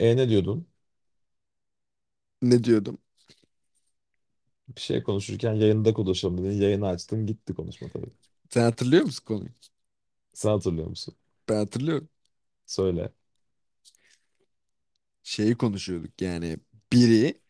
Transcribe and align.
E 0.00 0.16
ne 0.16 0.28
diyordun? 0.28 0.68
Ne 2.42 2.64
diyordum? 2.64 2.98
Bir 4.68 4.80
şey 4.80 5.02
konuşurken 5.02 5.52
yayında 5.54 5.94
konuşalım 5.94 6.38
dedin. 6.44 6.60
Yayını 6.60 6.86
açtın 6.88 7.26
gitti 7.26 7.54
konuşma 7.54 7.88
tabii. 7.88 8.10
Sen 8.50 8.62
hatırlıyor 8.64 9.04
musun 9.04 9.24
konuyu? 9.24 9.50
Sen 10.32 10.50
hatırlıyor 10.50 10.88
musun? 10.88 11.16
Ben 11.48 11.56
hatırlıyorum. 11.56 12.08
Söyle. 12.66 13.12
Şeyi 15.22 15.54
konuşuyorduk 15.58 16.22
yani 16.22 16.56
biri 16.92 17.40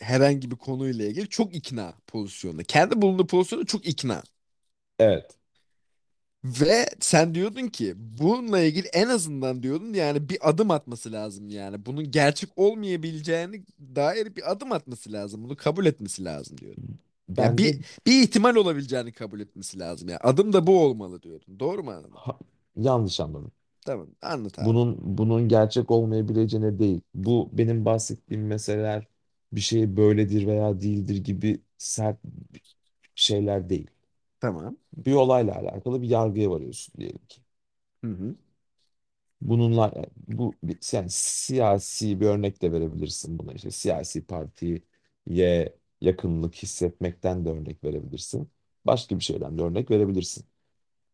herhangi 0.00 0.50
bir 0.50 0.56
konuyla 0.56 1.06
ilgili 1.06 1.28
çok 1.28 1.54
ikna 1.56 1.94
pozisyonda. 2.06 2.64
Kendi 2.64 3.02
bulunduğu 3.02 3.26
pozisyonda 3.26 3.66
çok 3.66 3.86
ikna. 3.86 4.22
Evet. 4.98 5.38
Ve 6.44 6.86
sen 7.00 7.34
diyordun 7.34 7.66
ki 7.68 7.94
bununla 7.96 8.60
ilgili 8.60 8.86
en 8.88 9.08
azından 9.08 9.62
diyordun 9.62 9.92
yani 9.94 10.28
bir 10.28 10.48
adım 10.48 10.70
atması 10.70 11.12
lazım 11.12 11.48
yani. 11.50 11.86
Bunun 11.86 12.10
gerçek 12.10 12.50
olmayabileceğini 12.56 13.64
dair 13.96 14.36
bir 14.36 14.50
adım 14.52 14.72
atması 14.72 15.12
lazım. 15.12 15.44
Bunu 15.44 15.56
kabul 15.56 15.86
etmesi 15.86 16.24
lazım 16.24 16.58
diyordun. 16.58 16.84
Yani 17.38 17.58
Ben 17.58 17.58
bir 17.58 17.74
de 17.74 17.78
bir 18.06 18.22
ihtimal 18.22 18.56
olabileceğini 18.56 19.12
kabul 19.12 19.40
etmesi 19.40 19.78
lazım 19.78 20.08
yani. 20.08 20.18
Adım 20.20 20.52
da 20.52 20.66
bu 20.66 20.80
olmalı 20.84 21.22
diyordun. 21.22 21.60
Doğru 21.60 21.82
mu 21.84 21.90
anladım? 21.90 22.14
ha- 22.14 22.38
yanlış 22.76 23.20
anladım. 23.20 23.52
Tamam 23.86 24.08
anlat 24.22 24.58
abi. 24.58 24.76
Bunun 24.76 24.98
bunun 25.18 25.48
gerçek 25.48 25.90
olmayabileceğine 25.90 26.78
değil. 26.78 27.00
Bu 27.14 27.50
benim 27.52 27.84
bahsettiğim 27.84 28.46
meseleler 28.46 29.06
bir 29.52 29.60
şey 29.60 29.96
böyledir 29.96 30.46
veya 30.46 30.80
değildir 30.80 31.16
gibi 31.16 31.60
sert 31.78 32.18
şeyler 33.14 33.68
değil. 33.70 33.90
Tamam. 34.40 34.76
Bir 34.96 35.12
olayla 35.12 35.56
alakalı 35.56 36.02
bir 36.02 36.08
yargıya 36.08 36.50
varıyorsun 36.50 36.94
diyelim 36.98 37.26
ki. 37.28 37.40
Hı 38.04 38.06
hı. 38.10 38.36
Bununla 39.40 39.92
bu 40.28 40.54
yani 40.92 41.06
siyasi 41.10 42.20
bir 42.20 42.26
örnek 42.26 42.62
de 42.62 42.72
verebilirsin 42.72 43.38
buna 43.38 43.52
işte 43.52 43.70
siyasi 43.70 44.26
partiye 44.26 44.82
yakınlık 46.00 46.54
hissetmekten 46.54 47.44
de 47.44 47.50
örnek 47.50 47.84
verebilirsin. 47.84 48.50
Başka 48.86 49.18
bir 49.18 49.24
şeyden 49.24 49.58
de 49.58 49.62
örnek 49.62 49.90
verebilirsin. 49.90 50.44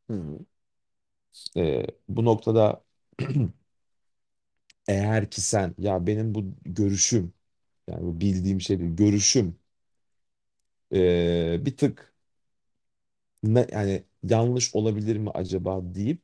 Hı 0.08 0.12
hı. 0.14 0.38
Ee, 1.56 1.86
bu 2.08 2.24
noktada 2.24 2.84
eğer 4.88 5.30
ki 5.30 5.40
sen 5.40 5.74
ya 5.78 6.06
benim 6.06 6.34
bu 6.34 6.44
görüşüm 6.64 7.32
yani 7.88 8.02
bu 8.06 8.20
bildiğim 8.20 8.60
şey 8.60 8.80
değil 8.80 8.96
görüşüm 8.96 9.58
ee, 10.92 11.56
bir 11.66 11.76
tık 11.76 12.14
ne, 13.54 13.66
yani 13.72 14.04
yanlış 14.22 14.74
olabilir 14.74 15.16
mi 15.16 15.30
acaba 15.34 15.80
deyip 15.94 16.22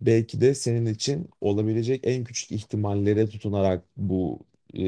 belki 0.00 0.40
de 0.40 0.54
senin 0.54 0.86
için 0.86 1.30
olabilecek 1.40 2.00
en 2.08 2.24
küçük 2.24 2.52
ihtimallere 2.52 3.28
tutunarak 3.28 3.84
bu 3.96 4.40
e, 4.74 4.80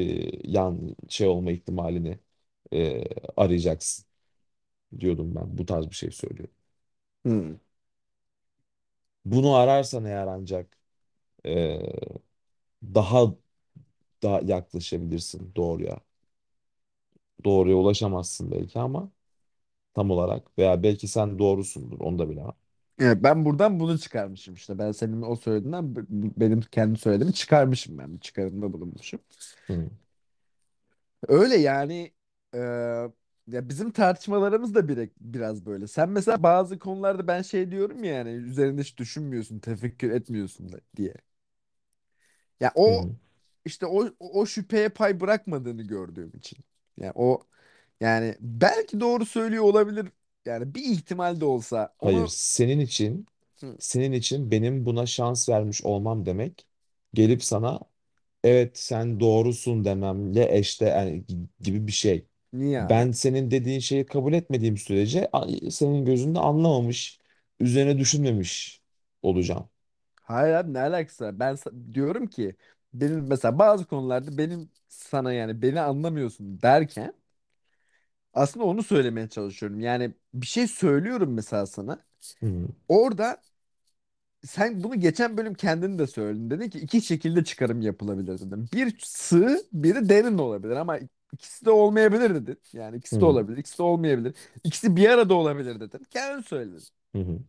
yan 0.51 0.95
şey 1.09 1.27
olma 1.27 1.51
ihtimalini 1.51 2.19
e, 2.73 3.03
arayacaksın 3.37 4.05
diyordum 4.99 5.35
ben. 5.35 5.57
Bu 5.59 5.67
tarz 5.67 5.89
bir 5.89 5.95
şey 5.95 6.11
söylüyorum. 6.11 6.55
Hı. 7.25 7.59
Bunu 9.25 9.55
ararsan 9.55 10.05
eğer 10.05 10.27
ancak 10.27 10.77
e, 11.47 11.79
daha 12.83 13.35
da 14.23 14.41
yaklaşabilirsin 14.45 15.53
doğruya. 15.55 15.99
Doğruya 17.45 17.75
ulaşamazsın 17.75 18.51
belki 18.51 18.79
ama 18.79 19.11
tam 19.97 20.11
olarak 20.11 20.59
veya 20.59 20.83
belki 20.83 21.09
sen 21.09 21.39
doğrusundur 21.39 22.01
onu 22.01 22.19
da 22.19 22.31
bilemem. 22.31 22.53
Evet, 22.99 23.17
ben 23.23 23.45
buradan 23.45 23.79
bunu 23.79 23.99
çıkarmışım 23.99 24.53
işte. 24.53 24.79
Ben 24.79 24.91
senin 24.91 25.21
o 25.21 25.35
söylediğinden 25.35 25.95
b- 25.95 26.01
b- 26.09 26.39
benim 26.39 26.61
kendi 26.61 26.99
söylediğimi 26.99 27.33
çıkarmışım 27.33 27.97
ben. 27.97 28.15
Bir 28.15 28.19
çıkarımda 28.19 28.73
bulunmuşum. 28.73 29.19
Hı, 29.69 29.89
Öyle 31.27 31.55
yani 31.57 32.13
e, 32.53 32.57
ya 33.47 33.69
bizim 33.69 33.91
tartışmalarımız 33.91 34.75
da 34.75 34.87
bir, 34.87 35.09
biraz 35.21 35.65
böyle. 35.65 35.87
Sen 35.87 36.09
mesela 36.09 36.43
bazı 36.43 36.79
konularda 36.79 37.27
ben 37.27 37.41
şey 37.41 37.71
diyorum 37.71 38.03
ya 38.03 38.13
yani 38.13 38.29
üzerinde 38.29 38.81
hiç 38.81 38.97
düşünmüyorsun, 38.97 39.59
tefekkür 39.59 40.11
etmiyorsun 40.11 40.71
da 40.71 40.79
diye. 40.97 41.13
Ya 42.59 42.71
hı, 42.87 42.91
o 42.91 42.91
hı. 42.91 43.15
işte 43.65 43.85
o 43.85 44.09
o 44.19 44.45
şüpheye 44.45 44.89
pay 44.89 45.19
bırakmadığını 45.21 45.83
gördüğüm 45.83 46.31
için. 46.37 46.59
Yani 46.97 47.11
o 47.15 47.41
yani 48.01 48.35
belki 48.39 48.99
doğru 48.99 49.25
söylüyor 49.25 49.63
olabilir. 49.63 50.07
Yani 50.45 50.75
bir 50.75 50.83
ihtimal 50.85 51.39
de 51.41 51.45
olsa 51.45 51.95
Hayır, 51.97 52.27
onu 52.27 52.27
senin 52.27 52.79
için 52.79 53.25
Hı, 53.61 53.77
senin 53.79 54.11
için 54.11 54.51
benim 54.51 54.85
buna 54.85 55.05
şans 55.05 55.49
vermiş 55.49 55.83
olmam 55.83 56.25
demek 56.25 56.67
gelip 57.13 57.43
sana 57.43 57.79
evet 58.43 58.79
sen 58.79 59.19
doğrusun 59.19 59.85
dememle 59.85 60.57
eşde 60.57 60.85
yani 60.85 61.25
gibi 61.61 61.87
bir 61.87 61.91
şey. 61.91 62.27
niye 62.53 62.79
abi? 62.81 63.05
Ben 63.05 63.11
senin 63.11 63.51
dediğin 63.51 63.79
şeyi 63.79 64.05
kabul 64.05 64.33
etmediğim 64.33 64.77
sürece 64.77 65.29
a- 65.33 65.71
senin 65.71 66.05
gözünde 66.05 66.39
anlamamış, 66.39 67.19
üzerine 67.61 67.99
düşünmemiş 67.99 68.81
olacağım. 69.23 69.69
Hayır 70.21 70.53
abi 70.53 70.73
ne 70.73 70.79
alakası 70.79 71.23
var? 71.25 71.39
Ben 71.39 71.53
sa- 71.55 71.93
diyorum 71.93 72.27
ki 72.27 72.55
benim 72.93 73.27
mesela 73.27 73.59
bazı 73.59 73.85
konularda 73.87 74.37
benim 74.37 74.71
sana 74.87 75.33
yani 75.33 75.61
beni 75.61 75.81
anlamıyorsun 75.81 76.61
derken 76.61 77.13
aslında 78.37 78.65
onu 78.65 78.83
söylemeye 78.83 79.29
çalışıyorum. 79.29 79.79
Yani 79.79 80.13
bir 80.33 80.47
şey 80.47 80.67
söylüyorum 80.67 81.33
mesela 81.33 81.65
sana. 81.65 81.99
Hı 82.41 82.67
Orada 82.89 83.41
sen 84.45 84.83
bunu 84.83 84.95
geçen 84.99 85.37
bölüm 85.37 85.53
kendin 85.53 85.99
de 85.99 86.07
söyledin. 86.07 86.49
Dedin 86.49 86.69
ki 86.69 86.79
iki 86.79 87.01
şekilde 87.01 87.43
çıkarım 87.43 87.81
yapılabilir 87.81 88.39
dedim. 88.39 88.69
Bir 88.73 88.99
sığ, 89.03 89.61
biri 89.73 90.09
derin 90.09 90.37
olabilir 90.37 90.75
ama 90.75 90.99
ikisi 91.33 91.65
de 91.65 91.71
olmayabilir 91.71 92.35
dedin. 92.35 92.59
Yani 92.73 92.97
ikisi 92.97 93.21
de 93.21 93.25
hı 93.25 93.25
olabilir, 93.25 93.57
ikisi 93.57 93.77
de 93.77 93.83
olmayabilir. 93.83 94.35
İkisi 94.63 94.95
bir 94.95 95.09
arada 95.09 95.33
olabilir 95.33 95.79
dedin. 95.79 95.99
Kendin 96.11 96.41
söyledin. 96.41 96.83
hı. 97.13 97.19
hı. 97.19 97.39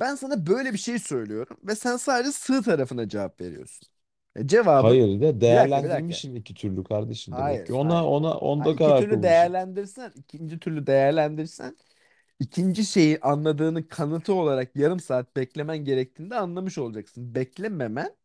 Ben 0.00 0.14
sana 0.14 0.46
böyle 0.46 0.72
bir 0.72 0.78
şey 0.78 0.98
söylüyorum 0.98 1.56
ve 1.64 1.74
sen 1.76 1.96
sadece 1.96 2.32
sığ 2.32 2.62
tarafına 2.62 3.08
cevap 3.08 3.40
veriyorsun. 3.40 3.88
E, 4.36 4.46
cevabın 4.46 4.98
Hayır 4.98 5.20
de 5.20 5.40
bir 5.48 5.56
dakika 5.56 5.84
bir 5.84 5.90
dakika. 5.90 6.20
değerlendirmişim 6.20 6.36
iki 6.36 6.54
türlü 6.54 6.84
kardeşim 6.84 7.36
demek 7.36 7.64
Hayır 7.64 7.66
ki. 7.66 7.72
Ona 7.74 8.06
hayır. 8.06 8.06
ona 8.06 8.34
onda 8.38 8.76
iki 8.76 8.76
karar 8.76 9.08
türlü 9.08 9.08
kılmışım. 9.08 9.56
değerlendirsen, 9.62 10.12
ikinci 10.16 10.58
türlü 10.60 10.86
değerlendirsen, 10.86 11.76
ikinci 12.40 12.84
şeyi 12.86 13.20
anladığının 13.20 13.82
kanıtı 13.82 14.34
olarak 14.34 14.76
yarım 14.76 15.00
saat 15.00 15.36
beklemen 15.36 15.78
gerektiğinde 15.78 16.36
anlamış 16.36 16.78
olacaksın. 16.78 17.34
Beklememen 17.34 18.16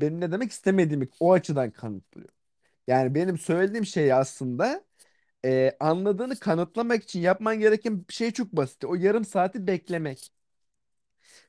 benim 0.00 0.20
ne 0.22 0.32
demek 0.32 0.52
istemediğimi 0.52 1.08
o 1.20 1.32
açıdan 1.32 1.70
kanıtlıyor. 1.72 2.28
Yani 2.88 3.16
benim 3.16 3.38
söylediğim 3.38 3.86
şey 3.86 4.14
aslında 4.14 4.84
e, 5.46 5.76
anladığını 5.80 6.36
kanıtlamak 6.36 7.04
için 7.04 7.20
yapman 7.20 7.60
gereken 7.60 8.06
şey 8.10 8.32
çok 8.32 8.52
basit. 8.52 8.84
O 8.86 8.96
yarım 8.96 9.26
saati 9.26 9.66
beklemek. 9.68 10.32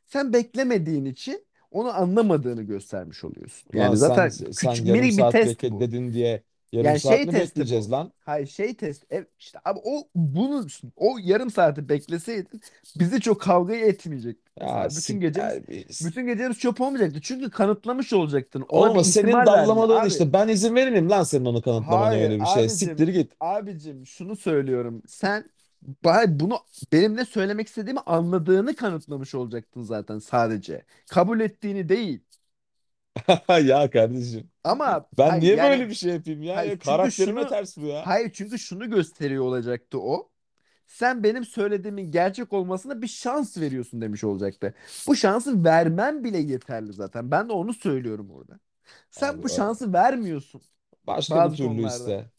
Sen 0.05 0.33
beklemediğin 0.33 1.05
için 1.05 1.46
onu 1.71 1.89
anlamadığını 1.95 2.63
göstermiş 2.63 3.23
oluyorsun. 3.23 3.69
Yani 3.73 3.97
sen 3.97 3.97
zaten 3.97 4.29
sen 4.51 4.51
küçük 4.51 4.85
yarım 4.85 5.01
minik 5.01 5.17
bir 5.17 5.23
saat 5.23 5.31
test 5.31 5.63
bu. 5.71 5.79
dedin 5.79 6.13
diye 6.13 6.43
yarım 6.71 6.85
Yani 6.87 6.99
saat 6.99 7.01
şey 7.17 7.25
mi 7.25 7.31
testi 7.31 7.33
bekleyeceğiz 7.33 7.91
bu. 7.91 7.91
lan? 7.91 8.13
Hayır 8.19 8.47
şey 8.47 8.75
test. 8.75 9.05
ev 9.13 9.23
işte 9.39 9.59
abi 9.65 9.79
o 9.83 10.07
bunu 10.15 10.67
o 10.95 11.17
yarım 11.23 11.51
saati 11.51 11.89
bekleseydin 11.89 12.61
bizi 12.99 13.21
çok 13.21 13.41
kavgaya 13.41 13.85
etmeyecektik 13.87 14.53
Ya 14.59 14.87
mesela. 14.89 15.01
Bütün 15.01 15.19
gecemiz 15.19 15.53
siktir. 15.53 15.67
biz- 15.67 16.05
bütün 16.05 16.25
gecemiz 16.27 16.59
çöp 16.59 16.81
olmayacaktı. 16.81 17.21
Çünkü 17.21 17.49
kanıtlamış 17.51 18.13
olacaktın. 18.13 18.65
Ona 18.69 18.91
Oğlum 18.91 18.99
bir 18.99 19.03
senin 19.03 19.27
ihtimal 19.27 19.45
verdin 19.45 19.45
dallamalığın 19.45 20.01
abi. 20.01 20.07
işte. 20.07 20.33
Ben 20.33 20.47
izin 20.47 20.75
verir 20.75 20.91
miyim 20.91 21.09
lan 21.09 21.23
senin 21.23 21.45
onu 21.45 21.61
kanıtlamana 21.61 22.15
Hayır 22.15 22.21
öyle 22.21 22.39
bir 22.41 22.45
şey? 22.45 22.69
Siktir 22.69 23.07
abicim. 23.07 23.13
git. 23.13 23.31
Abicim 23.39 24.05
şunu 24.05 24.35
söylüyorum. 24.35 25.03
Sen 25.07 25.49
bunu 26.39 26.59
benim 26.93 27.15
ne 27.15 27.25
söylemek 27.25 27.67
istediğimi 27.67 27.99
anladığını 27.99 28.75
kanıtlamış 28.75 29.35
olacaktın 29.35 29.81
zaten 29.83 30.19
sadece. 30.19 30.85
Kabul 31.09 31.39
ettiğini 31.39 31.89
değil. 31.89 32.21
Ya 33.63 33.89
kardeşim. 33.89 34.51
Ama 34.63 35.09
Ben 35.17 35.39
hayır 35.39 35.41
niye 35.41 35.57
yani 35.57 35.59
böyle 35.61 35.89
bir 35.89 35.93
şey 35.95 36.13
yapayım 36.13 36.41
ya? 36.43 36.61
hayır 36.61 36.79
Ya 36.79 36.79
çünkü 36.79 37.11
karakterime 37.11 37.45
şunu 37.45 37.47
ters 37.47 37.77
bu 37.77 37.85
ya. 37.87 38.09
hayır 38.09 38.31
çünkü 38.33 38.59
şunu 38.59 38.89
gösteriyor 38.89 39.43
olacaktı 39.45 39.99
o. 40.01 40.31
Sen 40.87 41.23
benim 41.23 41.45
söylediğimin 41.45 42.11
gerçek 42.11 42.53
olmasına 42.53 43.01
bir 43.01 43.07
şans 43.07 43.57
veriyorsun 43.57 44.01
demiş 44.01 44.23
olacaktı. 44.23 44.75
Bu 45.07 45.15
şansı 45.15 45.65
vermen 45.65 46.23
bile 46.23 46.37
yeterli 46.39 46.93
zaten. 46.93 47.31
Ben 47.31 47.49
de 47.49 47.53
onu 47.53 47.73
söylüyorum 47.73 48.31
orada. 48.31 48.59
Sen 49.11 49.43
bu 49.43 49.49
o- 49.49 49.49
şansı 49.49 49.93
vermiyorsun 49.93 50.61
başka 51.07 51.43
bir 51.43 51.51
bazı 51.51 51.55
türlü 51.55 51.81
konularda. 51.81 51.81
iste. 51.81 52.31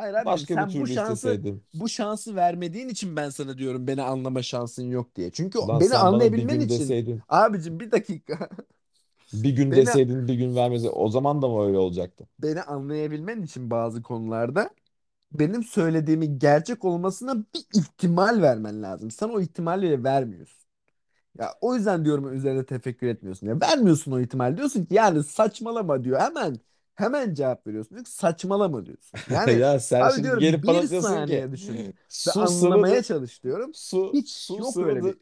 Hayır 0.00 0.14
abicim 0.14 0.46
Başka 0.46 0.60
bir 0.60 0.68
sen 0.68 0.78
bu 0.78 0.86
türlü 0.86 0.88
şansı 0.88 1.38
isteseydim. 1.38 1.64
bu 1.74 1.88
şansı 1.88 2.36
vermediğin 2.36 2.88
için 2.88 3.16
ben 3.16 3.30
sana 3.30 3.58
diyorum 3.58 3.86
beni 3.86 4.02
anlama 4.02 4.42
şansın 4.42 4.84
yok 4.90 5.14
diye. 5.16 5.32
Çünkü 5.32 5.58
Lan 5.62 5.80
beni 5.80 5.94
sen 5.94 6.12
bana 6.12 6.36
bir 6.36 6.42
anlayabilmen 6.42 6.44
gün 6.44 6.68
için 6.68 6.68
deseydin. 6.68 7.24
abicim 7.28 7.80
bir 7.80 7.90
dakika 7.92 8.48
Bir 9.32 9.50
gün 9.56 9.74
beni 9.74 9.76
deseydin 9.76 10.28
bir 10.28 10.34
gün 10.34 10.56
vermese 10.56 10.90
o 10.90 11.08
zaman 11.08 11.42
da 11.42 11.48
mı 11.48 11.62
öyle 11.66 11.78
olacaktı? 11.78 12.28
beni 12.38 12.62
anlayabilmen 12.62 13.42
için 13.42 13.70
bazı 13.70 14.02
konularda 14.02 14.70
benim 15.32 15.64
söylediğimin 15.64 16.38
gerçek 16.38 16.84
olmasına 16.86 17.36
bir 17.38 17.66
ihtimal 17.74 18.42
vermen 18.42 18.82
lazım. 18.82 19.12
Sen 19.12 19.28
o 19.28 19.40
ihtimali 19.40 20.04
vermiyorsun. 20.04 20.60
Ya 21.38 21.54
o 21.60 21.76
yüzden 21.76 22.04
diyorum 22.04 22.34
üzerine 22.34 22.66
tefekkür 22.66 23.08
etmiyorsun. 23.08 23.46
Ya 23.48 23.60
vermiyorsun 23.62 24.12
o 24.12 24.20
ihtimal. 24.20 24.56
Diyorsun 24.58 24.86
ki 24.86 24.94
yani 24.94 25.24
saçmalama 25.24 26.04
diyor. 26.04 26.20
Hemen 26.20 26.56
hemen 26.98 27.34
cevap 27.34 27.66
veriyorsun. 27.66 27.90
Diyor 27.96 28.04
ki 28.04 28.10
saçmalama 28.12 28.86
diyorsun. 28.86 29.20
Yani 29.28 29.62
Ya 29.62 29.80
sen 29.80 30.08
abi 30.08 30.08
şimdi 30.08 30.22
diyorum 30.22 30.44
gelip 30.44 30.66
bana 30.66 30.82
bir 30.82 30.88
diyorsun 30.90 31.24
ki 31.24 31.44
saniye 31.44 31.52
düşün 31.52 31.84
ve 32.26 32.32
su 32.32 32.48
anlamaya 32.48 33.02
sıvıdır, 33.02 33.04
çalış 33.04 33.44
diyorum. 33.44 33.74
su 33.74 34.14
Hiç 34.14 34.30
su 34.30 34.56
yok 34.56 34.82
öyle 34.82 35.04
sıvıdır, 35.04 35.06
bir. 35.06 35.18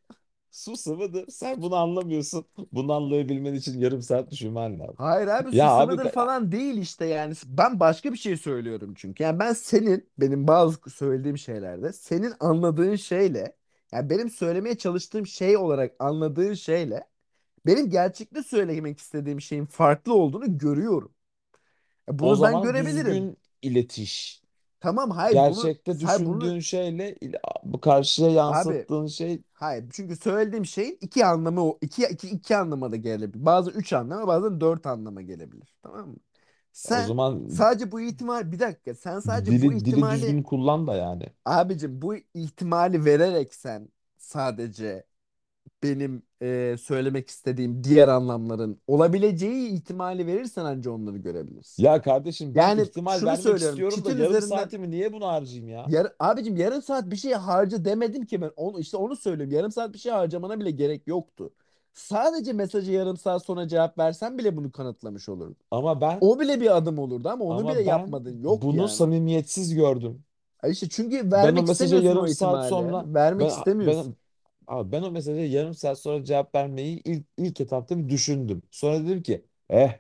su 0.51 0.77
sıvıdır. 0.77 1.29
Sen 1.31 1.63
bunu 1.63 1.77
anlamıyorsun. 1.77 2.47
Bunu 2.73 2.93
anlayabilmen 2.95 3.55
için 3.55 3.81
yarım 3.81 4.03
saat 4.03 4.31
düşünmen 4.33 4.81
lazım. 4.81 4.99
Hayır 4.99 5.29
abi 5.29 5.53
su 5.53 5.69
Ya 5.71 5.71
abi 5.81 5.95
ka- 5.99 6.13
falan 6.13 6.53
değil 6.53 6.77
işte 6.79 7.05
yani. 7.07 7.35
Ben 7.47 7.81
başka 7.81 8.13
bir 8.13 8.19
şey 8.19 8.37
söylüyorum 8.37 8.95
çünkü. 8.97 9.23
Yani 9.23 9.39
ben 9.39 9.53
senin 9.53 10.11
benim 10.19 10.49
bazı 10.49 10.91
söylediğim 10.91 11.39
şeylerde 11.39 11.93
senin 11.93 12.35
anladığın 12.41 12.97
şeyle 12.97 13.57
yani 13.93 14.11
benim 14.11 14.31
söylemeye 14.31 14.79
çalıştığım 14.79 15.27
şey 15.27 15.57
olarak 15.57 15.97
anladığın 15.99 16.55
şeyle 16.55 17.09
benim 17.67 17.91
gerçekte 17.91 18.45
söylemek 18.45 19.01
istediğim 19.01 19.43
şeyin 19.43 19.67
farklı 19.67 20.15
olduğunu 20.15 20.59
görüyorum. 20.59 21.15
E 22.09 22.19
o 22.21 22.35
Bunu 22.35 22.43
ben 22.43 22.61
zaman 22.61 22.63
görebilirim. 22.63 23.27
düzgün 23.27 23.37
iletiş. 23.63 24.43
Tamam 24.81 25.11
hayır 25.11 25.47
bunu 25.47 25.73
Gerçekte 25.73 26.01
hayır 26.01 26.25
bunu 26.27 26.55
düşündüğün 26.55 26.61
şeyle 26.61 27.15
il- 27.21 27.35
bu 27.65 27.81
karşıya 27.81 28.31
abi 28.47 28.87
yansıttığın 28.89 29.07
şey 29.07 29.43
hayır 29.53 29.91
çünkü 29.93 30.17
söylediğim 30.17 30.67
şeyin 30.67 30.99
iki 31.01 31.27
anlamı 31.27 31.63
o 31.65 31.79
iki, 31.83 32.05
iki, 32.07 32.29
iki 32.31 32.57
anlama 32.57 32.93
da 32.93 32.97
gelebilir. 32.97 33.47
Bazen 33.47 33.73
üç 33.73 33.93
anlama 33.93 34.27
bazen 34.27 34.61
dört 34.61 34.87
anlama 34.87 35.23
gelebilir. 35.23 35.77
Tamam 35.83 36.09
mı? 36.11 36.17
o 36.85 37.03
Sen 37.03 37.03
zaman 37.03 37.35
sadece 37.49 37.93
bu 37.93 38.01
ihtimal 38.01 38.53
bir 38.53 38.59
dakika 38.61 38.95
sen 38.95 39.21
sadece 39.21 39.63
bu 39.63 39.73
dili 39.73 39.85
dili 39.85 40.03
ihtimali 40.03 40.03
düzgün 40.11 40.43
kullan 40.43 40.87
da 40.87 40.95
yani. 40.95 41.33
abicim 41.45 42.03
bu 42.03 42.17
ihtimali 42.35 43.05
vererek 43.05 43.55
sen 43.55 43.89
sadece 44.19 45.07
benim 45.83 46.23
e, 46.43 46.77
söylemek 46.81 47.29
istediğim 47.29 47.85
diğer 47.85 48.09
anlamların 48.09 48.81
olabileceği 48.87 49.69
ihtimali 49.71 50.27
verirsen 50.27 50.65
anca 50.65 50.91
onları 50.91 51.17
görebilirsin. 51.19 51.83
Ya 51.83 52.03
kardeşim 52.03 52.55
ben 52.55 52.61
Yani 52.69 52.83
ihtimal 52.83 53.19
şunu 53.19 53.29
vermek 53.29 53.43
söylüyorum 53.43 53.75
istiyorum 53.75 54.05
da 54.05 54.11
çitin 54.11 54.23
yarım 54.23 54.37
üzerinden 54.37 54.57
saatimi 54.57 54.91
niye 54.91 55.13
buna 55.13 55.27
harcayayım 55.29 55.69
ya? 55.69 55.87
Yar, 55.89 56.13
abicim 56.19 56.57
yarım 56.57 56.83
saat 56.83 57.11
bir 57.11 57.17
şey 57.17 57.33
harca 57.33 57.85
demedim 57.85 58.27
ki 58.27 58.41
ben. 58.41 58.51
Onu, 58.57 58.81
işte 58.81 58.97
onu 58.97 59.17
söylüyorum. 59.17 59.55
Yarım 59.55 59.71
saat 59.73 59.95
bir 59.95 59.99
şey 59.99 60.13
harcamana 60.13 60.61
bile 60.61 60.71
gerek 60.71 61.07
yoktu. 61.07 61.53
Sadece 61.95 62.53
mesajı 62.53 62.93
yarım 62.93 63.17
saat 63.17 63.45
sonra 63.45 63.69
cevap 63.69 63.99
versen 63.99 64.39
bile 64.39 64.57
bunu 64.57 64.73
kanıtlamış 64.73 65.29
olurdun. 65.29 65.57
Ama 65.71 66.01
ben 66.01 66.19
O 66.21 66.41
bile 66.41 66.61
bir 66.61 66.77
adım 66.77 66.99
olurdu 66.99 67.29
ama 67.29 67.45
onu 67.45 67.59
bile 67.69 67.71
ama 67.71 67.79
ben 67.79 67.85
yapmadın. 67.85 68.43
Yok 68.43 68.63
bunu 68.63 68.77
yani. 68.77 68.89
samimiyetsiz 68.89 69.75
gördüm. 69.75 70.25
Ay 70.63 70.71
İşte 70.71 70.89
çünkü 70.89 71.31
Ben 71.31 71.55
o 71.55 71.57
vermek 71.57 71.69
mesaja 71.69 71.97
istemiyorsun 71.97 72.21
o 72.21 72.25
yarım 72.25 72.29
saat 72.29 72.65
ihtimali. 72.65 72.69
sonra 72.69 73.15
Vermek 73.15 73.41
ben 73.41 73.49
istemiyorsun. 73.49 74.17
Abi 74.67 74.93
ben 74.93 75.03
o 75.03 75.11
mesaja 75.11 75.41
yarım 75.41 75.75
saat 75.75 75.99
sonra 76.01 76.25
cevap 76.25 76.55
vermeyi 76.55 77.03
ilk 77.05 77.27
ilk 77.37 77.61
etapta 77.61 77.99
bir 77.99 78.09
düşündüm. 78.09 78.63
Sonra 78.71 79.05
dedim 79.07 79.23
ki 79.23 79.47
eh 79.71 79.99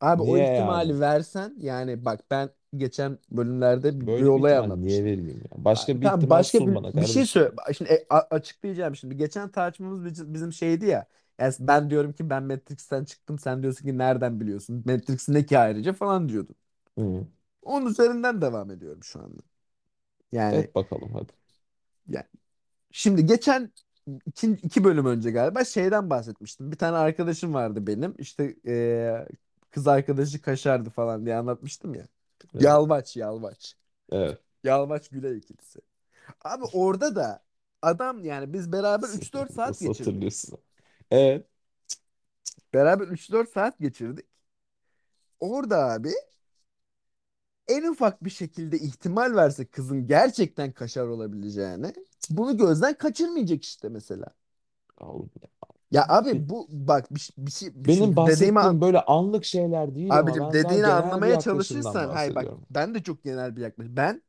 Abi 0.00 0.22
o 0.22 0.36
niye 0.36 0.54
yani? 0.54 0.84
ihtimali 0.84 1.00
versen 1.00 1.54
yani 1.58 2.04
bak 2.04 2.20
ben 2.30 2.50
geçen 2.76 3.18
bölümlerde 3.30 4.00
bir, 4.00 4.08
bir 4.18 4.24
Böyle 4.24 4.34
bir 4.34 4.40
olay 4.40 4.58
ihtimal 4.58 4.70
niye 4.70 5.04
anlatmıştım. 5.04 5.04
vereyim 5.04 5.28
ya? 5.38 5.64
Başka 5.64 6.00
bir 6.00 6.06
Tamam 6.06 6.30
ihtimal 6.30 6.42
başka 6.50 6.58
sun 6.58 6.74
bir, 6.74 6.74
bana 6.74 6.92
bir 6.94 7.06
şey 7.06 7.26
kardeşim. 7.26 7.26
söyle. 7.26 7.52
Şimdi 7.78 7.90
e, 7.92 8.06
a- 8.10 8.28
açıklayacağım 8.30 8.96
şimdi. 8.96 9.16
Geçen 9.16 9.50
tartışmamız 9.52 10.04
bizim 10.04 10.34
bizim 10.34 10.52
şeydi 10.52 10.86
ya. 10.86 11.06
Yani 11.40 11.54
ben 11.60 11.90
diyorum 11.90 12.12
ki 12.12 12.30
ben 12.30 12.42
Matrix'ten 12.44 13.04
çıktım. 13.04 13.38
Sen 13.38 13.62
diyorsun 13.62 13.86
ki 13.86 13.98
nereden 13.98 14.40
biliyorsun? 14.40 14.84
Matrix 14.86 15.28
ne 15.28 15.46
ki 15.46 15.58
ayrıca 15.58 15.92
falan 15.92 16.28
diyordun. 16.28 16.56
Hı. 16.98 17.26
Onun 17.62 17.86
üzerinden 17.90 18.42
devam 18.42 18.70
ediyorum 18.70 19.02
şu 19.04 19.20
anda. 19.20 19.42
Yani, 20.32 20.66
Et 20.66 20.74
bakalım 20.74 21.12
hadi. 21.12 21.32
yani 22.08 22.26
şimdi 22.92 23.26
geçen 23.26 23.72
iki, 24.26 24.50
iki 24.50 24.84
bölüm 24.84 25.06
önce 25.06 25.30
galiba 25.30 25.64
şeyden 25.64 26.10
bahsetmiştim. 26.10 26.72
Bir 26.72 26.76
tane 26.76 26.96
arkadaşım 26.96 27.54
vardı 27.54 27.86
benim. 27.86 28.14
İşte 28.18 28.56
e, 28.66 29.26
kız 29.70 29.88
arkadaşı 29.88 30.42
kaşardı 30.42 30.90
falan 30.90 31.26
diye 31.26 31.36
anlatmıştım 31.36 31.94
ya. 31.94 32.06
Evet. 32.54 32.64
Yalvaç 32.64 33.16
yalvaç. 33.16 33.76
Evet. 34.12 34.38
Yalvaç 34.64 35.08
Güley 35.08 35.38
ikilisi. 35.38 35.80
Abi 36.44 36.64
orada 36.72 37.16
da 37.16 37.42
adam 37.82 38.24
yani 38.24 38.52
biz 38.52 38.72
beraber 38.72 39.08
üç 39.08 39.34
dört 39.34 39.52
saat 39.52 39.68
Nasıl 39.68 39.86
geçirdik. 39.86 40.06
hatırlıyorsun? 40.06 40.58
Evet. 41.10 41.46
Beraber 42.74 43.08
üç 43.08 43.32
dört 43.32 43.50
saat 43.50 43.78
geçirdik. 43.78 44.26
Orada 45.40 45.92
abi 45.92 46.12
en 47.68 47.82
ufak 47.82 48.24
bir 48.24 48.30
şekilde 48.30 48.78
ihtimal 48.78 49.34
verse 49.36 49.64
kızın 49.66 50.06
gerçekten 50.06 50.72
kaşar 50.72 51.06
olabileceğini 51.06 51.92
bunu 52.30 52.56
gözden 52.56 52.94
kaçırmayacak 52.98 53.64
işte 53.64 53.88
mesela. 53.88 54.26
Allah'ım 54.98 55.30
ya. 55.90 56.06
Abi 56.08 56.48
bu 56.48 56.66
bak 56.70 57.14
bir, 57.14 57.20
şey- 57.20 57.34
bir 57.46 57.50
şey 57.50 57.70
bir- 57.74 57.88
Benim 57.88 58.16
dediğimi 58.16 58.16
bahsettiğim 58.16 58.60
an- 58.60 58.80
böyle 58.80 59.00
anlık 59.00 59.44
şeyler 59.44 59.94
değil 59.94 60.20
ama 60.20 60.38
abicim 60.38 60.40
ben 60.40 60.62
daha 60.62 60.76
dediğini 60.76 60.90
genel 60.92 61.24
bir 61.24 61.28
anlamaya 61.28 61.38
yaklaşımdan 61.38 62.00
çalışırsan 62.00 62.08
hayır 62.10 62.34
bak 62.34 62.48
bahsediyorum. 62.48 62.66
ben 62.70 62.94
de 62.94 63.02
çok 63.02 63.24
genel 63.24 63.56
bir 63.56 63.60
yaklaşım. 63.62 63.96
Ben 63.96 64.22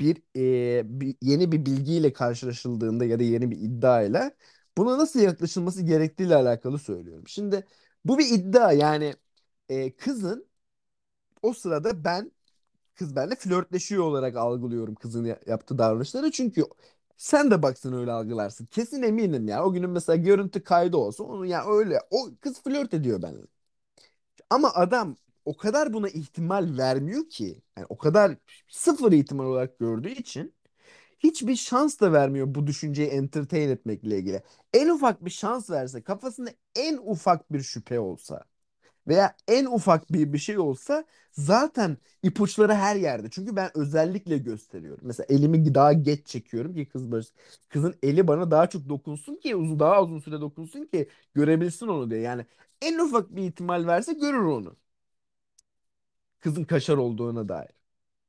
bir, 0.00 0.22
e, 0.36 1.00
bir 1.00 1.16
yeni 1.22 1.52
bir 1.52 1.66
bilgiyle 1.66 2.12
karşılaşıldığında 2.12 3.04
ya 3.04 3.18
da 3.18 3.22
yeni 3.22 3.50
bir 3.50 3.58
iddiayla 3.60 4.32
buna 4.78 4.98
nasıl 4.98 5.20
yaklaşılması 5.20 5.82
gerektiğiyle 5.82 6.36
alakalı 6.36 6.78
söylüyorum. 6.78 7.24
Şimdi 7.28 7.66
bu 8.04 8.18
bir 8.18 8.26
iddia 8.34 8.72
yani 8.72 9.14
e, 9.68 9.96
kızın 9.96 10.46
o 11.42 11.52
sırada 11.54 12.04
ben 12.04 12.32
kız 12.94 13.16
benimle 13.16 13.36
flörtleşiyor 13.36 14.04
olarak 14.04 14.36
algılıyorum 14.36 14.94
kızın 14.94 15.24
ya- 15.24 15.40
yaptığı 15.46 15.78
davranışları 15.78 16.30
çünkü 16.30 16.64
sen 17.16 17.50
de 17.50 17.62
baksın 17.62 17.92
öyle 17.92 18.12
algılarsın. 18.12 18.66
Kesin 18.66 19.02
eminim 19.02 19.48
ya. 19.48 19.64
O 19.64 19.72
günün 19.72 19.90
mesela 19.90 20.16
görüntü 20.16 20.62
kaydı 20.64 20.96
olsun. 20.96 21.24
Onu 21.24 21.46
ya 21.46 21.64
öyle 21.66 22.00
o 22.10 22.30
kız 22.40 22.62
flört 22.62 22.94
ediyor 22.94 23.22
benimle. 23.22 23.46
Ama 24.50 24.72
adam 24.74 25.16
o 25.44 25.56
kadar 25.56 25.92
buna 25.92 26.08
ihtimal 26.08 26.78
vermiyor 26.78 27.28
ki. 27.30 27.62
Yani 27.76 27.86
o 27.88 27.96
kadar 27.98 28.36
sıfır 28.68 29.12
ihtimal 29.12 29.44
olarak 29.44 29.78
gördüğü 29.78 30.08
için 30.10 30.54
hiçbir 31.18 31.56
şans 31.56 32.00
da 32.00 32.12
vermiyor 32.12 32.54
bu 32.54 32.66
düşünceyi 32.66 33.08
entertain 33.08 33.68
etmekle 33.70 34.18
ilgili. 34.18 34.42
En 34.74 34.88
ufak 34.88 35.24
bir 35.24 35.30
şans 35.30 35.70
verse, 35.70 36.02
kafasında 36.02 36.50
en 36.76 36.98
ufak 37.02 37.52
bir 37.52 37.62
şüphe 37.62 38.00
olsa 38.00 38.44
veya 39.08 39.36
en 39.48 39.64
ufak 39.66 40.12
bir 40.12 40.32
bir 40.32 40.38
şey 40.38 40.58
olsa 40.58 41.04
zaten 41.32 41.96
ipuçları 42.22 42.74
her 42.74 42.96
yerde. 42.96 43.28
Çünkü 43.30 43.56
ben 43.56 43.70
özellikle 43.74 44.38
gösteriyorum. 44.38 45.00
Mesela 45.06 45.26
elimi 45.30 45.74
daha 45.74 45.92
geç 45.92 46.26
çekiyorum 46.26 46.74
ki 46.74 46.86
kız 46.88 47.12
böyle- 47.12 47.26
kızın 47.68 47.94
eli 48.02 48.28
bana 48.28 48.50
daha 48.50 48.66
çok 48.68 48.88
dokunsun 48.88 49.36
ki 49.36 49.56
uzun 49.56 49.78
daha 49.80 50.02
uzun 50.02 50.18
süre 50.18 50.40
dokunsun 50.40 50.84
ki 50.86 51.08
görebilsin 51.34 51.86
onu 51.88 52.10
diye. 52.10 52.20
Yani 52.20 52.46
en 52.82 52.98
ufak 52.98 53.36
bir 53.36 53.42
ihtimal 53.42 53.86
verse 53.86 54.12
görür 54.12 54.44
onu. 54.44 54.76
Kızın 56.40 56.64
kaşar 56.64 56.96
olduğuna 56.96 57.48
dair. 57.48 57.70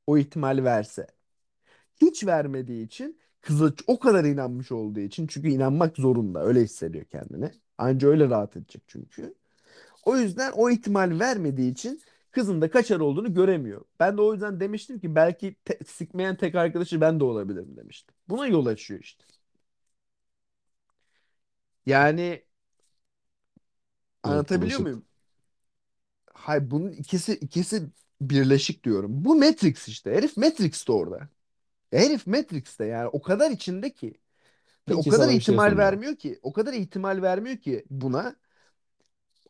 O 0.07 0.17
ihtimali 0.19 0.63
verse. 0.65 1.07
Hiç 2.01 2.25
vermediği 2.27 2.85
için 2.85 3.19
kıza 3.41 3.73
o 3.87 3.99
kadar 3.99 4.25
inanmış 4.25 4.73
olduğu 4.73 4.99
için 4.99 5.27
çünkü 5.27 5.49
inanmak 5.49 5.97
zorunda 5.97 6.43
öyle 6.45 6.61
hissediyor 6.63 7.05
kendini. 7.05 7.51
Anca 7.77 8.07
öyle 8.09 8.29
rahat 8.29 8.57
edecek 8.57 8.83
çünkü. 8.87 9.35
O 10.03 10.17
yüzden 10.17 10.51
o 10.51 10.69
ihtimal 10.69 11.19
vermediği 11.19 11.71
için 11.71 12.01
kızın 12.31 12.61
da 12.61 12.69
kaçar 12.71 12.99
olduğunu 12.99 13.33
göremiyor. 13.33 13.85
Ben 13.99 14.17
de 14.17 14.21
o 14.21 14.33
yüzden 14.33 14.59
demiştim 14.59 14.99
ki 14.99 15.15
belki 15.15 15.55
te- 15.65 15.79
sikmeyen 15.87 16.37
tek 16.37 16.55
arkadaşı 16.55 17.01
ben 17.01 17.19
de 17.19 17.23
olabilirim 17.23 17.77
demiştim. 17.77 18.15
Buna 18.29 18.47
yol 18.47 18.65
açıyor 18.65 18.99
işte. 18.99 19.23
Yani 21.85 22.43
anlatabiliyor 24.23 24.79
muyum? 24.79 25.05
Hayır 26.33 26.71
bunun 26.71 26.91
ikisi 26.91 27.33
ikisi 27.33 27.83
birleşik 28.21 28.83
diyorum. 28.83 29.25
Bu 29.25 29.35
Matrix 29.35 29.87
işte. 29.87 30.11
Herif 30.11 30.37
Matrix'te 30.37 30.91
orada. 30.91 31.29
Herif 31.91 32.27
Matrix'te 32.27 32.85
yani 32.85 33.07
o 33.09 33.21
kadar 33.21 33.51
içinde 33.51 33.93
ki. 33.93 34.15
Ve 34.89 34.95
o 34.95 35.05
Peki 35.05 35.07
kadar 35.07 35.29
sana 35.29 35.37
bir 35.37 35.41
şey 35.41 35.59
ihtimal 35.59 35.61
soracağım. 35.61 35.77
vermiyor 35.77 36.15
ki. 36.15 36.39
O 36.43 36.53
kadar 36.53 36.73
ihtimal 36.73 37.21
vermiyor 37.21 37.57
ki 37.57 37.85
buna. 37.91 38.35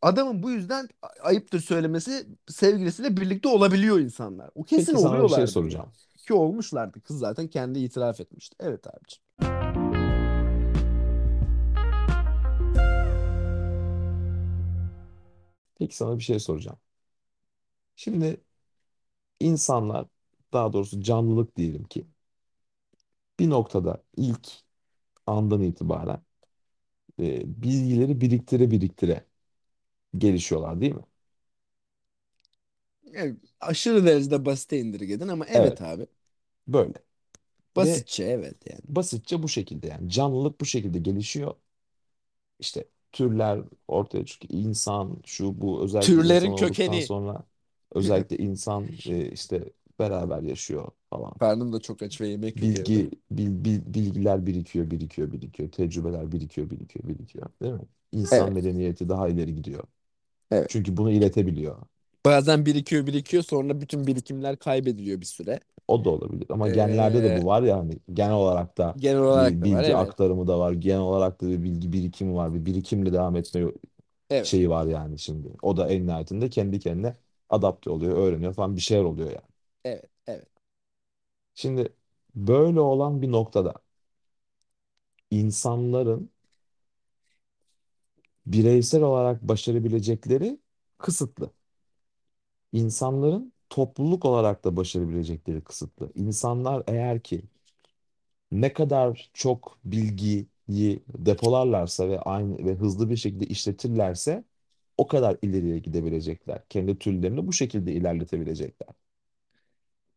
Adamın 0.02 0.44
bu 0.44 0.52
yüzden 0.52 0.90
ayıptır 1.22 1.60
söylemesi 1.60 2.28
sevgilisiyle 2.48 3.18
birlikte 3.18 3.50
olabiliyor 3.50 4.00
insanlar. 4.00 4.50
O 4.56 4.64
kesin 4.64 4.92
Peki 4.92 5.02
sana 5.02 5.24
bir 5.24 5.30
şey 5.30 5.48
soracağım. 5.48 5.92
Ki 6.28 6.34
olmuşlardı. 6.34 7.02
Kız 7.02 7.20
zaten 7.20 7.48
kendi 7.48 7.80
itiraf 7.80 8.20
etmişti. 8.20 8.56
Evet 8.60 8.88
abiciğim. 8.88 9.24
Peki 15.80 15.96
sana 15.96 16.18
bir 16.18 16.24
şey 16.24 16.40
soracağım. 16.40 16.78
Şimdi 17.96 18.42
insanlar 19.40 20.06
daha 20.54 20.74
doğrusu 20.74 21.02
canlılık 21.02 21.56
diyelim 21.56 21.84
ki 21.84 22.08
bir 23.40 23.50
noktada 23.50 24.04
ilk 24.18 24.48
andan 25.28 25.62
itibaren 25.62 26.22
e, 27.20 27.42
bilgileri 27.64 28.22
biriktire 28.22 28.72
biriktire 28.72 29.26
gelişiyorlar 30.18 30.82
değil 30.82 30.96
mi? 30.96 31.02
Yani 33.04 33.38
aşırı 33.60 34.06
derecede 34.06 34.46
basite 34.46 34.80
indirgedin 34.80 35.28
ama 35.28 35.46
evet 35.46 35.82
Evet 35.82 35.82
abi. 35.82 36.08
böyle. 36.68 36.94
Ve 37.78 38.06
Basitçe 38.06 38.24
evet 38.24 38.58
yani. 38.70 38.82
basitçe 38.86 39.44
bu 39.44 39.50
şekilde 39.50 39.88
yani 39.88 40.10
canlılık 40.12 40.62
bu 40.62 40.66
şekilde 40.66 41.00
gelişiyor. 41.00 41.56
işte 42.60 42.86
türler 43.12 43.62
ortaya 43.88 44.26
çıkıyor. 44.26 44.54
İnsan 44.64 45.22
şu 45.26 45.62
bu 45.62 45.84
özellikle 45.84 46.22
insan 46.22 46.50
Türlerin 46.50 46.54
olduktan 46.54 47.00
kökeni. 47.00 47.00
sonra 47.00 47.44
özellikle 47.92 48.38
insan 48.38 48.98
e, 49.06 49.32
işte 49.32 49.74
beraber 50.00 50.42
yaşıyor 50.42 50.92
falan. 51.10 51.34
Karnım 51.40 51.74
da 51.74 51.80
çok 51.80 52.02
aç 52.02 52.22
ve 52.22 52.28
yemek 52.28 52.62
yok 52.62 52.76
evde. 52.76 53.02
Bilgi 53.02 53.12
bil- 53.32 53.66
bil- 53.66 53.94
bilgiler 53.94 54.46
birikiyor, 54.46 54.92
birikiyor, 54.92 55.32
birikiyor. 55.32 55.72
Tecrübeler 55.72 56.32
birikiyor, 56.32 56.70
birikiyor, 56.70 57.08
birikiyor. 57.08 57.50
Değil 57.62 57.74
mi? 57.74 57.82
İnsan 58.12 58.52
Evet, 58.52 58.54
medeniyeti 58.54 59.10
daha 59.10 59.28
ileri 59.30 59.56
gidiyor. 59.56 59.84
Evet. 60.52 60.70
Çünkü 60.70 60.98
bunu 60.98 61.12
iletebiliyor. 61.12 61.78
Bazen 62.26 62.66
birikiyor 62.66 63.08
birikiyor 63.08 63.44
sonra 63.44 63.82
bütün 63.82 64.08
birikimler 64.08 64.58
kaybediliyor 64.60 65.22
bir 65.22 65.26
süre. 65.26 65.60
O 65.88 66.06
da 66.06 66.10
olabilir. 66.10 66.48
Ama 66.50 66.68
genlerde 66.70 67.24
de 67.24 67.34
Ee, 67.34 67.38
bu 67.38 67.46
var 67.46 67.62
ya 67.64 67.78
hani 67.78 68.00
genel 68.14 68.34
olarak 68.34 68.78
da 68.78 68.98
genel 68.98 69.22
olarak 69.22 69.54
bir 69.54 69.64
da 69.64 69.72
var 69.72 69.84
bilgi 69.84 69.84
evet. 69.84 69.96
aktarımı 69.96 70.48
da 70.48 70.60
var. 70.60 70.72
Genel 70.74 71.00
olarak 71.02 71.42
da 71.42 71.48
bir 71.48 71.64
bilgi 71.64 71.94
birikimi 71.94 72.36
var. 72.36 72.54
Bir 72.54 72.66
birikimle 72.66 73.14
devam 73.14 73.36
etme 73.36 73.66
Evet. 74.30 74.48
şeyi 74.48 74.70
var 74.70 74.86
yani 74.88 75.20
şimdi. 75.20 75.50
O 75.62 75.78
da 75.78 75.90
en 75.90 76.08
nihayetinde 76.08 76.50
kendi 76.50 76.80
kendine 76.80 77.18
adapte 77.50 77.90
oluyor, 77.90 78.18
öğreniyor 78.18 78.54
falan 78.54 78.76
bir 78.76 78.82
şeyler 78.82 79.04
oluyor 79.04 79.28
yani. 79.32 79.42
Evet. 79.84 80.10
Evet. 80.28 80.48
Şimdi 81.54 81.94
böyle 82.36 82.80
olan 82.80 83.22
bir 83.22 83.32
noktada 83.32 83.74
insanların 85.32 86.32
bireysel 88.48 89.02
olarak 89.04 89.42
başarabilecekleri 89.44 90.60
kısıtlı. 90.98 91.52
İnsanların 92.72 93.54
topluluk 93.70 94.26
olarak 94.26 94.64
da 94.66 94.78
başarabilecekleri 94.78 95.62
kısıtlı. 95.64 96.12
İnsanlar 96.16 96.84
eğer 96.88 97.20
ki 97.24 97.42
ne 98.52 98.74
kadar 98.74 99.30
çok 99.34 99.78
bilgiyi 99.86 100.48
depolarlarsa 101.18 102.10
ve 102.10 102.20
aynı 102.20 102.66
ve 102.66 102.76
hızlı 102.76 103.10
bir 103.10 103.18
şekilde 103.18 103.46
işletirlerse 103.46 104.44
o 104.98 105.08
kadar 105.08 105.38
ileriye 105.42 105.80
gidebilecekler. 105.80 106.62
Kendi 106.70 107.00
türlerini 107.00 107.48
bu 107.48 107.54
şekilde 107.54 107.94
ilerletebilecekler. 107.94 108.90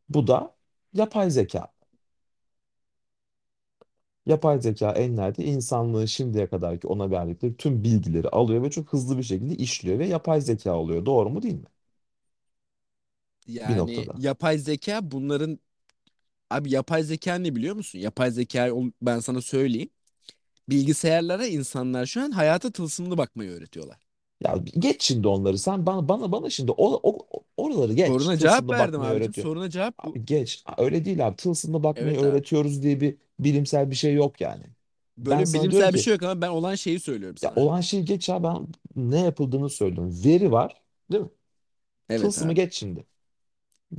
Bu 0.08 0.26
da 0.26 0.56
yapay 0.92 1.30
zeka. 1.30 1.72
Yapay 4.30 4.60
zeka 4.60 4.92
en 4.92 5.16
nihayetinde 5.16 5.46
insanlığın 5.48 6.06
şimdiye 6.06 6.46
kadarki 6.50 6.86
ona 6.86 7.10
verdikleri 7.10 7.56
tüm 7.56 7.84
bilgileri 7.84 8.28
alıyor 8.28 8.62
ve 8.62 8.70
çok 8.70 8.92
hızlı 8.92 9.18
bir 9.18 9.22
şekilde 9.22 9.54
işliyor 9.56 9.98
ve 9.98 10.06
yapay 10.06 10.40
zeka 10.40 10.76
oluyor. 10.78 11.06
Doğru 11.06 11.30
mu 11.30 11.42
değil 11.42 11.54
mi? 11.54 11.66
Bir 13.66 13.76
Yani 13.76 13.76
noktada. 13.76 14.22
yapay 14.22 14.58
zeka 14.58 15.10
bunların 15.10 15.58
abi 16.50 16.72
yapay 16.72 17.04
zeka 17.04 17.34
ne 17.36 17.56
biliyor 17.56 17.76
musun? 17.76 18.00
Yapay 18.00 18.30
zeka 18.30 18.70
ben 19.02 19.20
sana 19.20 19.42
söyleyeyim. 19.42 19.90
Bilgisayarlara 20.70 21.46
insanlar 21.46 22.06
şu 22.06 22.22
an 22.22 22.30
hayata 22.32 22.72
tılsımlı 22.72 23.18
bakmayı 23.18 23.50
öğretiyorlar. 23.50 23.98
Ya 24.40 24.56
geç 24.78 25.02
şimdi 25.02 25.28
onları 25.28 25.58
sen 25.58 25.86
bana 25.86 26.08
bana 26.08 26.32
bana 26.32 26.50
şimdi 26.50 26.72
o, 26.72 27.00
o 27.02 27.26
oraları 27.56 27.92
geç. 27.92 28.28
Soruna 28.28 28.36
cevap 28.38 28.70
Tılsımla 28.70 28.78
verdim 28.78 29.00
bakmayı 29.00 29.12
abicim. 29.12 29.32
öğretiyor. 29.40 29.48
Soruna 29.50 29.70
cevap 29.70 30.04
bu. 30.04 30.18
Abi 30.18 30.24
geç. 30.24 30.64
Öyle 30.78 31.04
değil 31.04 31.26
abi. 31.28 31.36
Tılsımla 31.36 31.82
bakmayı 31.82 32.16
Evet 32.16 32.22
abi. 32.22 32.44
öğretiyoruz 32.44 32.82
diye 32.82 33.00
bir 33.00 33.18
bilimsel 33.44 33.90
bir 33.90 33.96
şey 33.96 34.14
yok 34.14 34.40
yani. 34.40 34.64
Ben 35.30 35.44
Böyle 35.44 35.44
sana 35.44 35.70
diyorum 35.70 35.88
bilimsel 35.88 35.94
bir 35.94 35.98
ki 35.98 36.06
şey 36.06 36.12
yok 36.14 36.22
ama 36.22 36.40
ben 36.42 36.48
olan 36.48 36.74
şeyi 36.74 37.00
söylüyorum 37.00 37.36
ya 37.42 37.52
sana. 37.52 37.56
olan 37.56 37.80
şeyi 37.80 38.04
geç 38.04 38.28
ya 38.28 38.42
ben 38.42 38.68
ne 38.96 39.20
yapıldığını 39.20 39.70
söylüyorum. 39.70 40.24
Veri 40.24 40.52
var, 40.52 40.82
değil 41.12 41.22
mi? 41.24 41.30
Evet 42.08 42.38
Tılsımı 42.38 42.38
abi. 42.38 42.54
geç 42.54 42.74
şimdi. 42.74 43.06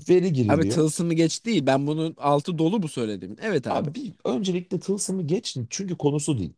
Veri 0.09 0.33
Abi 0.47 0.65
giriliyor. 0.65 0.67
tılsımı 0.67 1.13
geç 1.13 1.45
değil. 1.45 1.65
Ben 1.65 1.87
bunun 1.87 2.15
altı 2.17 2.57
dolu 2.57 2.83
bu 2.83 2.87
söylediğimin. 2.87 3.37
Evet 3.41 3.67
abi. 3.67 3.85
Abi 3.85 3.95
bir 3.95 4.13
öncelikle 4.25 4.79
tılsımı 4.79 5.27
geç 5.27 5.57
çünkü 5.69 5.97
konusu 5.97 6.37
değil. 6.37 6.53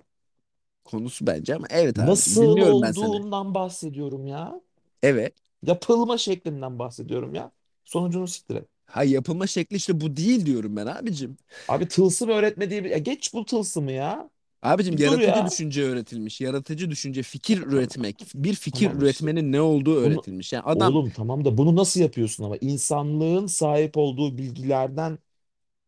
Konusu 0.83 1.27
bence 1.27 1.55
ama 1.55 1.67
evet 1.69 1.99
abicim. 1.99 2.39
Nasıl 2.39 2.41
Dinliyorum 2.41 2.81
ben 2.81 2.91
seni. 2.91 3.21
olduğundan 3.21 3.55
bahsediyorum 3.55 4.27
ya. 4.27 4.61
Evet. 5.03 5.33
Yapılma 5.63 6.17
şeklinden 6.17 6.79
bahsediyorum 6.79 7.35
ya. 7.35 7.51
Sonucunu 7.83 8.27
siktir 8.27 8.55
et. 8.55 8.67
Ha 8.93 9.03
yapılma 9.03 9.47
şekli 9.47 9.75
işte 9.75 10.01
bu 10.01 10.15
değil 10.17 10.45
diyorum 10.45 10.75
ben 10.75 10.85
abicim. 10.85 11.37
Abi 11.67 11.87
tılsım 11.87 12.29
öğretme 12.29 12.69
diye 12.69 12.83
bir... 12.83 12.89
Ya 12.89 12.97
geç 12.97 13.33
bu 13.33 13.45
tılsımı 13.45 13.91
ya. 13.91 14.29
Abicim 14.61 14.99
dur 15.03 15.19
yaratıcı 15.19 15.19
ya. 15.19 15.45
düşünce 15.45 15.83
öğretilmiş. 15.83 16.41
Yaratıcı 16.41 16.91
düşünce, 16.91 17.23
fikir 17.23 17.61
üretmek. 17.61 18.27
Bir 18.35 18.53
fikir 18.55 18.91
Tamam 18.91 19.01
işte. 19.01 19.27
üretmenin 19.31 19.51
ne 19.51 19.61
olduğu 19.61 19.95
Bunu 20.03 20.27
öğretilmiş. 20.35 20.53
Yani 20.53 20.63
adam 20.63 20.95
oğlum 20.95 21.11
tamam 21.11 21.45
da 21.45 21.57
bunu 21.57 21.75
nasıl 21.75 21.99
yapıyorsun 22.01 22.43
ama 22.43 22.57
insanlığın 22.57 23.47
sahip 23.47 23.97
olduğu 23.97 24.37
bilgilerden 24.37 25.19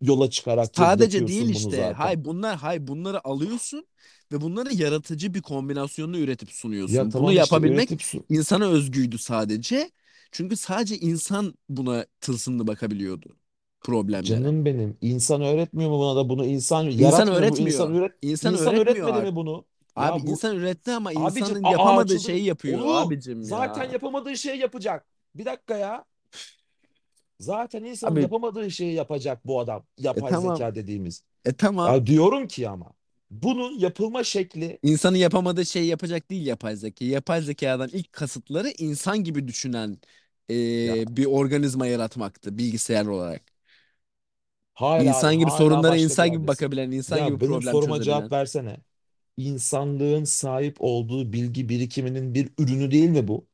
yola 0.01 0.31
çıkarak 0.31 0.79
yap- 0.79 0.97
sadece 0.99 1.27
değil 1.27 1.49
yapıyorsun 1.49 1.53
bunu 1.53 1.71
işte. 1.71 1.71
zaten. 1.71 1.93
Hay 1.93 2.25
bunlar 2.25 2.57
hay 2.57 2.87
bunları 2.87 3.27
alıyorsun 3.27 3.87
ve 4.31 4.41
bunları 4.41 4.73
yaratıcı 4.73 5.33
bir 5.33 5.41
kombinasyonla 5.41 6.17
üretip 6.17 6.51
Ya 6.87 7.05
sunuyorsun. 7.05 7.17
Bunu 7.17 7.31
tamam 7.31 7.37
işte 7.37 7.59
yapabilmek 7.59 7.59
üretip 7.59 8.01
su. 8.03 8.27
insana 8.29 8.65
özgüydü 8.67 9.17
sadece. 9.17 9.91
Çünkü 10.31 10.57
sadece 10.57 10.97
insan 10.97 11.53
buna 11.69 12.05
tılsımlı 12.21 12.67
bakabiliyordu 12.67 13.37
problemlere. 13.81 14.25
Canım 14.25 14.65
benim. 14.65 14.97
İnsan 15.01 15.41
öğretmiyor 15.41 15.89
mu 15.89 15.99
buna 15.99 16.15
da 16.15 16.29
bunu 16.29 16.45
insan 16.45 16.89
İnsan 16.97 17.27
yaratmıyor 17.27 17.47
mu? 17.47 17.57
İnsan 17.57 17.87
öğretmiyor. 17.87 17.89
üret 17.95 18.13
İnsan 18.21 18.53
insan 18.53 18.75
öğretmiyor 18.75 19.07
öğretmedi 19.07 19.17
abi. 19.17 19.27
mi 19.31 19.35
bunu? 19.35 19.65
Abi 19.95 20.19
Ya 20.19 20.27
bu 20.27 20.31
insan 20.31 20.55
üretti 20.55 20.91
ama 20.91 21.11
abicim 21.13 21.43
insanın 21.47 21.63
aa 21.63 21.71
yapamadığı 21.71 22.05
çıldır 22.05 22.19
şeyi 22.19 22.43
yapıyor 22.43 22.81
oğlum 22.81 22.91
abicim 22.91 23.43
zaten 23.43 23.83
ya. 23.83 23.91
yapamadığı 23.91 24.37
şeyi 24.37 24.59
yapacak. 24.59 25.05
Bir 25.35 25.45
dakika 25.45 25.77
ya. 25.77 26.05
Zaten 27.39 27.83
insanın 27.83 28.11
Abi 28.11 28.21
yapamadığı 28.21 28.71
şeyi 28.71 28.93
yapacak 28.93 29.47
bu 29.47 29.59
adam. 29.59 29.85
e 30.15 30.21
Yapay 30.21 30.31
tamam. 30.31 30.51
zeka 30.57 30.75
dediğimiz. 30.75 31.23
E 31.45 31.53
tamam. 31.53 31.95
Ya 31.95 32.05
diyorum 32.07 32.47
ki 32.47 32.69
ama 32.69 32.91
bunun 33.43 33.79
yapılma 33.79 34.23
şekli 34.23 34.81
İnsanın 34.83 35.17
yapamadığı 35.17 35.65
şeyi 35.65 35.87
yapacak 35.87 36.29
değil 36.29 36.45
yapay 36.45 36.75
zeka. 36.75 37.05
Yapay 37.05 37.41
zekadan 37.41 37.89
ilk 37.93 38.13
kasıtları 38.13 38.69
insan 38.77 39.23
gibi 39.23 39.47
düşünen 39.47 39.97
ya 40.81 40.95
e, 41.01 41.17
bir 41.17 41.25
organizma 41.25 41.87
yaratmaktı 41.87 42.57
bilgisayar 42.57 43.05
olarak. 43.05 43.41
hala 44.73 45.15
İnsan 45.15 45.35
gibi 45.39 45.51
hala 45.51 45.83
sorunlara 45.83 45.97
insan 45.97 46.29
gibi 46.31 46.47
bakabilen, 46.47 46.91
insan 46.91 47.21
gibi 47.23 47.37
Ya 47.37 47.41
benim 47.41 47.61
problem 47.61 47.81
soruma 47.81 48.01
cevap 48.01 48.31
versene. 48.31 48.77
İnsanlığın 49.37 50.23
sahip 50.23 50.77
olduğu 50.79 51.33
bilgi 51.33 51.69
birikiminin 51.69 52.35
bir 52.35 52.51
ürünü 52.59 52.91
değil 52.91 53.09
mi 53.09 53.27
bu? 53.27 53.47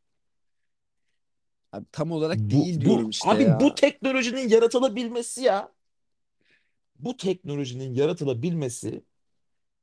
Abi, 1.72 1.86
tam 1.92 2.12
olarak 2.12 2.50
Bu 2.50 2.52
değil 2.52 2.82
diyorum 2.82 3.10
bu 3.10 3.10
işte 3.10 3.36
abi 3.36 3.60
bu 3.60 3.76
ya. 3.76 3.76
teknolojinin 3.76 4.50
yaratılabilmesi 4.50 5.42
ya. 5.42 5.72
Bu 7.00 7.18
teknolojinin 7.18 7.94
yaratılabilmesi. 7.94 9.04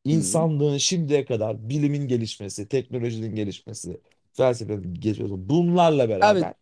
İnsanlığın 0.08 0.78
şimdiye 0.78 1.24
kadar 1.24 1.68
bilimin 1.68 2.08
gelişmesi, 2.08 2.68
teknolojinin 2.68 3.34
gelişmesi, 3.34 4.00
felsefenin 4.32 4.94
gelişmesi 4.94 5.48
bunlarla 5.48 6.08
Abi 6.20 6.40
beraber 6.40 6.54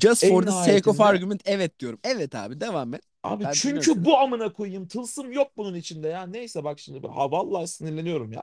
just 0.00 0.26
for 0.26 0.42
the 0.42 0.50
sake 0.50 0.90
of 0.90 1.00
argument 1.00 1.42
evet 1.44 1.80
diyorum. 1.80 1.98
Evet 2.04 2.34
abi 2.34 2.60
devam 2.60 2.94
et. 2.94 3.02
abi 3.22 3.44
Ben 3.44 3.52
çünkü 3.52 4.04
bu 4.04 4.18
amına 4.18 4.52
koyayım 4.52 4.88
tılsım 4.88 5.32
yok 5.32 5.52
bunun 5.56 5.74
içinde 5.74 6.08
ya. 6.08 6.26
Neyse 6.26 6.64
bak 6.64 6.78
şimdi 6.78 7.08
ha 7.08 7.30
vallahi 7.30 7.68
sinirleniyorum 7.68 8.32
ya. 8.32 8.42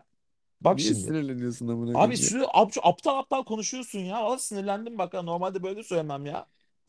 Bak 0.61 0.77
Niye 0.77 0.87
şimdi. 0.87 0.99
sinirleniyorsun 0.99 1.67
amına 1.67 1.99
Abi 1.99 2.17
şu 2.17 2.45
aptal 2.83 3.17
aptal 3.17 3.43
konuşuyorsun 3.43 3.99
ya. 3.99 4.23
Valla 4.23 4.39
sinirlendim 4.39 4.97
bak 4.97 5.13
ha. 5.13 5.21
Normalde 5.21 5.63
böyle 5.63 5.83
söylemem 5.83 6.25
ya. 6.25 6.47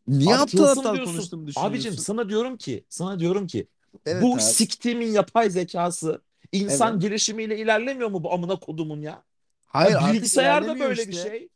Niye 0.08 0.34
Abi 0.34 0.42
aptal 0.42 0.64
aptal 0.64 0.94
diyorsun. 0.94 1.30
Abicim 1.56 1.80
düşünüyorsun? 1.80 2.02
sana 2.02 2.28
diyorum 2.28 2.56
ki, 2.56 2.84
sana 2.88 3.18
diyorum 3.18 3.46
ki 3.46 3.68
Evet 4.06 4.22
bu 4.22 4.34
abi. 4.34 4.40
siktiğimin 4.40 5.12
yapay 5.12 5.50
zekası 5.50 6.22
insan 6.52 6.92
Evet. 6.92 7.02
gelişimiyle 7.02 7.58
ilerlemiyor 7.58 8.10
mu 8.10 8.24
bu 8.24 8.32
amına 8.32 8.56
kodumun 8.60 9.00
ya? 9.02 9.24
Hayır 9.66 9.92
Ya 9.92 10.00
artık 10.00 10.14
bilgisayar 10.14 10.66
da 10.66 10.78
ilerlemiyor 10.78 10.80
böyle 10.80 11.08
bir 11.08 11.12
işte. 11.12 11.12
şey. 11.12 11.48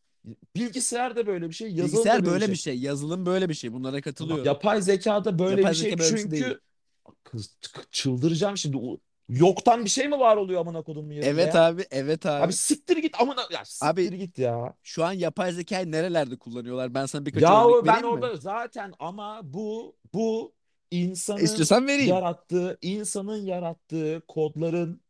Bilgisayar 0.56 1.16
da 1.16 1.26
böyle 1.26 1.48
bir 1.48 1.54
şey, 1.54 1.72
yazılım 1.74 2.12
da 2.12 2.12
Bilgisayar 2.12 2.24
böyle 2.24 2.36
bir 2.36 2.40
böyle 2.40 2.50
bir 2.50 2.56
şey. 2.56 2.56
şey. 2.56 2.78
Yazılım 2.80 3.26
böyle 3.26 3.48
bir 3.48 3.54
şey. 3.54 3.72
Bunlara 3.72 4.00
Tamam, 4.18 4.40
katılıyorum. 4.40 4.44
yapay 4.44 4.82
zeka 4.82 5.24
da 5.24 5.38
böyle 5.38 5.62
Yapay 5.62 5.70
bir 5.70 5.74
şey 5.74 5.90
zeka 5.90 5.98
böyle 5.98 6.14
bir 6.14 6.18
şey 6.18 6.30
değil. 6.30 6.54
çünkü 6.54 6.60
kız 7.24 7.58
çıldıracağım 7.90 8.56
şimdi. 8.58 8.76
O- 8.76 9.00
Yoktan 9.28 9.84
bir 9.84 9.90
şey 9.90 10.08
mi 10.08 10.18
var 10.18 10.36
oluyor 10.36 10.60
amına 10.60 10.82
kodumun 10.82 11.10
yerinde 11.12 11.26
Evet 11.28 11.42
ya? 11.42 11.66
abi, 11.68 11.86
evet 11.90 12.26
Abi 12.38 12.52
abi. 12.52 12.52
siktir 12.52 12.96
git 12.96 13.20
amına 13.20 13.48
ya 13.50 13.64
Abi 13.80 14.02
siktir 14.02 14.12
git 14.12 14.38
ya. 14.38 14.76
şu 14.82 15.04
an 15.04 15.12
yapay 15.12 15.52
zekayı 15.52 15.90
nerelerde 15.92 16.38
kullanıyorlar? 16.38 16.94
Ben 16.94 17.06
sana 17.06 17.26
birkaç 17.26 17.50
Yahu 17.50 17.50
örnek 17.50 17.84
ben 17.86 18.02
vereyim 18.02 18.12
mi? 18.12 18.30
orada 18.30 18.36
zaten 18.36 18.92
ama 18.98 19.40
bu 19.44 19.96
bu 20.14 20.54
insanın 20.92 21.44
İstiyorsan 21.44 21.86
vereyim. 21.86 22.14
yarattığı, 22.14 22.78
insanın 22.82 23.36
yarattığı 23.46 24.22
kodların 24.28 25.02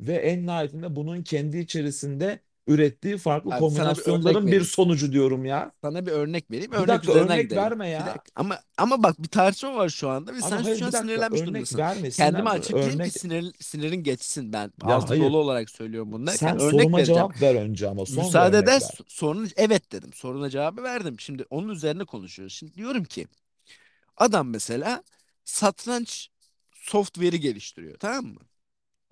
ve 0.00 0.14
en 0.16 0.46
nihayetinde 0.46 0.96
bunun 0.96 1.22
kendi 1.22 1.58
içerisinde 1.58 2.40
ürettiği 2.66 3.18
farklı 3.18 3.54
Abi 3.54 3.68
sana 3.70 3.96
bir 3.96 4.02
örnek 4.06 4.36
kombinasyonların 4.36 4.50
bir 4.52 4.60
vereyim. 4.60 4.64
sonucu 4.64 5.12
diyorum 5.12 5.44
ya. 5.44 5.72
Sana 5.82 6.06
bir 6.06 6.12
örnek 6.12 6.50
vereyim. 6.50 6.72
Bir 6.72 6.76
Örnek 6.76 6.88
dakika 6.88 7.08
üzerinden 7.08 7.38
örnek 7.38 7.40
gidelim. 7.40 7.62
verme 7.62 7.90
Bir 7.98 8.04
ya. 8.04 8.06
dakika. 8.06 8.32
Ama 8.34 8.60
ama 8.78 9.02
bak 9.02 9.22
bir 9.22 9.28
tartışma 9.28 9.74
var 9.76 9.88
şu 9.88 10.08
anda 10.10 10.34
ve 10.34 10.42
sen 10.42 10.62
hayır 10.62 10.76
şu 10.76 10.86
an 10.86 10.92
bir 10.92 10.92
dakika 10.92 10.98
sinirlenmiş 10.98 11.42
örnek 11.42 11.46
durumdasın. 11.46 11.78
verme. 11.78 12.10
Kendimi 12.12 12.48
Sinir 12.48 12.50
açıklayayım 12.50 13.00
ki 13.00 13.10
örnek 13.10 13.12
sinir, 13.12 13.54
sinirin 13.60 14.02
geçsin. 14.02 14.52
Ben 14.52 14.72
ya 14.84 15.10
hayır. 15.10 15.20
dolu 15.20 15.38
olarak 15.38 15.70
söylüyorum 15.70 16.12
bunu 16.12 16.26
derken 16.26 16.52
Sen 16.52 16.58
örnek 16.58 16.70
soruma 16.70 16.96
vereceğim. 16.96 17.04
cevap 17.04 17.42
ver 17.42 17.54
önce 17.54 17.88
ama 17.88 18.06
sonra 18.06 18.26
Müsaade 18.26 18.56
örnek 18.56 18.62
eder 18.62 18.80
ver. 18.80 18.98
sorunu 19.08 19.48
evet 19.56 19.92
dedim. 19.92 20.12
Soruna 20.12 20.50
cevabı 20.50 20.82
verdim. 20.82 21.20
Şimdi 21.20 21.44
onun 21.50 21.68
üzerine 21.68 22.04
konuşuyoruz. 22.04 22.54
Şimdi 22.54 22.74
diyorum 22.74 23.04
ki 23.04 23.26
adam 24.16 24.48
mesela 24.50 25.04
satranç 25.50 26.28
software'i 26.74 27.40
geliştiriyor 27.40 27.98
tamam 27.98 28.24
mı? 28.26 28.40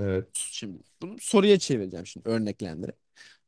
Evet. 0.00 0.28
Şimdi 0.32 0.82
bunu 1.02 1.16
soruya 1.20 1.58
çevireceğim 1.58 2.06
şimdi 2.06 2.28
örneklendirip. 2.28 2.96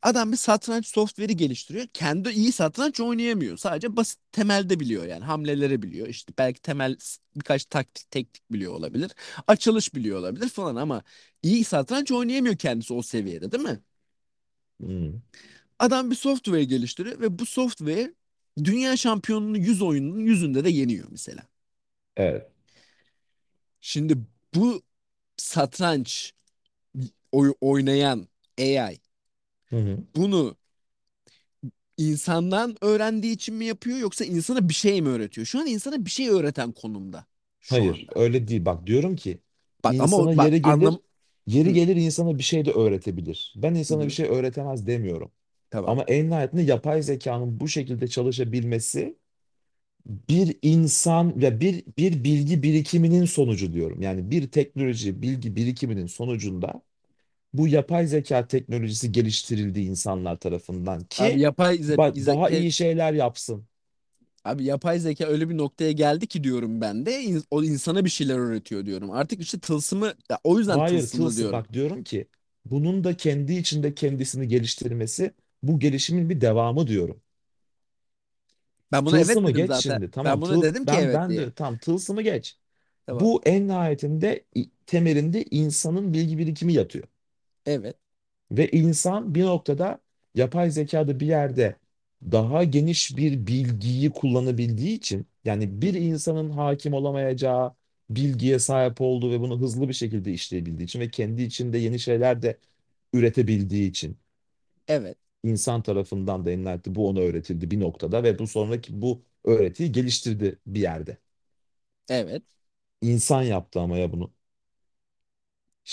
Adam 0.02 0.32
bir 0.32 0.36
satranç 0.36 0.86
software'i 0.86 1.36
geliştiriyor. 1.36 1.86
Kendi 1.94 2.30
iyi 2.30 2.52
satranç 2.52 3.00
oynayamıyor. 3.00 3.56
Sadece 3.56 3.96
basit 3.96 4.18
temelde 4.32 4.80
biliyor 4.80 5.04
yani. 5.06 5.24
Hamleleri 5.24 5.82
biliyor. 5.82 6.06
İşte 6.08 6.32
belki 6.38 6.62
temel 6.62 6.96
birkaç 7.36 7.64
taktik 7.64 8.10
teknik 8.10 8.52
biliyor 8.52 8.72
olabilir. 8.74 9.12
Açılış 9.46 9.94
biliyor 9.94 10.18
olabilir 10.20 10.48
falan 10.48 10.76
ama 10.76 11.02
iyi 11.42 11.64
satranç 11.64 12.12
oynayamıyor 12.12 12.56
kendisi 12.56 12.94
o 12.94 13.02
seviyede 13.02 13.52
değil 13.52 13.64
mi? 13.64 13.80
Hmm. 14.80 15.22
Adam 15.78 16.10
bir 16.10 16.16
software 16.16 16.64
geliştiriyor 16.64 17.20
ve 17.20 17.38
bu 17.38 17.46
software 17.46 18.14
dünya 18.64 18.96
şampiyonunu 18.96 19.58
100 19.58 19.82
oyunun 19.82 20.18
yüzünde 20.20 20.64
de 20.64 20.70
yeniyor 20.70 21.06
mesela. 21.10 21.42
Evet. 22.16 22.50
Şimdi 23.80 24.18
bu 24.54 24.82
satranç 25.36 26.32
oy- 27.32 27.54
oynayan 27.60 28.28
AI 28.60 28.98
Hı 29.70 29.76
hı. 29.76 30.04
bunu 30.16 30.56
insandan 31.96 32.76
öğrendiği 32.84 33.32
için 33.34 33.54
mi 33.54 33.64
yapıyor 33.64 33.98
yoksa 33.98 34.24
insana 34.24 34.68
bir 34.68 34.74
şey 34.74 35.02
mi 35.02 35.08
öğretiyor? 35.08 35.46
Şu 35.46 35.58
an 35.60 35.66
insana 35.66 36.04
bir 36.04 36.10
şey 36.10 36.28
öğreten 36.28 36.72
konumda 36.72 37.26
şu 37.60 37.84
Hayır, 37.84 38.06
anda. 38.06 38.12
öyle 38.14 38.48
değil. 38.48 38.64
Bak 38.64 38.86
diyorum 38.86 39.16
ki 39.16 39.40
Bak 39.84 40.00
ama 40.00 40.16
o- 40.16 40.26
insana 40.26 40.32
bak 40.32 40.52
yeri 40.52 40.62
anlam 40.62 40.98
gelir, 41.02 41.02
yeri 41.46 41.72
Hı, 41.72 41.72
gelir 41.72 41.96
insana 41.96 42.38
bir 42.38 42.42
şey 42.42 42.64
de 42.64 42.72
öğretebilir. 42.72 43.52
Ben 43.56 43.74
hı, 43.88 43.94
insana 43.94 44.06
bir 44.06 44.10
hı. 44.10 44.12
şey 44.12 44.26
öğretemez 44.28 44.86
demiyorum. 44.86 45.32
Tamam. 45.70 45.96
Ama 45.96 46.04
en 46.04 46.30
nihayetinde 46.30 46.62
yapay 46.62 47.02
zekanın 47.02 47.60
bu 47.60 47.68
şekilde 47.68 48.08
çalışabilmesi 48.08 49.18
bir 50.06 50.58
insan 50.62 51.40
ve 51.42 51.60
bir 51.60 51.84
bir 51.98 52.24
bilgi 52.24 52.62
birikiminin 52.62 53.24
sonucu 53.24 53.72
diyorum. 53.72 54.02
Yani 54.02 54.30
bir 54.30 54.50
teknoloji, 54.50 55.22
bilgi 55.22 55.56
birikiminin 55.56 56.06
sonucunda 56.06 56.82
bu 57.54 57.68
yapay 57.68 58.06
zeka 58.06 58.48
teknolojisi 58.48 59.12
geliştirildi 59.12 59.80
insanlar 59.80 60.36
tarafından 60.40 61.04
Abi 61.16 61.38
ki 61.40 61.40
yapay 61.40 61.76
ze- 61.82 61.98
ba- 61.98 62.26
daha 62.26 62.50
zeka 62.50 62.50
iyi 62.50 62.72
şeyler 62.72 63.12
yapsın. 63.14 63.68
abi 64.44 64.64
yapay 64.64 64.98
zeka 64.98 65.24
öyle 65.26 65.48
bir 65.50 65.56
noktaya 65.58 65.92
geldi 65.92 66.26
ki 66.26 66.44
diyorum 66.44 66.80
ben 66.80 67.06
de 67.06 67.22
in- 67.22 67.44
o 67.50 67.62
insana 67.64 68.04
bir 68.04 68.10
şeyler 68.10 68.38
öğretiyor 68.38 68.86
diyorum. 68.86 69.10
Artık 69.10 69.40
işte 69.40 69.58
tılsımı 69.60 70.06
ya 70.30 70.38
o 70.44 70.58
yüzden 70.58 70.82
Hayır, 70.82 70.82
tılsımlı 70.84 71.10
tılsım 71.10 71.36
diyorum. 71.36 71.62
bak 71.62 71.72
diyorum 71.72 72.04
ki 72.04 72.28
bunun 72.64 73.04
da 73.04 73.16
kendi 73.16 73.52
içinde 73.54 73.94
kendisini 73.94 74.48
geliştirmesi 74.48 75.34
bu 75.62 75.78
gelişimin 75.80 76.30
bir 76.30 76.40
devamı 76.40 76.86
diyorum. 76.86 77.22
Ben 78.92 79.06
buna 79.06 79.20
evet 79.20 79.40
Tılsımı 79.40 79.46
dedim 79.46 79.66
geç 79.66 79.74
zaten. 79.74 80.02
şimdi. 80.02 80.10
Ben 80.24 80.40
Tamam, 80.40 80.42
buna 80.42 80.60
tıl 80.60 80.62
dedim 80.62 80.86
ki 80.86 80.96
ben 80.96 80.98
evet 80.98 81.12
ben 81.12 81.36
diye. 81.36 81.50
de 81.50 81.54
tam 81.54 81.78
tılsımı 81.78 82.22
geç. 82.22 82.58
Tamam. 83.06 83.30
Bu 83.30 83.42
en 83.46 83.68
nihayetinde 83.68 84.44
i- 84.56 84.70
temelinde 84.86 85.44
insanın 85.44 86.14
bilgi 86.14 86.38
birikimi 86.38 86.72
yatıyor. 86.74 87.08
Evet. 87.66 87.96
Ve 88.50 88.68
insan 88.70 89.34
bir 89.34 89.44
noktada 89.44 90.00
yapay 90.34 90.70
zekada 90.70 91.20
bir 91.20 91.26
yerde 91.26 91.76
daha 92.22 92.64
geniş 92.64 93.16
bir 93.16 93.46
bilgiyi 93.46 94.10
kullanabildiği 94.10 94.96
için 94.96 95.26
yani 95.44 95.82
bir 95.82 95.94
insanın 95.94 96.50
hakim 96.50 96.92
olamayacağı 96.94 97.74
bilgiye 98.10 98.58
sahip 98.58 99.00
olduğu 99.00 99.30
ve 99.32 99.40
bunu 99.40 99.60
hızlı 99.60 99.88
bir 99.88 99.92
şekilde 99.94 100.32
işleyebildiği 100.32 100.84
için 100.86 101.00
ve 101.00 101.10
kendi 101.10 101.42
içinde 101.42 101.78
yeni 101.78 101.98
şeyler 101.98 102.42
de 102.42 102.58
üretebildiği 103.14 103.90
için 103.90 104.18
Evet. 104.88 105.18
İnsan 105.42 105.82
tarafından 105.82 106.46
da 106.46 106.50
enlightened 106.50 106.96
bu 106.96 107.08
ona 107.08 107.20
öğretildi 107.20 107.70
bir 107.70 107.80
noktada 107.80 108.22
ve 108.22 108.38
bu 108.38 108.46
sonraki 108.46 109.02
bu 109.02 109.22
öğretiyi 109.44 109.92
geliştirdi 109.92 110.58
bir 110.66 110.80
yerde. 110.80 111.18
Evet. 112.08 112.42
İnsan 113.00 113.42
yaptı 113.42 113.80
ama 113.80 113.98
ya 113.98 114.12
bunu. 114.12 114.32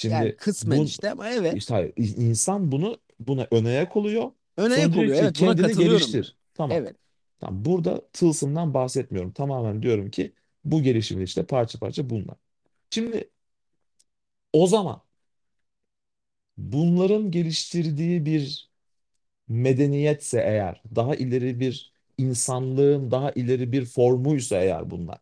Yani 0.07 0.35
Şimdi 0.35 0.37
kısmen 0.37 0.79
bu 0.79 0.85
işte 0.85 1.11
ama 1.11 1.29
evet. 1.29 1.53
işte 1.53 1.73
hayır, 1.73 1.93
insan 1.97 2.71
bunu 2.71 2.97
buna 3.19 3.47
ön 3.51 3.65
ayak 3.65 3.95
oluyor. 3.97 4.31
Ön 4.57 4.71
Sonra 4.71 4.71
ayak 4.71 4.93
diyor 4.93 5.05
oluyor. 5.05 5.15
ki 5.15 5.33
Evet 5.33 5.33
kendini 5.33 5.77
geliştir. 5.77 6.37
Tamam. 6.53 6.71
Evet. 6.77 6.95
Tamam. 7.39 7.65
Burada 7.65 8.09
tılsımdan 8.13 8.73
bahsetmiyorum. 8.73 9.31
Tamamen 9.33 9.83
diyorum 9.83 10.11
ki 10.11 10.33
bu 10.65 10.83
gelişimin 10.83 11.23
işte 11.25 11.45
parça 11.45 11.79
parça 11.79 12.09
bunlar. 12.09 12.37
Şimdi 12.91 13.31
o 14.53 14.67
zaman 14.67 15.01
bunların 16.57 17.31
geliştirdiği 17.31 18.25
bir 18.25 18.66
medeniyetse 19.49 20.39
eğer, 20.39 20.81
daha 20.95 21.15
ileri 21.15 21.59
bir 21.59 21.93
insanlığın 22.17 23.11
daha 23.11 23.31
ileri 23.31 23.71
bir 23.71 23.85
formuysa 23.85 24.57
eğer 24.57 24.89
bunlar. 24.91 25.17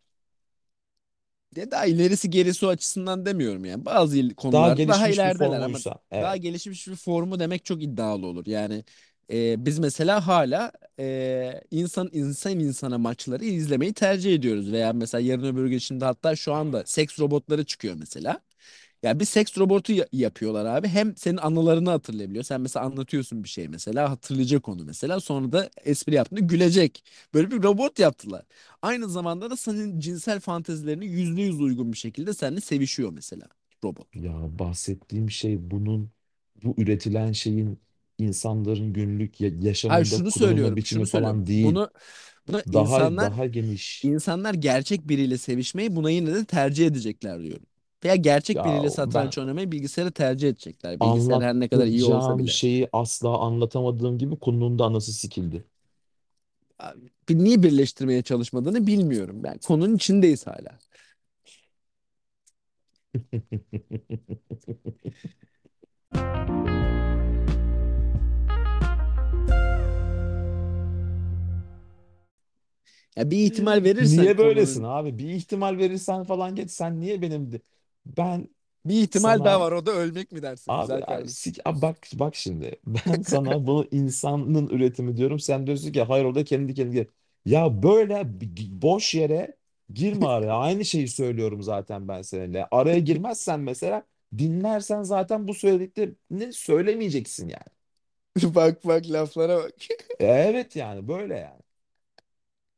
Ya 1.55 1.71
daha 1.71 1.85
ilerisi 1.85 2.29
gerisi 2.29 2.67
açısından 2.67 3.25
demiyorum 3.25 3.65
yani. 3.65 3.85
Bazı 3.85 4.17
il- 4.17 4.33
Daha 4.51 4.69
konularda 4.69 4.87
daha 4.87 5.09
gelişmiş 5.09 5.25
bir 5.25 5.29
ilerideler 5.29 5.61
ama 5.61 5.79
formuysa. 5.81 5.99
daha 6.21 6.37
Evet. 6.37 6.37
gelişmiş 6.37 6.87
bir 6.87 6.95
formu 6.95 7.39
demek 7.39 7.65
çok 7.65 7.83
iddialı 7.83 8.25
olur. 8.27 8.45
Yani 8.47 8.83
e, 9.31 9.65
biz 9.65 9.79
mesela 9.79 10.27
hala 10.27 10.71
e, 10.99 11.61
insan 11.71 12.09
insan 12.13 12.59
insana 12.59 12.97
maçları 12.97 13.45
izlemeyi 13.45 13.93
tercih 13.93 14.33
ediyoruz. 14.35 14.71
Veya 14.71 14.93
mesela 14.93 15.21
yarın 15.21 15.43
öbür 15.45 15.67
gün 15.67 15.77
şimdi 15.77 16.05
hatta 16.05 16.35
şu 16.35 16.53
anda 16.53 16.83
seks 16.85 17.19
robotları 17.19 17.65
çıkıyor 17.65 17.95
mesela. 17.99 18.41
Ya 19.05 19.19
bir 19.19 19.25
seks 19.25 19.57
robotu 19.57 19.93
ya- 19.93 20.07
yapıyorlar 20.13 20.65
abi. 20.65 20.87
Hem 20.87 21.17
senin 21.17 21.37
anılarını 21.37 21.89
hatırlayabiliyor. 21.89 22.43
Sen 22.43 22.61
mesela 22.61 22.85
anlatıyorsun 22.85 23.43
bir 23.43 23.49
şey 23.49 23.67
mesela 23.67 24.09
hatırlayacak 24.11 24.69
onu 24.69 24.85
mesela. 24.85 25.19
Sonra 25.19 25.51
da 25.51 25.69
espri 25.85 26.15
yaptığında 26.15 26.39
gülecek. 26.41 27.03
Böyle 27.33 27.51
bir 27.51 27.63
robot 27.63 27.99
yaptılar. 27.99 28.43
Aynı 28.81 29.09
zamanda 29.09 29.49
da 29.51 29.55
senin 29.57 29.99
cinsel 29.99 30.39
fantezilerini 30.39 31.05
yüzde 31.05 31.41
yüz 31.41 31.61
uygun 31.61 31.93
bir 31.93 31.97
şekilde 31.97 32.33
seninle 32.33 32.61
sevişiyor 32.61 33.11
mesela 33.13 33.47
robot. 33.83 34.07
Ya 34.13 34.59
bahsettiğim 34.59 35.31
şey 35.31 35.71
bunun 35.71 36.11
bu 36.63 36.75
üretilen 36.77 37.31
şeyin 37.31 37.79
insanların 38.17 38.93
günlük 38.93 39.41
ya- 39.41 39.51
Hayır 39.87 40.05
yaşamında 40.05 40.05
şunu 40.05 40.31
kullanılma 40.31 40.75
söylüyorum, 40.75 40.77
biçimi 40.77 41.05
şunu 41.05 41.05
söylüyorum. 41.05 41.37
falan 41.37 41.47
değil. 41.47 41.77
Bunu 41.77 41.91
bunu 42.47 42.61
Daha 42.73 43.21
insanlar 43.21 43.21
daha 43.21 43.47
geniş. 43.47 44.03
insanlar 44.03 44.55
gerçek 44.55 45.09
biriyle 45.09 45.37
sevişmeyi 45.37 45.95
buna 45.95 46.11
yine 46.11 46.35
de 46.35 46.45
tercih 46.45 46.87
edecekler 46.87 47.43
diyorum. 47.43 47.67
Veya 48.03 48.15
gerçek 48.15 48.55
Ya 48.55 48.65
biriyle 48.65 48.83
ben 48.83 48.89
satranç 48.89 49.37
oynamayı 49.37 49.71
bilgisayara 49.71 50.11
tercih 50.11 50.49
edecekler. 50.49 50.99
Bilgisayar 50.99 51.41
her 51.41 51.53
ne 51.53 51.67
kadar 51.67 51.85
iyi 51.85 52.03
olsa 52.03 52.13
anlatacağım 52.13 52.39
bile. 52.39 52.51
şeyi 52.51 52.89
asla 52.93 53.39
anlatamadığım 53.39 54.17
gibi 54.17 54.35
konunun 54.35 54.79
da 54.79 54.85
anası 54.85 55.13
sikildi. 55.13 55.63
Abi, 56.79 57.09
niye 57.29 57.63
birleştirmeye 57.63 58.21
çalışmadığını 58.21 58.87
bilmiyorum. 58.87 59.43
Ben 59.43 59.57
konunun 59.57 59.95
içindeyiz 59.95 60.47
hala. 60.47 60.79
Ya 73.15 73.31
bir 73.31 73.37
ihtimal 73.37 73.83
verirsen 73.83 74.23
Niye 74.23 74.37
böylesin 74.37 74.81
konunun 74.81 74.95
abi? 74.95 75.17
Bir 75.17 75.29
ihtimal 75.29 75.77
verirsen 75.77 76.23
falan 76.23 76.55
geç. 76.55 76.71
Sen 76.71 76.99
niye 76.99 77.21
benim 77.21 77.51
de... 77.51 77.61
Ben 78.05 78.49
bir 78.85 79.01
ihtimal 79.03 79.43
daha 79.43 79.59
sana 79.59 79.61
var 79.61 79.71
o 79.71 79.85
da 79.85 79.91
ölmek 79.91 80.31
mi 80.31 80.41
dersin 80.41 80.73
abi, 80.73 80.77
güzel 80.77 81.05
abi, 81.07 81.27
kardeşim? 81.27 81.31
sik- 81.31 81.59
abi 81.65 81.81
bak 81.81 81.97
bak 82.13 82.35
şimdi. 82.35 82.79
Ben 82.87 83.21
sana 83.21 83.67
bunu 83.67 83.87
insanın 83.91 84.67
üretimi 84.67 85.17
diyorum. 85.17 85.39
Sen 85.39 85.67
diyorsun 85.67 85.91
ki 85.91 86.01
hayır 86.03 86.25
o 86.25 86.35
da 86.35 86.43
kendi 86.43 86.73
kendine. 86.73 87.07
Ya 87.45 87.83
böyle 87.83 88.41
b- 88.41 88.81
boş 88.81 89.13
yere 89.15 89.57
girme 89.93 90.27
araya. 90.27 90.53
Aynı 90.57 90.85
şeyi 90.85 91.07
söylüyorum 91.07 91.61
zaten 91.63 92.07
ben 92.07 92.21
seninle. 92.21 92.67
Araya 92.71 92.99
girmezsen 92.99 93.59
mesela 93.59 94.03
dinlersen 94.37 95.03
zaten 95.03 95.47
bu 95.47 95.53
söylediklerini 95.53 96.53
söylemeyeceksin 96.53 97.47
yani. 97.49 97.75
Bak 98.55 98.85
bak 98.85 99.05
laflara 99.09 99.57
bak. 99.63 99.73
E, 100.19 100.25
Evet 100.25 100.75
yani 100.75 101.07
böyle 101.07 101.35
yani. 101.37 101.61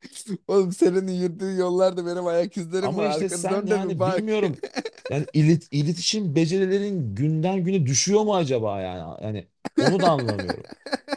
Oğlum 0.48 0.72
senin 0.72 1.08
yürüdüğün 1.08 1.56
yollarda 1.56 2.06
benim 2.06 2.26
ayak 2.26 2.56
izlerim 2.56 2.96
Ama 2.96 2.98
var. 2.98 3.06
işte 3.06 3.28
Arkanı 3.28 3.50
sen 3.50 3.50
dön 3.50 3.70
de 3.70 3.82
bir 3.82 3.88
yani 3.88 3.98
bak. 3.98 4.24
bilmiyorum. 4.24 4.56
Yani 5.10 5.26
ilet, 5.32 5.68
iletişim 5.70 6.34
becerilerin 6.36 7.14
günden 7.14 7.64
güne 7.64 7.86
düşüyor 7.86 8.20
mu 8.24 8.36
acaba 8.36 8.80
yani? 8.80 9.24
Yani 9.24 9.48
onu 9.76 10.02
da 10.02 10.08
anlamıyorum. 10.10 10.70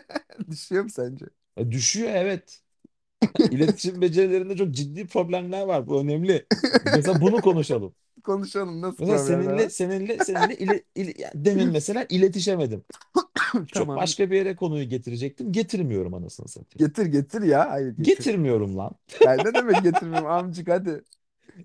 Düşüyor 0.52 0.84
mu 0.84 0.90
sence? 0.90 1.26
E, 1.58 1.72
düşüyor 1.72 2.10
evet. 2.14 2.62
İletişim 3.50 4.02
becerilerinde 4.02 4.58
çok 4.58 4.72
ciddi 4.72 5.08
problemler 5.08 5.62
var. 5.68 5.88
Bu 5.88 6.02
önemli. 6.02 6.48
Mesela 6.84 7.22
bunu 7.22 7.42
konuşalım. 7.42 7.96
Konuşalım 8.24 8.82
nasıl 8.82 9.00
Mesela 9.00 9.18
problemler 9.18 9.54
seninle 9.58 9.70
var? 9.70 9.70
seninle 9.70 10.22
seninle 10.22 10.58
ile, 10.58 10.84
ile- 10.96 11.14
yani 11.22 11.34
demin 11.36 11.70
mesela 11.70 12.06
iletişemedim. 12.10 12.86
Çok 13.54 13.72
Tamam. 13.74 13.96
başka 13.96 14.32
bir 14.32 14.36
yere 14.36 14.56
konuyu 14.56 14.90
getirecektim. 14.90 15.52
Getirmiyorum 15.52 16.14
anasını 16.14 16.48
satayım. 16.48 16.88
Getir 16.88 17.06
getir 17.06 17.42
ya. 17.42 17.70
Hayır 17.72 17.88
getir. 17.88 18.04
Getirmiyorum 18.04 18.78
lan. 18.78 18.92
Ya 19.26 19.34
ne 19.34 19.54
demek 19.54 19.84
getirmiyorum 19.84 20.28
amcık 20.28 20.68
hadi. 20.70 21.04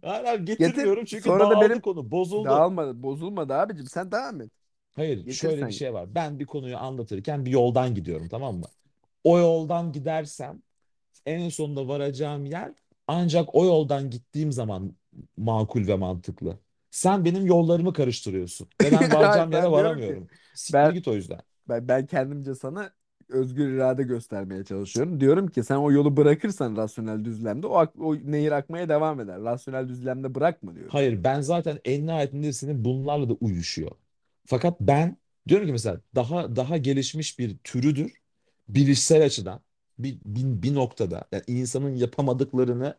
Hayır 0.02 0.24
abi 0.24 0.44
Getir. 0.58 0.66
getirmiyorum 0.66 1.04
çünkü 1.04 1.24
Sonra 1.24 1.44
da 1.44 1.50
dağıldı 1.50 1.70
benim 1.70 1.80
konu, 1.80 2.10
bozuldu. 2.10 2.48
dağılmadı, 2.50 3.02
bozulmadı 3.02 3.54
abicim. 3.54 3.86
Sen 3.86 4.12
devam 4.12 4.40
et. 4.40 4.50
Hayır, 4.96 5.24
Getir 5.24 5.34
şöyle 5.34 5.56
bir 5.56 5.62
sen. 5.62 5.70
şey 5.72 5.94
var. 5.94 6.14
Ben 6.14 6.38
bir 6.38 6.46
konuyu 6.46 6.76
anlatırken 6.76 7.44
bir 7.46 7.50
yoldan 7.50 7.94
gidiyorum, 7.94 8.28
tamam 8.28 8.56
mı? 8.56 8.66
O 9.24 9.38
yoldan 9.38 9.92
gidersem 9.92 10.62
en 11.26 11.48
sonunda 11.48 11.88
varacağım 11.88 12.46
yer 12.46 12.72
ancak 13.08 13.54
o 13.54 13.64
yoldan 13.66 14.10
gittiğim 14.10 14.52
zaman 14.52 14.96
makul 15.36 15.86
ve 15.88 15.96
mantıklı. 15.96 16.58
Sen 16.90 17.24
benim 17.24 17.46
yollarımı 17.46 17.92
karıştırıyorsun 17.92 18.68
ve 18.82 18.92
ben 18.92 18.96
Hayır 18.96 19.10
varacağım 19.12 19.52
yere 19.52 19.62
ben 19.62 19.72
diyorum 19.74 20.00
ki 20.00 20.16
varamıyorum. 20.16 20.28
Siktir 20.54 20.74
ben 20.74 20.94
git 20.94 21.08
o 21.08 21.14
yüzden. 21.14 21.40
Ben, 21.68 21.88
ben 21.88 22.06
kendimce 22.06 22.54
sana 22.54 22.90
özgür 23.28 23.68
irade 23.68 24.02
göstermeye 24.02 24.64
çalışıyorum. 24.64 25.20
Diyorum 25.20 25.48
ki 25.48 25.62
sen 25.64 25.76
o 25.76 25.92
yolu 25.92 26.16
bırakırsan 26.16 26.76
rasyonel 26.76 27.24
düzlemde 27.24 27.66
o, 27.66 27.76
ak- 27.76 28.00
o 28.00 28.14
nehir 28.16 28.52
akmaya 28.52 28.88
devam 28.88 29.20
eder. 29.20 29.40
Rasyonel 29.42 29.88
düzlemde 29.88 30.34
bırakma 30.34 30.74
diyorum. 30.74 30.90
Hayır 30.92 31.24
ben 31.24 31.40
zaten 31.40 31.78
en 31.84 32.06
nihayetinde 32.06 32.52
senin 32.52 32.84
bunlarla 32.84 33.28
da 33.28 33.32
uyuşuyor. 33.40 33.90
Fakat 34.46 34.80
ben 34.80 35.16
diyorum 35.48 35.66
ki 35.66 35.72
mesela 35.72 36.00
daha 36.14 36.56
daha 36.56 36.76
gelişmiş 36.76 37.38
bir 37.38 37.58
türüdür. 37.64 38.12
Bilişsel 38.68 39.24
açıdan 39.24 39.60
bir, 39.98 40.18
bir, 40.24 40.62
bir 40.62 40.74
noktada 40.74 41.24
yani 41.32 41.42
insanın 41.46 41.94
yapamadıklarını 41.96 42.94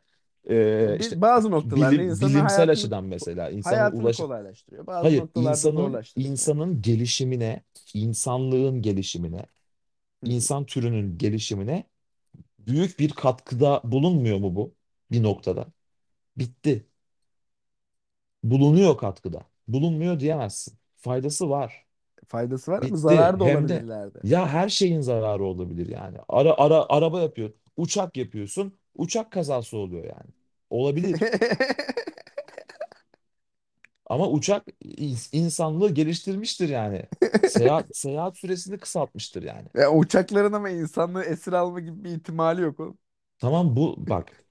e, 0.50 0.98
işte 0.98 1.22
bazı 1.22 1.52
noktalarda 1.52 2.02
bilim, 2.02 2.02
insanın 2.04 2.34
bilimsel 2.34 2.70
hayatını 2.72 2.72
açıdan 2.72 3.04
mesela 3.04 3.50
insanın 3.50 3.88
hayatını 3.88 3.92
ulaş 3.92 4.16
kolaylaştırıyor. 4.16 4.88
Bazı 4.88 5.16
hayır 5.16 5.18
noktalarda 5.18 5.70
insanın 5.70 5.70
zorlaştırıyor 5.70 6.34
insanın 6.34 6.82
gelişimine, 6.82 7.64
insanlığın 7.94 8.82
gelişimine, 8.82 9.46
Hı 10.24 10.28
hı. 10.28 10.48
insan 10.48 10.66
türünün 10.68 11.18
gelişimine 11.18 11.86
büyük 12.60 13.00
bir 13.00 13.12
katkıda 13.12 13.82
bulunmuyor 13.86 14.38
mu 14.40 14.56
bu 14.56 14.76
bir 15.12 15.24
noktada? 15.24 15.68
Bitti. 16.38 16.88
Bulunuyor 18.44 18.98
katkıda. 18.98 19.46
Bulunmuyor 19.68 20.20
diyemezsin. 20.20 20.74
Faydası 20.98 21.50
var. 21.50 21.86
Faydası 22.28 22.72
var 22.72 22.82
ama 22.82 22.96
Bitti. 22.96 22.98
zararı 22.98 23.40
da 23.40 23.44
Hem 23.44 23.46
olabilir 23.46 23.80
de 23.80 23.86
ileride. 23.86 24.20
ya 24.24 24.48
her 24.48 24.70
şeyin 24.70 25.02
zararı 25.02 25.44
olabilir 25.44 25.88
yani. 25.90 26.18
Ara, 26.30 26.54
ara, 26.58 26.86
araba 26.90 27.22
yapıyor. 27.22 27.54
Uçak 27.78 28.18
yapıyorsun. 28.18 28.80
Uçak 28.96 29.32
kazası 29.32 29.78
oluyor 29.78 30.04
yani. 30.04 30.32
Olabilir. 30.70 31.20
Ama 34.06 34.30
uçak 34.30 34.68
ins- 34.86 35.30
insanlığı 35.36 35.94
geliştirmiştir 35.94 36.70
yani. 36.70 37.06
Seyahat, 37.44 37.88
seyahat 37.98 38.38
süresini 38.38 38.78
kısaltmıştır 38.78 39.44
yani. 39.44 39.68
E, 39.76 39.88
uçakların 39.88 40.54
ama 40.54 40.70
insanlığı 40.70 41.24
esir 41.24 41.54
alma 41.54 41.80
gibi 41.80 42.04
bir 42.04 42.10
ihtimali 42.10 42.62
yok 42.62 42.80
oğlum. 42.80 42.98
Tamam 43.40 43.76
bu 43.76 43.96
bak 44.10 44.46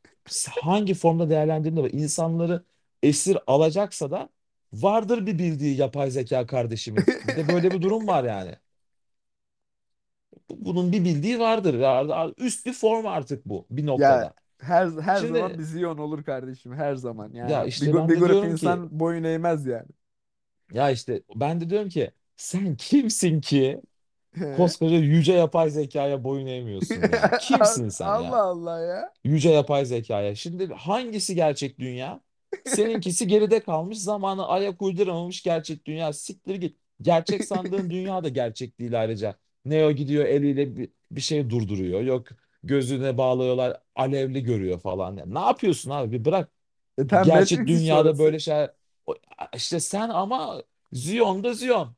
hangi 0.62 0.94
formda 0.94 1.30
değerlendirdiğinde 1.30 1.82
var. 1.82 1.90
İnsanları 1.92 2.64
esir 3.02 3.38
alacaksa 3.46 4.10
da 4.10 4.28
vardır 4.72 5.26
bir 5.26 5.38
bildiği 5.38 5.76
yapay 5.76 6.10
zeka 6.10 6.46
kardeşimin. 6.46 7.10
Bir 7.22 7.36
de 7.36 7.48
böyle 7.48 7.72
bir 7.72 7.82
durum 7.82 8.06
var 8.06 8.24
yani. 8.24 8.56
Bunun 10.50 10.92
bir 10.92 11.04
bildiği 11.04 11.38
vardır. 11.38 11.74
Ya- 11.74 12.32
Üst 12.38 12.66
bir 12.66 12.72
form 12.72 13.06
artık 13.06 13.46
bu 13.46 13.66
bir 13.70 13.86
Ya 13.96 14.26
noktada. 14.26 14.34
Her 14.60 14.88
her 15.02 15.22
zaman 15.22 15.58
Şimdi 15.58 15.58
bir 15.58 15.62
Ziyon 15.62 15.98
olur 15.98 16.24
kardeşim 16.24 16.74
her 16.74 16.94
zaman. 16.94 17.32
ya 17.42 17.64
Yani 17.64 17.74
bir, 17.76 17.86
işte 17.86 17.92
gru- 17.92 17.96
ben 17.96 18.14
bir 18.14 18.14
de 18.14 18.20
grup 18.20 18.26
diyorum 18.26 18.54
ki 18.54 18.82
insan 18.84 19.00
boyun 19.00 19.24
eğmez 19.24 19.66
yani. 19.66 19.88
ya 20.72 20.90
işte 20.90 21.22
ben 21.34 21.60
de 21.60 21.70
diyorum 21.70 21.88
ki 21.88 22.10
sen 22.36 22.76
kimsin 22.76 23.40
ki 23.40 23.80
koskoca 24.52 24.96
yüce 24.96 25.32
yapay 25.34 25.70
zekaya 25.70 26.24
boyun 26.24 26.46
eğmiyorsun 26.46 27.00
ya? 27.02 27.30
Kimsin 27.38 27.88
sen 27.88 28.14
Allah 28.14 28.16
ya? 28.16 28.42
Allah 28.50 28.78
ya. 28.80 29.12
Yüce 29.24 29.50
yapay 29.50 29.84
zekaya. 29.86 30.34
Şimdi 30.34 30.74
hangisi 30.74 31.34
gerçek 31.34 31.78
dünya? 31.80 32.22
Seninkisi 32.64 33.26
geride 33.28 33.60
kalmış, 33.60 33.98
zamanı 33.98 34.48
ayak 34.48 34.82
uyduramamış 34.82 35.42
gerçek 35.42 35.86
dünya. 35.86 36.12
Siktir 36.12 36.54
git. 36.56 36.78
Gerçek 37.02 37.44
sandığın 37.44 37.90
dünya 37.90 38.24
da 38.24 38.28
gerçek 38.28 38.78
değil 38.80 39.00
ayrıca. 39.02 39.36
Neo 39.64 39.92
gidiyor 39.92 40.24
eliyle 40.26 40.76
bir, 40.76 40.90
bir 41.10 41.20
şey 41.20 41.50
durduruyor. 41.50 42.00
Yok 42.02 42.28
gözüne 42.64 43.18
bağlıyorlar, 43.18 43.80
alevli 43.96 44.42
görüyor 44.42 44.80
falan. 44.80 45.16
Ya 45.16 45.24
ne 45.26 45.38
yapıyorsun 45.38 45.90
abi? 45.90 46.12
Bir 46.12 46.24
bırak. 46.24 46.50
E 46.98 47.02
Matrix 47.02 47.52
iş 47.52 47.66
dünyada 47.68 48.08
orası. 48.08 48.18
böyle 48.18 48.38
şeyler. 48.38 48.70
İşte 49.54 49.80
sen 49.80 50.08
ama 50.08 50.62
Ziyon'da 50.92 51.54
Ziyon. 51.54 51.96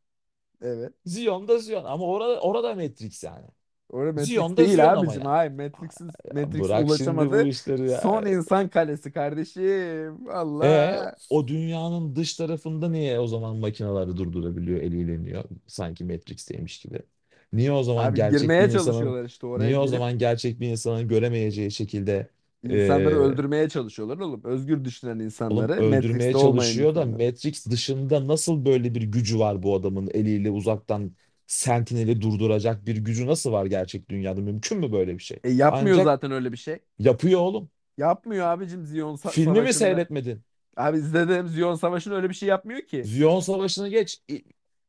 Evet. 0.63 0.93
Ziyon'da 1.05 1.59
Ziyon. 1.59 1.85
Ama 1.85 2.05
orada, 2.07 2.41
orada 2.41 2.75
Matrix 2.75 3.25
yani. 3.25 3.47
Orada 3.91 4.13
Matrix 4.13 4.27
Ziyon'da 4.29 4.57
değil 4.57 4.69
Ziyon 4.69 4.89
ama 4.89 5.01
abicim. 5.01 5.23
yani. 5.23 5.29
Hayır 5.29 5.51
Matrix'in 5.53 6.11
bu 6.35 6.65
ulaşamadığı 6.85 7.47
işleri 7.47 7.91
son 7.91 8.27
ya. 8.27 8.33
insan 8.33 8.69
kalesi 8.69 9.13
kardeşim. 9.13 10.29
E 10.29 10.33
Allah. 10.33 11.17
o 11.31 11.49
dünyanın 11.49 12.17
dış 12.17 12.35
tarafında 12.37 12.89
niye 12.89 13.21
o 13.21 13.27
zaman 13.27 13.57
makineleri 13.57 14.17
durdurabiliyor, 14.17 14.81
eliyle 14.83 15.15
iniyor 15.15 15.45
sanki 15.67 16.05
Matrix'teymiş 16.05 16.81
gibi? 16.81 17.03
Niye 17.53 17.73
o 17.73 17.83
zaman 17.83 18.05
Abi 18.09 18.17
gerçek 18.17 18.41
bir 18.41 18.41
girmeye 18.43 18.65
insanın 18.65 18.85
çalışıyorlar 18.85 19.25
işte 19.25 19.47
oraya 19.47 19.65
niye 19.67 19.79
o 19.79 19.81
girip 19.81 19.91
zaman 19.91 20.19
gerçek 20.19 20.61
bir 20.61 20.69
insanın 20.69 21.09
göremeyeceği 21.09 21.71
şekilde 21.71 22.29
insanları 22.63 23.15
e, 23.15 23.19
öldürmeye 23.19 23.69
çalışıyorlar 23.69 24.19
oğlum. 24.19 24.41
Özgür 24.45 24.85
düşünen 24.85 25.11
oğlum 25.11 25.21
insanları, 25.21 25.73
öldürmeye 25.73 26.33
Matrix'te 26.33 26.37
olmayan 26.39 26.51
çalışıyor 26.53 26.95
da 26.95 27.01
insanları. 27.01 27.25
Matrix 27.27 27.67
dışında 27.67 28.27
nasıl 28.27 28.65
böyle 28.65 28.95
bir 28.95 29.03
gücü 29.03 29.39
var 29.39 29.63
bu 29.63 29.75
adamın 29.75 30.11
eliyle 30.15 30.51
uzaktan 30.51 31.13
Sentinel'i 31.47 32.21
durduracak 32.21 32.87
bir 32.87 32.97
gücü 32.97 33.27
nasıl 33.27 33.53
var 33.53 33.67
gerçek 33.67 34.09
dünyada? 34.11 34.41
Mümkün 34.41 34.79
mü 34.79 34.93
böyle 34.93 35.15
bir 35.19 35.23
şey? 35.23 35.39
E 35.45 35.51
yapmıyor 35.51 35.97
Ancak 35.97 36.05
zaten 36.05 36.31
öyle 36.31 36.53
bir 36.53 36.57
şey. 36.57 36.79
yapıyor 36.99 37.41
oğlum. 37.41 37.71
Yapmıyor 37.99 38.47
abicim 38.47 38.85
Ziyon 38.85 39.17
Sa- 39.17 39.31
Filmi 39.31 39.51
mi 39.51 39.55
Savaşı'nda. 39.55 39.79
seyretmedin? 39.79 40.41
Abi 40.77 40.99
izledim 40.99 41.49
Ziyon 41.49 41.75
Savaşı'nda 41.75 42.17
öyle 42.17 42.29
bir 42.29 42.35
şey 42.35 42.49
yapmıyor 42.49 42.81
ki. 42.81 43.05
Ziyon 43.05 43.41
Savaşı'nı 43.41 43.89
geç. 43.89 44.23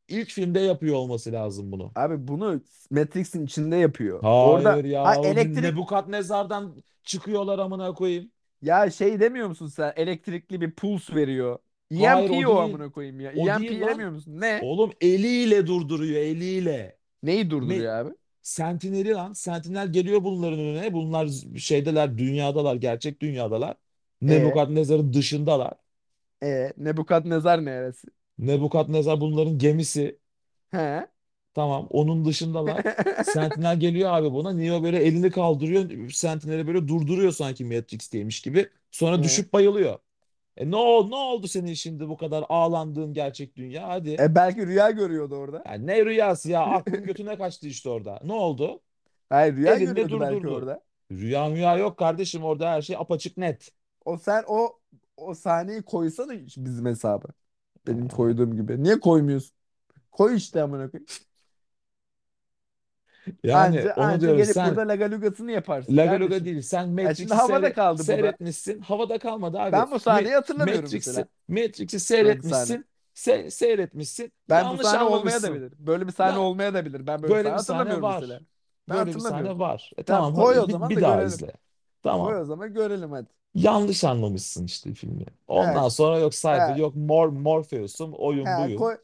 İlk 0.10 0.30
filmde 0.30 0.60
yapıyor 0.60 0.96
olması 0.96 1.32
lazım 1.32 1.72
bunu. 1.72 1.92
Abi 1.96 2.28
bunu 2.28 2.62
Matrix'in 2.92 3.46
içinde 3.46 3.76
yapıyor. 3.76 4.20
Hayır 4.22 4.36
Orada 4.36 4.74
ha 4.74 4.78
ya. 4.88 5.04
O 5.16 5.26
elektrik 5.26 5.64
Nebukadnezar'dan 5.64 6.76
çıkıyorlar 7.04 7.60
amına 7.60 7.94
koyayım. 7.94 8.32
ya 8.62 8.92
şey 8.92 9.20
demiyor 9.20 9.48
musun 9.48 9.68
sen? 9.68 9.94
Elektrikli 9.96 10.62
bir 10.62 10.72
puls 10.72 11.10
veriyor. 11.14 11.60
Hayır 12.00 12.30
o 12.30 12.30
EMP 12.30 12.48
o 12.48 12.56
değil. 12.56 12.58
amına 12.64 12.92
koyayım 12.92 13.20
ya. 13.20 13.32
O 13.38 13.50
EMP 13.50 13.70
değil 13.70 13.82
lan. 13.82 13.90
demiyor 13.90 14.10
musun? 14.12 14.34
Ne? 14.42 14.60
Oğlum 14.64 14.92
eliyle 15.02 15.68
durduruyor 15.68 16.22
eliyle. 16.22 16.98
Neyi 17.24 17.50
durduruyor 17.50 17.94
abi? 17.94 18.14
Sentinel'i 18.42 19.10
lan. 19.12 19.34
Sentinel 19.34 19.92
geliyor 19.94 20.24
bunların 20.24 20.60
önüne. 20.60 20.94
Bunlar 20.94 21.28
şeydeler 21.58 22.18
dünyadalar. 22.18 22.76
Gerçek 22.76 23.22
dünyadalar. 23.22 23.78
E 24.28 24.28
Nebukadnezar'ın 24.28 25.14
dışındalar. 25.14 25.74
e 26.44 26.74
Nebukadnezar 26.78 27.66
neresi? 27.66 28.08
Nebukadnezar 28.40 29.22
bunların 29.22 29.60
gemisi. 29.60 30.20
He? 30.72 31.06
Tamam 31.54 31.88
onun 31.90 32.26
dışındalar. 32.26 32.84
Sentinel 33.24 33.80
geliyor 33.80 34.14
abi 34.14 34.32
buna. 34.32 34.54
Neo 34.54 34.84
böyle 34.84 34.98
elini 35.04 35.32
kaldırıyor. 35.32 36.10
Sentinel'i 36.12 36.68
böyle 36.68 36.88
durduruyor 36.88 37.32
sanki 37.32 37.66
Matrix'teymiş 37.66 38.42
gibi. 38.42 38.70
Sonra 38.92 39.18
E, 39.20 39.24
düşüp 39.24 39.54
bayılıyor. 39.54 40.00
E 40.58 40.72
ne, 40.72 40.76
ol, 40.76 41.08
ne 41.10 41.16
oldu 41.16 41.48
senin 41.48 41.74
şimdi 41.74 42.10
bu 42.10 42.18
kadar 42.18 42.46
ağlandığın 42.50 43.14
gerçek 43.14 43.56
dünya? 43.56 43.88
Hadi. 43.90 44.18
e 44.20 44.36
belki 44.36 44.68
rüya 44.68 44.92
görüyordu 44.92 45.36
orada. 45.36 45.64
Ya 45.68 45.74
ne 45.74 46.06
rüyası 46.06 46.52
ya? 46.52 46.62
Aklın 46.66 47.04
götüne 47.06 47.38
kaçtı 47.38 47.68
işte 47.68 47.90
orada. 47.90 48.20
Ne 48.24 48.34
oldu? 48.34 48.82
Hayır 49.30 49.56
rüya 49.56 49.76
Elinde 49.76 49.90
görüyordu 49.92 50.20
belki 50.20 50.36
durdurdu. 50.44 50.56
orada. 50.56 50.84
Rüya 51.12 51.50
müya 51.50 51.78
yok 51.78 51.98
kardeşim 51.98 52.44
orada 52.44 52.72
her 52.72 52.82
şey 52.82 52.96
apaçık 52.96 53.38
net. 53.38 53.72
O 54.06 54.18
sen 54.18 54.44
o 54.48 54.80
o 55.18 55.34
sahneyi 55.34 55.82
koysana 55.84 56.34
bizim 56.58 56.86
hesaba. 56.86 57.26
Benim 57.88 58.08
koyduğum 58.10 58.56
gibi. 58.56 58.84
Niye 58.84 59.00
koymuyorsun? 59.00 59.56
Koy 60.12 60.38
işte 60.38 60.64
amına 60.64 60.92
koyayım. 60.92 61.08
Yani 63.44 63.82
Anca 63.82 63.94
onu 63.96 64.22
anca 64.22 64.22
diyorum 64.22 64.42
gelip 64.42 64.64
sen 64.64 64.64
burada 64.64 64.88
lagalugasını 64.88 65.52
yaparsın 65.52 65.98
Lagaluga 65.98 66.00
kardeşim. 66.00 66.46
değil 66.46 66.62
sen 66.62 66.90
Ya 67.04 67.16
şimdi 67.16 67.34
Matrix'i 67.34 67.36
havada 67.36 67.74
seyre- 67.74 67.74
kaldı 67.74 68.08
bu 68.08 68.22
da. 68.22 68.38
seyretmişsin. 68.38 68.82
Havada 68.82 69.20
kalmadı 69.20 69.60
abi. 69.60 69.72
Ben 69.72 69.92
bu 69.92 70.00
Me- 70.08 70.30
sahneyi 70.30 70.36
hatırlamıyorum 70.36 70.92
Matrix'i 70.92 70.94
mesela. 70.94 71.28
Matrix'i 71.48 72.00
Böyle 72.20 72.38
bir 72.38 72.44
sahne. 72.44 72.80
seyretmişsin. 72.80 72.86
Se- 73.16 73.52
seyretmişsin. 73.52 74.34
Ben 74.50 74.72
bu 74.72 74.78
Yanlış 74.78 74.78
sahne 74.78 75.04
olmaya 75.04 75.44
da 75.44 75.54
anlamışsın. 75.54 75.54
bilir. 75.54 75.74
Böyle 75.80 76.08
bir 76.08 76.12
sahne 76.12 76.38
Ya 76.38 76.40
olmaya 76.40 76.74
da 76.74 76.86
bilir. 76.86 77.08
Ben 77.08 77.24
böyle 77.24 77.36
bir 77.36 77.40
böyle 77.40 77.42
sahne 77.42 77.56
bir 77.56 77.60
sahne 77.60 77.96
hatırlamıyorum 77.96 78.06
mesela. 78.08 78.40
var. 78.40 78.42
Ben 78.90 78.96
Böyle 78.96 79.16
bir 79.16 79.20
sahne 79.20 79.60
hatırlamıyorum. 79.60 79.60
var. 79.60 79.92
E 79.98 80.04
Tamam 80.06 80.34
tamam 80.34 80.34
koy 80.34 80.58
o 80.60 80.68
hadi 80.68 80.68
bir, 80.68 80.78
zaman 80.78 80.90
bir 80.90 80.96
da 80.96 81.02
daha 81.02 81.24
görelim. 81.24 81.24
izle. 81.24 81.54
Koy 82.18 82.36
Tamam. 82.36 82.40
o 82.40 82.46
zaman 82.46 82.74
görelim 82.74 83.12
hadi. 83.12 83.30
Yanlış 83.56 84.04
anlamışsın 84.04 84.66
işte 84.66 84.94
filmi. 84.94 85.26
He, 85.56 85.58
Ondan 85.58 85.90
sonra 85.90 86.20
yok 86.20 86.34
Cypher, 86.34 86.76
he, 86.76 86.76
yok 86.76 86.96
Mor 86.96 87.28
Morpheus'um, 87.30 88.14
oyun 88.14 88.56
he, 88.56 88.56
buyun. 88.58 88.76
koy, 88.76 88.98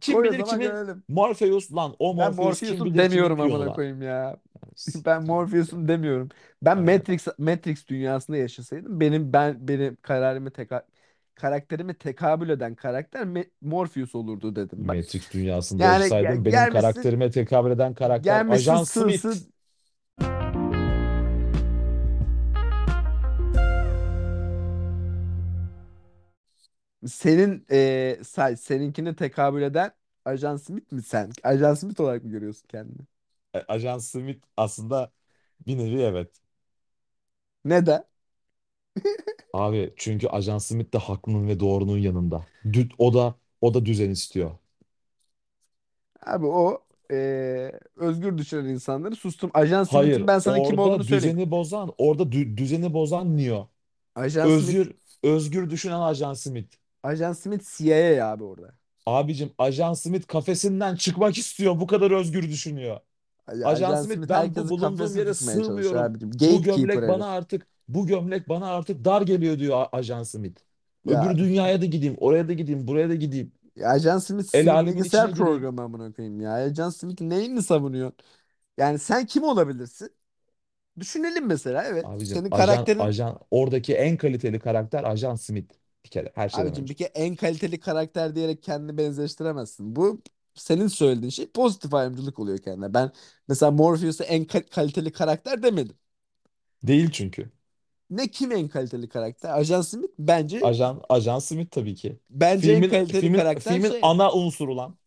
Kim 0.00 0.22
koy 0.22 0.30
o 0.30 0.32
bilir 0.32 0.44
zaman 0.44 0.60
kimin 0.60 0.62
görelim. 0.62 1.04
Morpheus 1.08 1.72
lan 1.72 1.96
o 1.98 2.14
Ben 2.16 2.34
Morpheus 2.34 2.62
kim 2.62 2.84
Morpheus'um 2.84 2.84
bilir 2.84 3.08
kimin 3.08 3.32
demiyorum 3.32 3.40
piyonu 3.40 3.66
amına 3.66 3.66
lan. 3.66 3.72
koyayım 3.72 4.02
ya. 4.02 4.40
Ben. 4.94 5.22
Morpheus'um 5.24 5.88
demiyorum. 5.88 6.28
Ben 6.62 6.78
Aynen. 6.78 6.78
Matrix 6.78 7.26
Matrix 7.38 7.88
dünyasında 7.88 8.36
yaşasaydım 8.36 9.00
benim 9.00 9.32
ben 9.32 9.68
benim 9.68 9.96
kararımı 10.02 10.50
teka 10.50 10.86
karakterimi 11.34 11.94
tekabül 11.98 12.48
eden 12.48 12.74
karakter 12.74 13.22
Me- 13.22 13.50
Morpheus 13.60 14.14
olurdu 14.14 14.56
dedim 14.56 14.88
ben. 14.88 14.98
Matrix 14.98 15.30
dünyasında 15.32 15.84
Yani 15.84 16.04
ge- 16.06 16.44
yaşasaydım 16.44 16.44
benim 16.44 16.66
gelmişsin 16.66 16.68
karakterime 16.68 17.30
tekabül 17.30 17.70
eden 17.70 17.94
karakter 17.94 18.44
gelmişsin 18.44 18.44
Ajan 18.48 18.84
sığsı 18.84 19.34
Smith. 19.34 19.48
Senin 27.06 27.66
e, 27.70 28.18
say, 28.24 28.56
seninkine 28.56 29.16
tekabül 29.16 29.62
eden 29.62 29.90
Ajan 30.24 30.56
Smith 30.56 30.92
mi 30.92 31.02
sen? 31.02 31.30
Ajan 31.42 31.74
Smith 31.74 32.00
olarak 32.00 32.24
mı 32.24 32.30
görüyorsun 32.30 32.66
kendini? 32.68 33.06
E, 33.54 33.58
Ajan 33.68 33.98
Smith 33.98 34.44
aslında 34.56 35.12
bir 35.66 35.78
nevi 35.78 36.02
evet. 36.02 36.40
Neden? 37.64 38.04
Abi 39.52 39.94
çünkü 39.96 40.26
Ajan 40.28 40.58
Smith 40.58 40.92
de 40.94 40.98
haklının 40.98 41.48
ve 41.48 41.60
doğrunun 41.60 41.98
yanında. 41.98 42.46
Dü- 42.64 42.92
o 42.98 43.14
da 43.14 43.34
o 43.60 43.74
da 43.74 43.86
düzen 43.86 44.10
istiyor. 44.10 44.50
Abi 46.26 46.46
o 46.46 46.84
eee, 47.10 47.80
özgür 47.96 48.38
düşünen 48.38 48.64
insanları 48.64 49.16
sustum. 49.16 49.50
Ajan 49.54 49.84
Hayır, 49.84 50.24
Smith'in 50.24 50.26
ben 50.26 50.38
sana 50.38 50.62
kim 50.62 50.78
olduğunu 50.78 50.78
orada 50.78 51.04
söyleyeyim. 51.04 51.36
düzeni 51.36 51.50
bozan, 51.50 51.94
orada 51.98 52.22
dü- 52.22 52.56
düzeni 52.56 52.92
bozan 52.94 53.36
Neo. 53.36 53.70
Ajan 54.14 54.48
Smith, 54.50 54.80
Özgür 54.80 54.96
özgür 55.22 55.70
düşünen 55.70 56.00
Ajan 56.00 56.34
Smith. 56.34 56.76
Ajan 57.02 57.32
Smith 57.32 57.64
CIA 57.76 58.26
abi 58.30 58.44
orada. 58.44 58.72
Abicim 59.06 59.50
Ajan 59.58 59.94
Smith 59.94 60.26
kafesinden 60.26 60.96
çıkmak 60.96 61.38
istiyor. 61.38 61.80
Bu 61.80 61.86
kadar 61.86 62.10
özgür 62.10 62.42
düşünüyor. 62.42 63.00
Ajan 63.46 63.68
Ajan 63.68 64.02
Smith 64.02 64.16
Smith 64.16 64.30
ben 64.30 64.54
bu 64.54 64.68
bulunduğum 64.70 65.16
yere 65.16 65.34
sığmıyorum. 65.34 65.98
abicim. 65.98 66.30
Bu 66.40 66.62
gömlek 66.62 66.96
herif. 66.96 67.08
bana 67.08 67.26
artık 67.26 67.66
bu 67.88 68.06
gömlek 68.06 68.48
bana 68.48 68.66
artık 68.66 69.04
dar 69.04 69.22
geliyor 69.22 69.58
diyor 69.58 69.86
Ajan 69.92 70.22
Smith. 70.22 70.60
Ya, 71.04 71.24
Öbür 71.24 71.38
dünyaya 71.38 71.80
da 71.80 71.84
gideyim, 71.84 72.16
oraya 72.20 72.48
da 72.48 72.52
gideyim, 72.52 72.88
buraya 72.88 73.08
da 73.08 73.14
gideyim. 73.14 73.52
ya 73.76 73.88
Ajan 73.88 74.18
Smith 74.18 74.54
El 74.54 74.86
bilgisayar 74.86 75.34
programı 75.34 75.82
amına 75.82 76.12
koyayım 76.12 76.40
ya. 76.40 76.52
Ajan 76.52 76.90
Smith'in 76.90 77.30
neyini 77.30 77.62
savunuyorsun? 77.62 78.16
Yani 78.78 78.98
sen 78.98 79.26
kim 79.26 79.42
olabilirsin? 79.42 80.10
Düşünelim 81.00 81.46
mesela 81.46 81.84
evet. 81.84 82.04
Abicim 82.04 82.36
Senin 82.36 82.50
ajan 82.50 82.66
karakterin 82.66 82.98
ajan 82.98 83.38
oradaki 83.50 83.94
en 83.94 84.16
kaliteli 84.16 84.58
karakter 84.58 85.04
Ajan 85.04 85.34
Smith 85.34 85.72
bir 86.04 86.10
kere 86.10 86.32
her 86.34 86.48
şeyden 86.48 86.74
abicim 86.74 86.88
önce. 86.88 86.90
bir 86.90 86.94
kere 86.96 87.08
en 87.14 87.36
kaliteli 87.36 87.80
karakter 87.80 88.34
diyerek 88.34 88.62
kendini 88.62 88.98
benzeştiremezsin. 88.98 89.96
Bu 89.96 90.22
senin 90.54 90.88
söylediğin 90.88 91.30
şey 91.30 91.46
pozitif 91.50 91.94
ayrımcılık 91.94 92.38
oluyor 92.38 92.58
kendine. 92.58 92.94
Ben 92.94 93.10
mesela 93.48 93.70
Morpheus'a 93.72 94.24
en 94.24 94.44
ka- 94.44 94.68
kaliteli 94.70 95.12
karakter 95.12 95.62
demedim. 95.62 95.96
Değil 96.82 97.10
çünkü. 97.10 97.50
Ne 98.10 98.28
kim 98.30 98.52
en 98.52 98.68
kaliteli 98.68 99.08
karakter? 99.08 99.50
Ajan 99.58 99.80
Smith 99.82 100.12
bence 100.18 100.68
Ajan 100.68 101.02
Ajan 101.08 101.38
Smith 101.40 101.70
tabii 101.70 101.94
ki. 101.94 102.20
bence 102.30 102.72
en 102.72 102.84
Filmin 102.84 102.88
kaliteli 102.88 103.30
filmin 103.30 103.32
karakter 103.32 103.58
filmin 103.58 103.94
şey. 103.94 104.10
ana 104.10 104.32
unsuru 104.32 104.76
lan. 104.76 104.98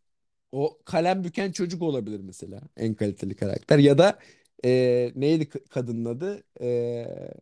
O 0.52 0.80
kalem 0.86 1.24
büken 1.24 1.52
çocuk 1.52 1.82
olabilir 1.82 2.20
mesela. 2.20 2.62
En 2.78 2.94
kaliteli 2.96 3.36
karakter. 3.36 3.78
Ya 3.80 3.98
da 3.98 4.20
e, 4.66 5.12
neydi 5.16 5.50
k- 5.50 5.64
kadının 5.70 6.06
adı? 6.06 6.44
E, 6.62 7.34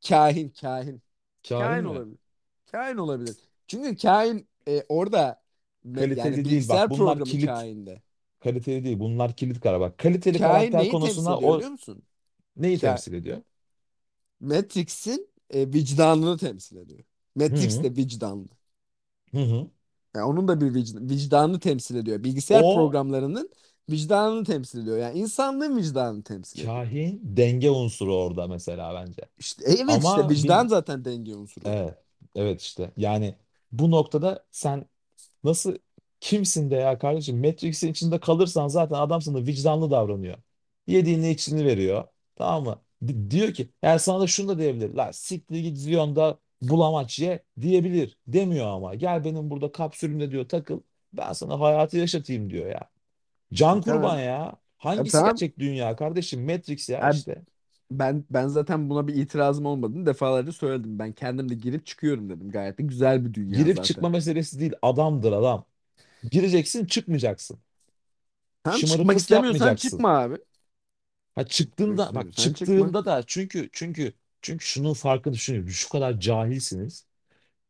kahin, 0.00 0.50
kahin. 0.50 1.02
Kahin 1.42 1.84
mi? 1.86 1.86
olabilir. 1.86 2.18
Kahin 2.66 2.96
olabilir. 2.96 3.36
Çünkü 3.66 3.96
kahin 3.96 4.48
e, 4.68 4.84
orada 4.88 5.42
me- 5.86 6.10
yani 6.14 6.32
Kaliteli 6.32 6.44
değil 6.44 6.68
bak 6.68 6.88
bilgisayar 6.88 6.90
bunlar 6.90 7.22
programı 7.22 7.24
kilit. 7.24 7.66
kahinde. 7.66 8.02
Kaliteli 8.40 8.84
değil 8.84 9.00
bunlar 9.00 9.36
kilit 9.36 9.60
kara 9.60 9.80
bak. 9.80 9.98
Kaliteli 9.98 10.40
Kahin 10.40 10.76
karakter 10.78 10.78
neyi 10.78 10.98
temsil 10.98 11.32
konusuna 11.32 11.38
ediyor 11.38 11.52
o 11.52 11.54
biliyor 11.54 11.70
musun? 11.70 12.02
neyi 12.56 12.78
Ka 12.78 12.80
temsil 12.80 13.12
ediyor? 13.14 13.42
Matrix'in 14.40 15.28
e, 15.50 15.72
vicdanını 15.72 16.38
temsil 16.38 16.76
ediyor. 16.76 17.04
Hı 17.50 17.54
Matrix 17.54 17.82
hı. 17.82 17.82
de 17.82 17.96
vicdanlı. 17.96 18.48
Hı 19.32 19.38
hı. 19.38 19.70
Yani 20.16 20.24
onun 20.26 20.48
da 20.48 20.60
bir 20.60 20.66
vicd- 20.74 21.10
vicdanını 21.10 21.60
temsil 21.60 21.96
ediyor. 21.96 22.24
Bilgisayar 22.24 22.68
O 22.68 22.68
programlarının 22.68 23.50
vicdanını 23.90 24.44
temsil 24.44 24.82
ediyor. 24.82 24.98
Yani 24.98 25.18
insanlığın 25.18 25.76
vicdanını 25.76 26.22
temsil 26.22 26.60
ediyor. 26.60 26.84
kahin 26.84 27.20
denge 27.24 27.70
unsuru 27.70 28.16
orada 28.16 28.46
mesela 28.48 28.94
bence. 28.94 29.22
İşte 29.38 29.64
evet 29.68 30.04
işte 30.04 30.28
Ama 30.28 30.28
vicdan 30.28 30.68
biz 30.68 30.68
zaten 30.68 31.04
denge 31.04 31.34
unsuru 31.34 31.64
evet 31.64 31.98
evet 32.34 32.60
işte 32.62 32.92
yani 32.96 33.34
bu 33.72 33.90
noktada 33.90 34.46
sen 34.50 34.86
nasıl 35.44 35.78
kimsin 36.20 36.70
de 36.70 36.76
ya 36.76 36.98
kardeşim 36.98 37.38
Matrix'in 37.46 37.88
içinde 37.92 38.20
kalırsan 38.20 38.68
zaten 38.68 38.96
adam 38.96 39.22
sana 39.22 39.38
vicdanlı 39.46 39.90
davranıyor. 39.90 40.38
Yediğini 40.86 41.30
içini 41.30 41.64
veriyor. 41.66 42.04
Tamam 42.36 42.64
mı? 42.64 42.82
Di- 43.08 43.30
diyor 43.30 43.54
ki 43.54 43.70
yani 43.82 44.00
sana 44.00 44.20
da 44.20 44.26
şunu 44.26 44.48
da 44.48 44.58
diyebilir. 44.58 44.94
La 44.94 45.12
siktir 45.12 45.56
git 45.60 45.78
Ziyon'da 45.78 46.38
bulamaç 46.62 47.18
ye 47.18 47.44
diyebilir. 47.60 48.18
Demiyor 48.26 48.66
ama. 48.66 48.94
Gel 48.94 49.24
benim 49.24 49.50
burada 49.50 49.72
kapsülümde 49.72 50.30
diyor 50.30 50.48
takıl. 50.48 50.80
Ben 51.12 51.32
sana 51.32 51.60
hayatı 51.60 51.98
yaşatayım 51.98 52.50
diyor 52.50 52.66
ya. 52.66 52.90
Can 53.52 53.80
kurban 53.82 54.18
tamam. 54.18 54.20
ya. 54.20 54.56
E, 54.98 55.04
Hangisi 55.04 55.08
tamam. 55.08 55.44
gerçek 55.44 55.58
dünya 55.58 55.96
kardeşim? 55.96 56.44
Matrix 56.46 56.88
ya 56.88 57.04
E, 57.04 57.06
işte. 57.08 57.42
ben 57.90 58.24
ben 58.30 58.48
zaten 58.48 58.90
buna 58.90 59.08
bir 59.08 59.14
itirazım 59.16 59.66
olmadığını 59.66 60.06
defalarca 60.06 60.52
söyledim. 60.52 60.98
Ben 60.98 61.12
kendim 61.12 61.48
de 61.50 61.54
girip 61.54 61.86
çıkıyorum 61.86 62.30
dedim. 62.30 62.50
Gayet 62.50 62.78
de 62.78 62.82
güzel 62.82 63.26
bir 63.26 63.34
dünya 63.34 63.68
Girip 63.68 63.76
zaten. 63.76 64.04
çıkma 64.04 64.08
meselesi 64.08 64.60
değil. 64.60 64.72
Adamdır 64.82 65.32
adam. 65.32 65.64
Gireceksin 66.30 66.86
çıkmayacaksın. 66.86 67.60
Tamam 68.62 68.82
çıkmak 68.82 69.18
Şımarıklık 69.18 69.18
istemiyorsan 69.18 69.74
yapmayacaksın. 69.74 69.74
çıkma 69.74 70.18
abi. 70.18 70.38
Ha 71.34 71.46
Çıkmak 71.78 71.96
çıktığında 71.96 72.14
bak 72.14 72.36
istemiyorsan 72.36 72.52
çıkma. 72.52 72.92
çıktığında 72.92 73.04
da 73.04 73.22
çünkü 73.26 73.68
çünkü 73.72 74.12
çünkü 74.42 74.64
şunun 74.64 74.94
farkını 74.94 75.34
düşünüyorum. 75.34 75.70
Şu 75.70 75.88
kadar 75.88 76.20
cahilsiniz. 76.20 77.06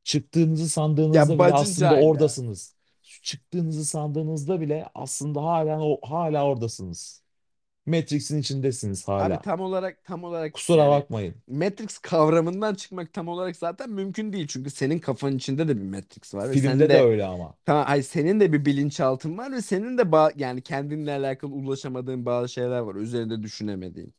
Çıktığınızı 0.04 0.70
sandığınızda 0.70 1.32
Ya 1.32 1.38
bile 1.38 1.52
bacın 1.52 1.54
aslında 1.54 1.96
cahil 1.96 2.14
ya. 2.14 2.24
oradasınız. 2.24 2.76
Çıktığınızı 3.22 3.84
sandığınızda 3.84 4.60
bile 4.60 4.86
aslında 4.94 5.42
hala 5.44 5.80
o 5.80 6.00
hala 6.10 6.46
oradasınız. 6.46 7.22
Matrix'in 7.86 8.38
içindesiniz 8.40 9.08
Abi 9.18 9.38
hala. 9.38 9.40
tam 9.40 9.60
olarak 9.60 10.04
tam 10.04 10.24
olarak 10.24 10.54
Kusura 10.54 10.88
yani 10.88 10.90
bakmayın. 10.90 11.42
Matrix 11.48 11.98
kavramından 11.98 12.74
çıkmak 12.74 13.12
tam 13.12 13.28
olarak 13.28 13.56
zaten 13.56 13.90
mümkün 13.90 14.32
değil. 14.32 14.46
Çünkü 14.48 14.70
senin 14.70 14.98
kafanın 14.98 15.36
içinde 15.36 15.68
de 15.68 15.76
bir 15.76 15.82
Matrix 15.82 16.34
var 16.34 16.50
ve 16.50 16.56
sen 16.56 16.78
Filmde 16.78 16.88
de 16.88 16.92
de 16.92 16.98
öyle 16.98 17.24
ama. 17.24 17.58
tamam 17.64 17.84
ay 17.88 18.02
senin 18.02 18.40
de 18.40 18.52
bir 18.52 18.64
bilinçaltın 18.64 19.38
var 19.38 19.52
ve 19.52 19.62
senin 19.62 19.98
de 19.98 20.02
ba- 20.02 20.32
yani 20.36 20.62
kendinle 20.62 21.12
alakalı 21.12 21.52
ulaşamadığın 21.54 22.26
bazı 22.26 22.48
şeyler 22.48 22.78
var. 22.80 22.94
Üzerinde 22.94 23.42
düşünemediğin. 23.42 24.14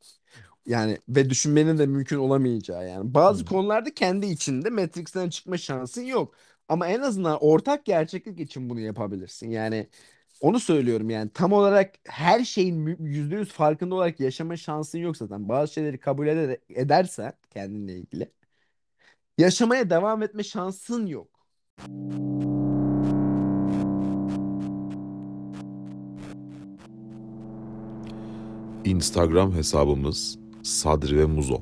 Yani 0.65 0.97
ve 1.09 1.29
düşünmenin 1.29 1.77
de 1.77 1.85
mümkün 1.87 2.17
olamayacağı 2.17 2.89
yani. 2.89 3.13
Bazı 3.13 3.45
Hmm. 3.45 3.45
konularda 3.45 3.93
kendi 3.93 4.25
içinde 4.25 4.69
Matrix'ten 4.69 5.29
çıkma 5.29 5.57
şansın 5.57 6.01
yok. 6.03 6.35
Ama 6.69 6.87
en 6.87 7.01
azından 7.01 7.37
ortak 7.41 7.85
gerçeklik 7.85 8.39
için 8.39 8.69
bunu 8.69 8.79
yapabilirsin. 8.79 9.49
Yani 9.51 9.87
onu 10.41 10.59
söylüyorum 10.59 11.09
yani 11.09 11.29
tam 11.33 11.53
olarak 11.53 11.95
her 12.07 12.43
şeyin 12.43 12.85
yüzde 12.99 13.35
yüz 13.35 13.51
farkında 13.51 13.95
olarak 13.95 14.19
yaşama 14.19 14.57
şansın 14.57 14.99
yok 14.99 15.17
zaten. 15.17 15.49
Bazı 15.49 15.73
şeyleri 15.73 15.97
kabul 15.99 16.27
eder, 16.27 16.57
edersen 16.69 17.33
kendinle 17.49 17.97
ilgili 17.97 18.31
yaşamaya 19.37 19.89
devam 19.89 20.23
etme 20.23 20.43
şansın 20.43 21.07
yok. 21.07 21.27
Instagram 28.85 29.53
hesabımız 29.53 30.39
Sadri 30.63 31.17
ve 31.17 31.25
Muzo. 31.25 31.61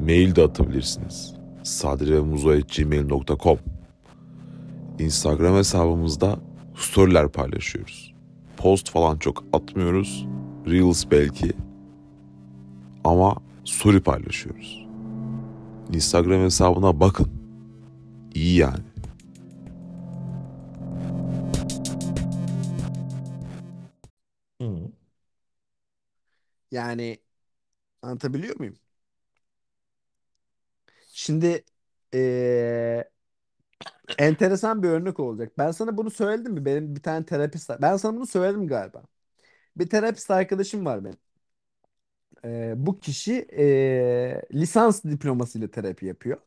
Mail 0.00 0.36
de 0.36 0.42
atabilirsiniz. 0.42 1.34
sadrivemuzo@gmail.com. 1.62 3.75
Instagram 4.98 5.56
hesabımızda 5.56 6.38
storyler 6.76 7.28
paylaşıyoruz. 7.28 8.14
Post 8.56 8.90
falan 8.90 9.18
çok 9.18 9.44
atmıyoruz. 9.52 10.26
Reels 10.66 11.04
belki 11.10 11.52
ama 13.04 13.36
story 13.64 14.00
paylaşıyoruz. 14.02 14.86
Instagram 15.92 16.40
hesabına 16.42 17.00
bakın. 17.00 17.30
İyi 18.34 18.56
yani. 18.56 18.84
Yani 26.70 27.18
anlatabiliyor 28.02 28.56
muyum? 28.58 28.76
Şimdi 31.12 31.64
eee, 32.12 33.10
enteresan 34.18 34.82
bir 34.82 34.88
örnek 34.88 35.20
olacak. 35.20 35.52
Ben 35.58 35.70
sana 35.70 35.96
bunu 35.98 36.10
söyledim 36.10 36.52
mi? 36.52 36.64
Benim 36.64 36.96
bir 36.96 37.02
tane 37.02 37.24
terapist 37.26 37.70
ben 37.82 37.96
sana 37.96 38.16
bunu 38.16 38.26
söyledim 38.26 38.66
galiba. 38.68 39.02
Bir 39.76 39.90
terapist 39.90 40.32
arkadaşım 40.32 40.86
var 40.86 41.04
benim. 41.04 41.18
Eee, 42.44 42.74
bu 42.76 42.98
kişi 43.00 43.32
eee, 43.52 44.42
lisans 44.54 45.04
diplomasıyla 45.04 45.70
terapi 45.70 46.06
yapıyor. 46.06 46.38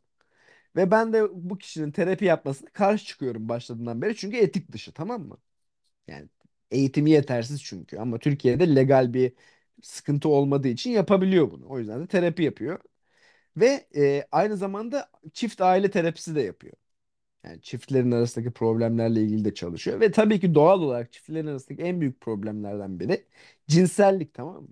Ve 0.76 0.92
ben 0.92 1.14
de 1.14 1.24
bu 1.34 1.58
kişinin 1.58 1.92
terapi 1.92 2.26
yapmasına 2.26 2.70
karşı 2.72 3.06
çıkıyorum 3.08 3.50
başladığından 3.50 4.04
beri. 4.04 4.18
Çünkü 4.18 4.38
etik 4.38 4.72
dışı 4.72 4.94
tamam 4.94 5.22
mı? 5.28 5.38
Yani 6.08 6.30
eğitimi 6.72 7.12
yetersiz 7.12 7.64
çünkü. 7.64 7.98
Ama 8.00 8.20
Türkiye'de 8.20 8.76
legal 8.76 9.14
bir 9.14 9.34
sıkıntı 9.84 10.30
olmadığı 10.30 10.70
için 10.70 10.92
yapabiliyor 10.92 11.52
bunu. 11.52 11.68
O 11.70 11.80
yüzden 11.80 12.02
de 12.04 12.08
terapi 12.08 12.44
yapıyor. 12.44 12.80
Ve 13.58 13.88
e, 13.98 14.28
aynı 14.32 14.58
zamanda 14.58 15.12
çift 15.34 15.62
aile 15.62 15.92
terapisi 15.92 16.36
de 16.36 16.42
yapıyor. 16.42 16.74
Yani 17.44 17.62
çiftlerin 17.62 18.12
arasındaki 18.12 18.52
problemlerle 18.54 19.22
ilgili 19.24 19.46
de 19.46 19.54
çalışıyor. 19.54 20.00
Ve 20.00 20.12
tabii 20.12 20.40
ki 20.40 20.56
doğal 20.56 20.82
olarak 20.82 21.14
çiftlerin 21.14 21.48
arasındaki 21.48 21.84
en 21.84 22.02
büyük 22.02 22.22
problemlerden 22.22 23.00
biri 23.00 23.26
cinsellik 23.68 24.34
tamam 24.34 24.62
mı? 24.64 24.70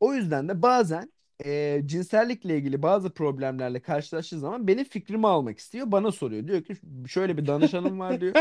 O 0.00 0.14
yüzden 0.14 0.48
de 0.48 0.62
bazen 0.62 1.12
e, 1.44 1.82
cinsellikle 1.86 2.56
ilgili 2.58 2.82
bazı 2.82 3.10
problemlerle 3.14 3.80
karşılaştığı 3.82 4.38
zaman 4.40 4.66
benim 4.68 4.84
fikrimi 4.84 5.26
almak 5.28 5.58
istiyor. 5.58 5.92
Bana 5.92 6.12
soruyor. 6.12 6.46
Diyor 6.48 6.62
ki 6.64 6.74
şöyle 7.08 7.36
bir 7.36 7.46
danışanım 7.46 8.00
var 8.00 8.20
diyor. 8.20 8.36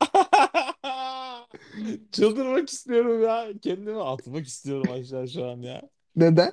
Çıldırmak 2.12 2.68
istiyorum 2.68 3.22
ya. 3.22 3.48
Kendimi 3.62 4.02
atmak 4.02 4.46
istiyorum 4.46 4.90
aşağı 4.90 5.28
şu 5.28 5.44
an 5.46 5.62
ya. 5.62 5.82
Neden? 6.16 6.52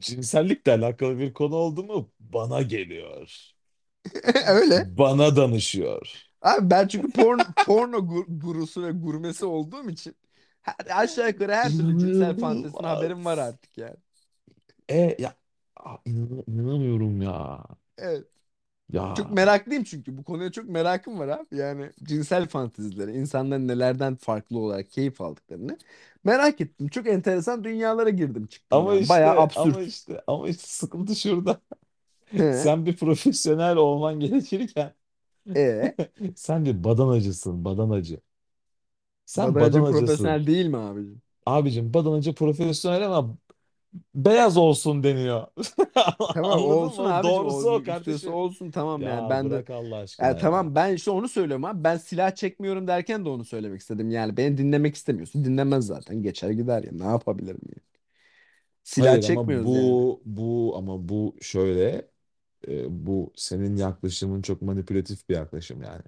Cinsellikle 0.00 0.72
alakalı 0.72 1.18
bir 1.18 1.32
konu 1.32 1.54
oldu 1.56 1.84
mu 1.84 2.12
bana 2.20 2.62
geliyor. 2.62 3.52
Öyle. 4.48 4.90
Bana 4.98 5.36
danışıyor. 5.36 6.30
Abi 6.42 6.70
ben 6.70 6.88
çünkü 6.88 7.12
porno, 7.12 7.42
porno 7.62 7.96
gur- 7.98 8.40
gurusu 8.40 8.82
ve 8.86 8.90
gurmesi 8.92 9.44
olduğum 9.46 9.90
için 9.90 10.16
her, 10.62 10.74
aşağı 11.02 11.28
yukarı 11.28 11.52
her 11.54 11.76
türlü 11.76 11.98
cinsel 11.98 12.34
fantezinin 12.36 12.86
haberim 12.86 13.24
var 13.24 13.38
İnanılmaz. 13.38 13.38
artık 13.38 13.78
yani. 13.78 13.96
E 14.88 15.16
ya 15.22 15.30
Aa, 15.76 15.96
inan- 16.06 16.44
inanamıyorum 16.50 17.22
ya. 17.22 17.64
Evet. 17.98 18.29
Çok 19.14 19.28
Ya 19.28 19.30
meraklıyım 19.30 19.84
çünkü. 19.84 20.18
Bu 20.18 20.24
konuya 20.24 20.52
çok 20.52 20.68
merakım 20.68 21.18
var 21.18 21.28
abi. 21.28 21.56
Yani 21.56 21.90
cinsel 22.04 22.48
fantezileri, 22.48 23.12
insanların 23.12 23.68
nelerden 23.68 24.16
farklı 24.16 24.58
olarak 24.58 24.90
keyif 24.90 25.20
aldıklarını 25.20 25.78
merak 26.24 26.60
ettim. 26.60 26.88
Çok 26.88 27.06
enteresan 27.08 27.64
dünyalara 27.64 28.10
girdim 28.10 28.46
çıktım 28.46 28.80
ama 28.80 28.94
yani. 28.94 29.08
Bayağı 29.08 29.34
işte 29.34 29.36
absürt. 29.36 29.52
ama 29.54 29.80
işte 29.82 30.22
ama 30.26 30.48
işte 30.48 30.62
sıkıntı 30.66 31.16
şurada. 31.16 31.60
He. 32.32 32.38
Sen 32.50 32.86
bir 32.86 32.96
profesyonel 32.98 33.76
olman 33.76 34.20
gerekirken 34.20 34.94
E, 35.54 35.94
sen 36.36 36.64
bir 36.64 36.84
badanacısın, 36.84 37.64
badanacı. 37.64 38.20
Sen 39.24 39.58
badanacı 39.58 39.60
badanacısın. 39.60 39.66
profesyonel 39.84 40.46
değil 40.46 40.66
mi 40.66 40.76
abicim? 40.76 41.22
Abicim 41.46 41.94
badanacı 41.94 42.34
profesyonel 42.34 43.06
ama 43.06 43.36
beyaz 44.14 44.56
olsun 44.56 45.02
deniyor. 45.02 45.46
Tamam 46.34 46.50
Anladın 46.50 46.88
olsun 46.88 47.04
mı? 47.04 47.04
abicim. 47.04 47.46
Doğrusu 47.46 47.68
O 47.70 47.78
o 47.78 47.82
istiyorsa 47.82 47.82
kardeşim. 47.82 48.30
olsun 48.30 48.70
tamam 48.70 49.06
yani. 49.06 49.28
Ya 49.28 49.28
Ben 49.28 49.50
de 49.50 49.54
bırak 49.54 49.70
Allah 49.70 49.96
aşkına 49.98 50.30
Ya 50.30 50.36
ya. 50.36 50.54
tamam 50.54 50.74
ben 50.74 50.94
işte 50.94 51.10
onu 51.10 51.28
söylüyorum 51.28 51.64
abi. 51.64 51.84
Ben 51.84 51.96
silah 51.98 52.34
çekmiyorum 52.36 52.88
derken 52.88 53.24
de 53.24 53.28
onu 53.28 53.44
söylemek 53.44 53.80
istedim. 53.80 54.10
Yani 54.10 54.36
beni 54.36 54.58
dinlemek 54.58 54.94
istemiyorsun. 54.96 55.44
Dinlemez 55.44 55.86
zaten. 55.86 56.22
Geçer 56.22 56.50
gider 56.50 56.82
ya. 56.84 56.90
Ne 56.92 57.04
yapabilirim 57.04 57.60
yani? 57.68 57.82
Silah 58.84 59.20
Hayır 59.20 59.24
ama 59.24 59.44
çekmiyoruz 59.44 59.72
yani. 59.72 59.98
bu 60.04 60.22
bu 60.24 60.74
ama 60.76 61.08
bu 61.08 61.36
şöyle 61.40 62.10
e, 62.68 63.06
bu 63.06 63.32
senin 63.36 63.76
yaklaşımın 63.76 64.42
çok 64.42 64.62
manipülatif 64.62 65.28
bir 65.28 65.34
yaklaşım 65.34 65.82
yani. 65.82 66.02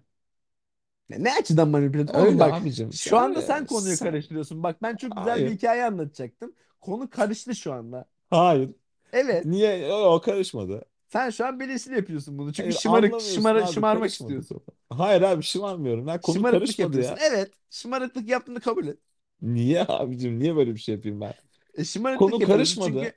Ne, 1.09 1.25
ne 1.25 1.33
açıdan 1.35 1.69
manipülatif? 1.69 2.15
Oğlum 2.15 2.39
Öyle 2.39 2.41
bak 2.41 2.57
abicim. 2.57 2.99
şu 2.99 3.19
anda 3.19 3.43
Öyle. 3.43 3.43
sen 3.43 3.67
konuyu 3.67 3.99
Sen 3.99 4.01
karıştırıyorsun. 4.01 4.63
Bak 4.63 4.83
ben 4.83 4.97
çok 4.97 5.17
güzel 5.17 5.45
bir 5.45 5.51
hayır. 5.51 5.55
hikaye 5.55 5.85
anlatacaktım. 5.85 6.55
Konu 6.83 7.11
karıştı 7.11 7.57
şu 7.57 7.73
anda. 7.73 8.07
Hayır. 8.31 8.71
Evet. 9.13 9.45
Niye? 9.45 9.93
O, 9.93 10.15
o 10.17 10.21
karışmadı. 10.21 10.85
Sen 11.09 11.31
şu 11.31 11.47
an 11.47 11.61
bilinçli 11.61 11.95
yapıyorsun 11.97 12.39
bunu. 12.39 12.53
Çünkü 12.53 12.73
Hayır 12.73 12.81
şımarık 12.81 13.15
anlamıyorsun 13.15 13.31
şımara, 13.35 13.59
abi 13.59 13.67
şımarmak 13.67 13.87
karışmadı 13.87 14.15
istiyorsun. 14.15 14.63
Hayır 14.91 15.23
abi 15.23 15.43
şımarmıyorum. 15.43 16.07
Ben 16.07 16.21
konu 16.21 16.37
Şımarıklık 16.37 16.51
karışmadı 16.53 16.97
yapıyorsun. 16.97 17.17
ya. 17.17 17.19
Evet. 17.21 17.53
Şımarıklık 17.71 18.29
yaptığını 18.29 18.61
kabul 18.61 18.87
et. 18.87 18.99
Niye 19.43 19.85
abicim? 19.89 20.39
Niye 20.41 20.57
böyle 20.57 20.75
bir 20.75 20.81
şey 20.81 20.95
yapayım 20.95 21.21
ben? 21.21 21.35
E, 21.75 21.85
şımarıklık 21.85 22.21
Konu 22.21 22.41
yapıyorsun 22.41 22.79
karışmadı. 22.79 22.81
çünkü 22.81 23.13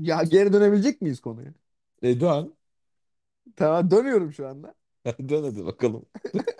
ya 0.00 0.22
geri 0.22 0.52
dönebilecek 0.52 1.02
miyiz 1.02 1.20
konuya? 1.20 1.54
E 2.02 2.20
dön. 2.20 2.56
Tamam 3.56 3.90
dönüyorum 3.90 4.32
şu 4.32 4.48
anda. 4.48 4.74
Dön 5.28 5.42
hadi 5.44 5.66
bakalım. 5.66 6.06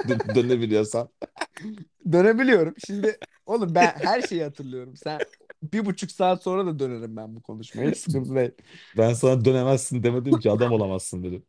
Dö- 0.08 0.34
dönebiliyorsan. 0.34 1.08
Dönebiliyorum. 2.12 2.74
Şimdi 2.86 3.18
oğlum 3.46 3.74
ben 3.74 3.94
her 3.96 4.22
şeyi 4.22 4.42
hatırlıyorum. 4.44 4.96
Sen 4.96 5.22
bir 5.62 5.86
buçuk 5.86 6.10
saat 6.12 6.42
sonra 6.42 6.66
da 6.66 6.78
dönerim 6.78 7.16
ben 7.16 7.36
bu 7.36 7.42
konuşmaya. 7.42 7.94
Sıkıntı 7.94 8.34
değil. 8.34 8.52
Ben 8.96 9.12
sana 9.14 9.44
dönemezsin 9.44 10.02
demedim 10.02 10.38
ki 10.38 10.50
adam 10.50 10.72
olamazsın 10.72 11.24
dedim. 11.24 11.46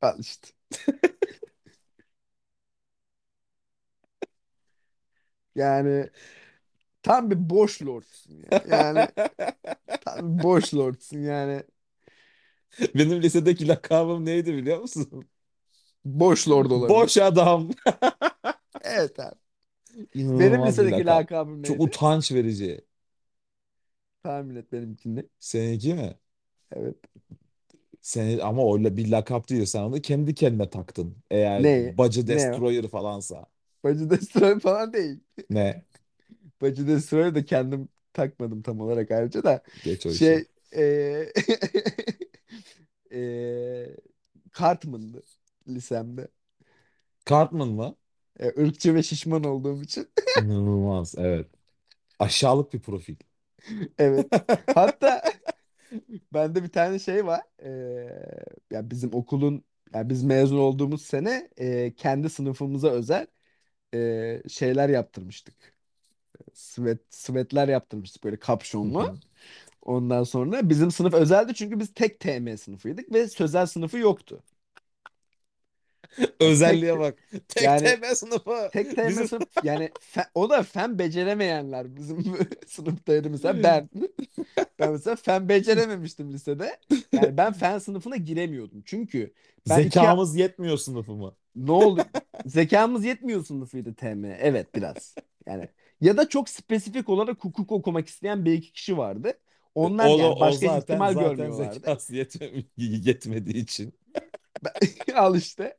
Al 0.00 0.18
işte. 0.20 0.48
Yani 5.54 6.10
tam 7.02 7.30
bir 7.30 7.50
boş 7.50 7.82
lordsun 7.82 8.34
ya. 8.34 8.62
Yani 8.66 9.08
tam 10.00 10.38
bir 10.38 10.42
boş 10.42 10.74
lordsun 10.74 11.18
yani. 11.18 11.64
Benim 12.94 13.22
lisedeki 13.22 13.68
lakabım 13.68 14.24
neydi 14.26 14.54
biliyor 14.56 14.78
musun? 14.80 15.28
Boş 16.04 16.48
lord 16.48 16.70
olabilir. 16.70 16.88
Boş 16.88 17.16
adam. 17.18 17.70
Evet 18.82 19.20
abi. 19.20 19.41
Benim 20.38 20.64
İnanılmaz 20.64 20.80
bir 20.80 20.86
lisedeki 20.86 20.90
lakap. 20.90 21.30
lakabım 21.30 21.62
Çok 21.62 21.80
neydi? 21.80 21.80
utanç 21.80 22.32
verici. 22.32 22.84
Tahmin 24.22 24.56
et 24.56 24.72
benimkini. 24.72 25.28
Seninki 25.38 25.94
mi? 25.94 26.18
Evet. 26.72 26.96
Senin 28.00 28.38
ama 28.38 28.74
öyle 28.74 28.96
bir 28.96 29.08
lakap 29.10 29.48
değil. 29.48 29.64
Sen 29.66 29.82
onu 29.82 30.00
kendi 30.02 30.34
kendine 30.34 30.70
taktın. 30.70 31.16
Eğer 31.30 31.62
Ne? 31.62 31.98
Bacı 31.98 32.26
Ne 32.26 32.52
o? 32.52 32.66
Destroyer 32.66 32.88
falansa. 32.88 33.46
Bacı 33.84 34.10
Destroy 34.10 34.58
falan 34.60 34.92
değil. 34.92 35.20
Ne? 35.50 35.84
Bacı 36.62 36.86
Destroy'u 36.88 37.34
da 37.34 37.44
kendim 37.44 37.88
takmadım 38.12 38.62
tam 38.62 38.80
olarak 38.80 39.10
ayrıca 39.10 39.44
da. 39.44 39.62
Geç 39.82 40.06
o 40.06 40.12
işi. 40.14 40.34
Şey 40.34 40.44
eee 40.72 41.32
eee 43.10 43.96
Cartman'dı 44.58 45.22
lisemde. 45.68 46.28
Cartman 47.26 47.68
mı? 47.68 47.96
E, 48.40 48.46
ırkçı 48.62 48.94
ve 48.94 49.02
şişman 49.02 49.44
olduğum 49.44 49.82
için. 49.82 50.08
İnanılmaz. 50.34 51.14
Evet. 51.18 51.50
Aşağılık 52.18 52.74
bir 52.74 52.80
profil. 52.82 53.16
Evet. 53.98 54.28
Hatta 54.74 55.22
bende 56.34 56.62
bir 56.64 56.68
tane 56.68 56.98
şey 56.98 57.26
var. 57.26 57.40
Eee 57.62 58.44
ya 58.70 58.90
bizim 58.90 59.14
okulun 59.14 59.64
ya 59.94 60.08
biz 60.08 60.24
mezun 60.24 60.58
olduğumuz 60.58 61.02
sene 61.02 61.50
eee, 61.58 61.94
kendi 61.96 62.30
sınıfımıza 62.30 62.88
özel 62.90 63.26
eee, 63.94 64.42
şeyler 64.50 64.88
yaptırmıştık. 64.88 65.74
Sweat, 66.54 66.98
sweatler 67.10 67.68
yaptırmıştık 67.68 68.24
böyle 68.24 68.38
Hı 68.82 68.86
kapşonlu. 68.86 69.00
hı. 69.00 69.18
Ondan 69.82 70.24
sonra 70.24 70.70
bizim 70.70 70.90
sınıf 70.90 71.14
özeldi 71.14 71.54
çünkü 71.54 71.80
biz 71.80 71.94
tek 71.94 72.20
TM 72.20 72.58
sınıfıydık 72.58 73.12
ve 73.12 73.28
sözel 73.28 73.66
sınıfı 73.66 73.98
yoktu. 73.98 74.42
Özelliğe 76.40 76.98
bak. 76.98 77.18
Tek 77.48 77.64
yani 77.64 77.78
TB 77.78 78.14
sınıfı. 78.14 78.70
tek 78.72 78.96
TM 78.96 79.08
Bizim 79.08 79.28
sınıf 79.28 79.48
yani 79.64 79.84
fe- 80.14 80.28
o 80.34 80.50
da 80.50 80.62
fen 80.62 80.98
beceremeyenler 80.98 81.96
bizim 81.96 82.24
sınıftaydı 82.66 83.30
mesela 83.30 83.62
ben. 83.62 83.90
Ben 84.78 84.92
mesela 84.92 85.16
fen 85.16 85.48
becerememiştim 85.48 86.32
lisede. 86.32 86.80
Yani 87.14 87.36
ben 87.36 87.52
fen 87.52 87.78
sınıfına 87.78 88.16
giremiyordum. 88.16 88.82
Çünkü 88.86 89.34
ben 89.68 89.82
iki 89.82 89.90
zekamız 89.92 90.36
yetmiyor 90.36 90.76
sınıfı 90.78 91.12
mı? 91.12 91.36
ne 91.54 91.72
oldu? 91.72 92.04
Zekamız 92.46 93.04
yetmiyor 93.04 93.44
sınıfıydı 93.44 93.94
TM. 93.94 94.24
Evet 94.40 94.74
biraz. 94.74 95.14
Yani 95.46 95.68
ya 96.00 96.16
da 96.16 96.28
çok 96.28 96.48
spesifik 96.48 97.08
olarak 97.08 97.44
hukuk 97.44 97.72
okumak 97.72 98.08
isteyen 98.08 98.44
bir 98.44 98.52
iki 98.52 98.72
kişi 98.72 98.96
vardı. 98.98 99.38
Onlar 99.74 100.10
O, 100.10 100.12
yani 100.12 100.34
o 100.36 100.40
başka 100.40 100.66
zaten 100.66 100.80
ihtimal 100.80 101.14
zaten 101.14 101.18
görmüyorlardı. 101.18 101.86
zekası 101.86 102.14
yetmediği 102.76 103.56
için. 103.64 103.94
Al 105.14 105.36
işte. 105.36 105.78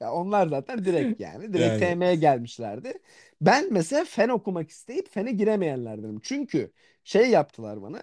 Ya 0.00 0.12
onlar 0.12 0.46
zaten 0.46 0.84
direkt 0.84 1.20
yani. 1.20 1.52
Direkt 1.52 1.82
Yani 1.82 1.94
TM'ye 1.94 2.14
gelmişlerdi. 2.14 2.94
Ben 3.40 3.72
mesela 3.72 4.04
fen 4.04 4.28
okumak 4.28 4.70
isteyip 4.70 5.10
fene 5.10 5.32
giremeyenlerdenim. 5.32 6.20
Çünkü 6.20 6.72
şey 7.04 7.30
yaptılar 7.30 7.82
bana. 7.82 8.02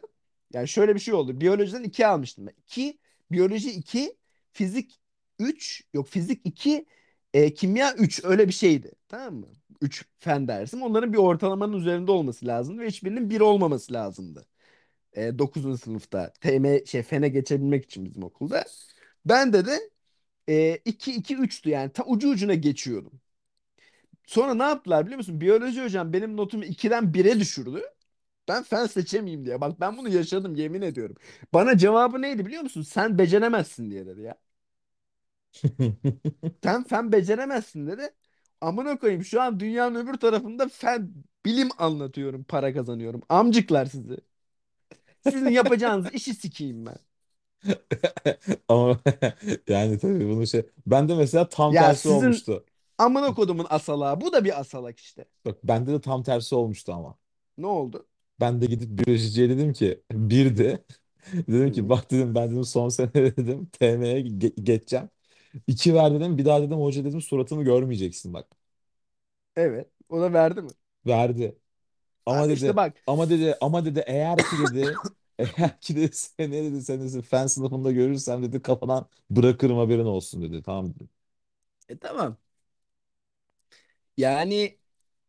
Yani 0.53 0.67
şöyle 0.67 0.95
bir 0.95 0.99
şey 0.99 1.13
oldu. 1.13 1.41
Biyolojiden 1.41 1.83
2 1.83 2.07
almıştım 2.07 2.47
ben. 2.47 2.53
2, 2.57 2.99
biyoloji 3.31 3.71
2, 3.71 4.17
fizik 4.53 4.99
3, 5.39 5.83
yok 5.93 6.07
fizik 6.07 6.41
2, 6.45 6.85
e, 7.33 7.53
kimya 7.53 7.93
3 7.95 8.25
öyle 8.25 8.47
bir 8.47 8.53
şeydi. 8.53 8.91
Tamam 9.07 9.35
mı? 9.35 9.47
3 9.81 10.05
fen 10.19 10.47
dersim. 10.47 10.83
Onların 10.83 11.13
bir 11.13 11.17
ortalamanın 11.17 11.73
üzerinde 11.73 12.11
olması 12.11 12.47
lazımdı 12.47 12.81
ve 12.81 12.87
hiçbirinin 12.87 13.29
1 13.29 13.41
olmaması 13.41 13.93
lazımdı. 13.93 14.45
E, 15.13 15.39
9. 15.39 15.77
sınıfta 15.77 16.33
TM 16.41 16.85
şey 16.85 17.03
fene 17.03 17.29
geçebilmek 17.29 17.85
için 17.85 18.05
bizim 18.05 18.23
okulda. 18.23 18.65
Ben 19.25 19.53
de 19.53 19.65
de 19.65 19.90
e, 20.49 20.75
2 20.85 21.11
2 21.13 21.35
3'tü 21.37 21.69
yani. 21.69 21.93
Ta 21.93 22.03
ucu 22.05 22.29
ucuna 22.29 22.53
geçiyordum. 22.53 23.21
Sonra 24.25 24.53
ne 24.53 24.63
yaptılar 24.63 25.05
biliyor 25.05 25.17
musun? 25.17 25.41
Biyoloji 25.41 25.83
hocam 25.83 26.13
benim 26.13 26.37
notumu 26.37 26.63
2'den 26.65 27.13
1'e 27.13 27.39
düşürdü. 27.39 27.81
Ben 28.47 28.63
fen 28.63 28.85
seçemeyeyim 28.85 29.45
diye. 29.45 29.61
Bak 29.61 29.79
ben 29.79 29.97
bunu 29.97 30.09
yaşadım 30.09 30.55
yemin 30.55 30.81
ediyorum. 30.81 31.15
Bana 31.53 31.77
cevabı 31.77 32.21
neydi 32.21 32.45
biliyor 32.45 32.63
musun? 32.63 32.81
Sen 32.81 33.17
beceremezsin 33.17 33.91
diye 33.91 34.07
dedi 34.07 34.21
ya. 34.21 34.35
Sen 36.63 36.83
fen 36.83 37.11
beceremezsin 37.11 37.87
dedi. 37.87 38.09
Amına 38.61 38.99
koyayım 38.99 39.23
şu 39.25 39.41
an 39.41 39.59
dünyanın 39.59 39.95
öbür 39.95 40.13
tarafında 40.17 40.67
fen 40.67 41.13
bilim 41.45 41.69
anlatıyorum, 41.77 42.43
para 42.43 42.73
kazanıyorum. 42.73 43.21
Amcıklar 43.29 43.85
sizi. 43.85 44.17
Sizin 45.21 45.49
yapacağınız 45.49 46.07
işi 46.13 46.33
sikeyim 46.35 46.85
ben. 46.85 46.97
ama 48.67 48.99
yani 49.67 49.97
tabii 49.99 50.29
bunu 50.29 50.47
şey 50.47 50.65
bende 50.87 51.15
mesela 51.15 51.49
tam 51.49 51.75
Ya 51.75 51.77
tersi 51.77 52.07
sizin 52.07 52.07
olmuştu. 52.09 52.65
amına 52.97 53.33
kodumun 53.33 53.67
asalağı. 53.69 54.21
Bu 54.21 54.33
da 54.33 54.45
bir 54.45 54.59
asalak 54.59 54.99
işte. 54.99 55.25
Bak 55.45 55.57
bende 55.63 55.91
de 55.93 56.01
tam 56.01 56.23
tersi 56.23 56.55
olmuştu 56.55 56.93
ama. 56.93 57.17
Ne 57.57 57.67
oldu? 57.67 58.07
Ben 58.39 58.61
de 58.61 58.65
gidip 58.65 58.89
biyolojiciye 58.99 59.49
dedim 59.49 59.73
ki 59.73 60.03
birdi. 60.11 60.85
Dedim 61.33 61.71
ki 61.71 61.89
hı. 61.89 61.89
bak 61.89 62.11
dedim 62.11 62.35
ben 62.35 62.51
dedim 62.51 62.63
son 62.65 62.89
sene 62.89 63.13
dedim 63.13 63.65
TM'ye 63.71 64.21
ge- 64.21 64.63
geçeceğim. 64.63 65.09
İki 65.67 65.95
ver 65.95 66.13
dedim. 66.15 66.37
Bir 66.39 66.45
daha 66.45 66.61
dedim 66.63 66.77
hoca 66.79 67.05
dedim 67.05 67.21
suratımı 67.21 67.63
görmeyeceksin 67.63 68.33
bak. 68.33 68.47
Evet. 69.55 69.91
O 70.09 70.21
da 70.21 70.33
verdi 70.33 70.61
mi? 70.61 70.69
Verdi. 71.05 71.59
Ama 72.25 72.47
Abi 72.47 72.53
işte 72.53 72.75
dedi 72.75 72.75
bak. 72.75 72.97
ama 73.07 73.29
dedi 73.29 73.55
ama 73.61 73.85
dedi 73.85 74.03
eğer 74.07 74.45
ki 74.45 74.59
dedi 74.59 75.01
eğer 75.57 75.79
ki 75.81 75.95
dedi 75.95 76.15
seni 76.15 76.51
dedi 76.53 76.81
seni 76.83 77.13
dedi, 77.13 77.21
fen 77.21 77.47
sınıfında 77.47 77.91
görürsem 77.91 78.43
dedi 78.43 78.61
kafadan 78.61 79.07
bırakırım 79.29 79.77
haberin 79.77 80.05
olsun 80.05 80.41
dedi. 80.41 80.63
Tamam 80.63 80.95
dedi. 80.95 81.09
E 81.87 81.95
tamam. 81.99 82.37
Yani 84.17 84.79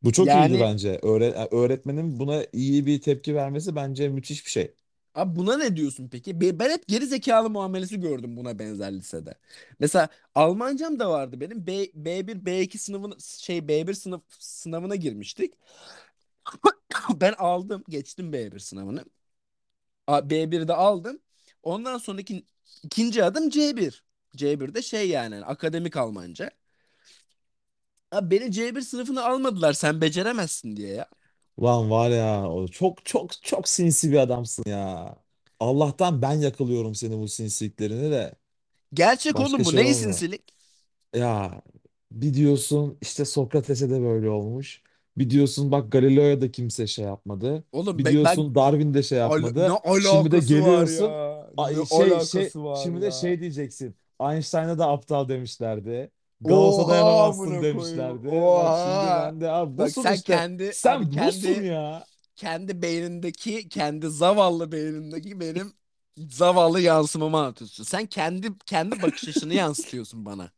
Bu 0.03 0.13
çok 0.13 0.35
iyiydi 0.35 0.61
yani 0.61 0.61
bence. 0.61 0.97
Öğre- 1.03 1.49
öğretmenin 1.55 2.19
buna 2.21 2.45
iyi 2.53 2.87
bir 2.87 3.01
tepki 3.01 3.35
vermesi 3.35 3.77
bence 3.77 4.09
müthiş 4.09 4.47
bir 4.47 4.51
şey. 4.51 4.75
abi 5.15 5.37
buna 5.37 5.57
ne 5.57 5.77
diyorsun 5.77 6.09
peki? 6.09 6.41
Be- 6.41 6.59
Ben 6.59 6.71
hep 6.71 6.89
geri 6.89 7.07
zekalı 7.07 7.51
muamelesi 7.51 8.01
gördüm 8.01 8.37
buna 8.37 8.59
benzer 8.59 8.93
lisede. 8.93 9.35
Mesela 9.79 10.09
Almancam 10.35 10.99
da 11.01 11.11
vardı 11.11 11.41
benim. 11.41 11.67
B, 11.67 11.87
B1 11.95 12.47
B2 12.47 12.79
sınıfına 12.79 13.15
şey 13.39 13.69
B1 13.69 13.95
sınıf 13.95 14.23
sınavına 14.39 14.97
girmiştik. 14.97 15.55
Ben 17.21 17.35
aldım, 17.39 17.85
geçtim 17.89 18.33
B1 18.33 18.59
sınavını. 18.59 19.05
A- 20.07 20.31
B1'de 20.31 20.75
aldım. 20.75 21.21
Ondan 21.63 21.99
sonraki 21.99 22.47
ikinci 22.83 23.25
adım 23.25 23.51
C1. 23.51 24.05
C1'de 24.37 24.83
şey 24.83 25.09
yani 25.09 25.45
akademik 25.45 25.97
Almanca. 25.97 26.51
Abi 28.11 28.31
beni 28.31 28.53
C1 28.53 28.81
sınıfına 28.81 29.25
almadılar 29.25 29.73
sen 29.73 30.01
beceremezsin 30.01 30.77
diye 30.77 30.95
ya. 30.95 31.09
Ulan 31.57 31.91
var 31.91 32.11
ya 32.11 32.49
o 32.51 32.69
çok 32.69 33.05
çok 33.07 33.43
çok 33.43 33.69
sinsi 33.69 34.13
bir 34.13 34.17
adamsın 34.19 34.65
ya. 34.67 35.17
Allah'tan 35.61 36.23
ben 36.23 36.33
yakalıyorum 36.33 36.95
seni 36.95 37.19
bu 37.19 37.29
sinsiliklerini 37.29 38.11
de. 38.11 38.35
Gerçek 38.95 39.39
Başka 39.39 39.41
oğlum 39.41 39.65
bu 39.65 39.75
şey 39.75 39.81
ne 39.85 39.85
olmuyor. 39.85 39.95
sinsilik? 39.95 40.43
Ya 41.15 41.63
bir 42.13 42.35
diyorsun 42.35 42.99
işte 43.03 43.25
Sokrates'e 43.25 43.91
de 43.91 44.03
böyle 44.03 44.31
olmuş. 44.31 44.83
Bir 45.19 45.31
diyorsun 45.31 45.73
bak 45.73 45.93
Galileo'ya 45.93 46.41
da 46.41 46.51
kimse 46.53 46.87
şey 46.87 47.05
yapmadı. 47.05 47.65
Oğlum 47.73 47.99
Bir 47.99 48.05
be- 48.05 48.23
ben, 48.25 48.39
diyorsun 48.39 48.55
Darwin 48.55 48.95
de 48.95 49.03
şey 49.03 49.19
Al- 49.25 49.53
ne 49.57 49.69
yapmadı. 49.69 49.81
Şimdi 49.99 50.31
de 50.31 50.41
alakası 50.41 50.61
var 50.61 50.85
geliyorsun 50.85 50.87
ya? 50.87 51.51
Ne 51.55 51.57
ay 51.57 51.85
şey 51.87 52.21
şey 52.21 52.53
alakası 52.53 52.65
var 52.65 52.89
şimdi 52.89 53.01
de 53.03 53.11
ya? 53.11 53.11
şey 53.11 53.41
diyeceksin. 53.41 53.97
Einstein'a 54.21 54.79
da 54.79 54.89
aptal 54.89 55.29
demişlerdi. 55.29 56.11
Gauss'a 56.41 56.87
Oha 56.87 56.89
dayanamazsın 56.89 57.61
amına 57.61 57.69
koyayım. 57.69 58.23
demişlerdi. 58.23 58.39
Bak 58.53 58.77
şimdi 58.77 59.15
Oha. 59.15 59.15
ben 59.15 59.41
de 59.41 59.51
abi 59.51 59.79
Bak 59.79 59.97
busun 59.97 59.99
sen 59.99 60.21
işte. 60.21 60.23
kendi 60.23 60.75
abi 60.85 61.05
Sen 61.05 61.21
busun 61.21 61.53
kendi 61.53 61.63
ya. 61.63 62.07
kendi 62.37 62.83
beynindeki 62.83 63.69
kendi 63.69 64.11
zavallı 64.11 64.73
beynindeki 64.73 65.41
benim 65.41 65.75
zavallı 66.19 66.81
yansımamı 66.81 67.39
anlatıyorsun. 67.39 67.85
Sen 67.85 68.07
kendi 68.07 68.59
kendi 68.67 69.03
bakış 69.03 69.29
açını 69.29 69.55
yansıtıyorsun 69.55 70.27
bana. 70.27 70.53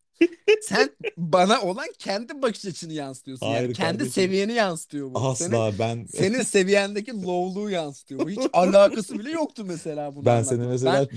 Sen 0.58 0.90
bana 1.16 1.62
olan 1.62 1.86
kendi 1.98 2.42
bakış 2.42 2.64
açını 2.66 2.92
yansıtıyorsun. 2.92 3.50
Yani 3.50 3.68
Hayır 3.68 3.72
kendi 3.72 4.06
kardeşim. 4.06 4.06
seviyeni 4.06 4.52
yansıtıyor 4.52 5.10
bu. 5.10 5.28
Senin 5.30 5.64
Asla 5.64 5.78
ben 5.78 6.06
senin 6.06 6.42
seviyendeki 6.42 7.12
low'luğu 7.12 7.70
yansıtıyor. 7.70 8.22
Bu 8.22 8.30
hiç 8.30 8.46
alakası 8.52 9.18
bile 9.18 9.30
yoktu 9.30 9.64
mesela 9.66 10.16
bunu 10.16 10.26
ben 10.26 10.42
seni 10.42 10.66
mesela 10.66 11.06
Ben 11.06 11.08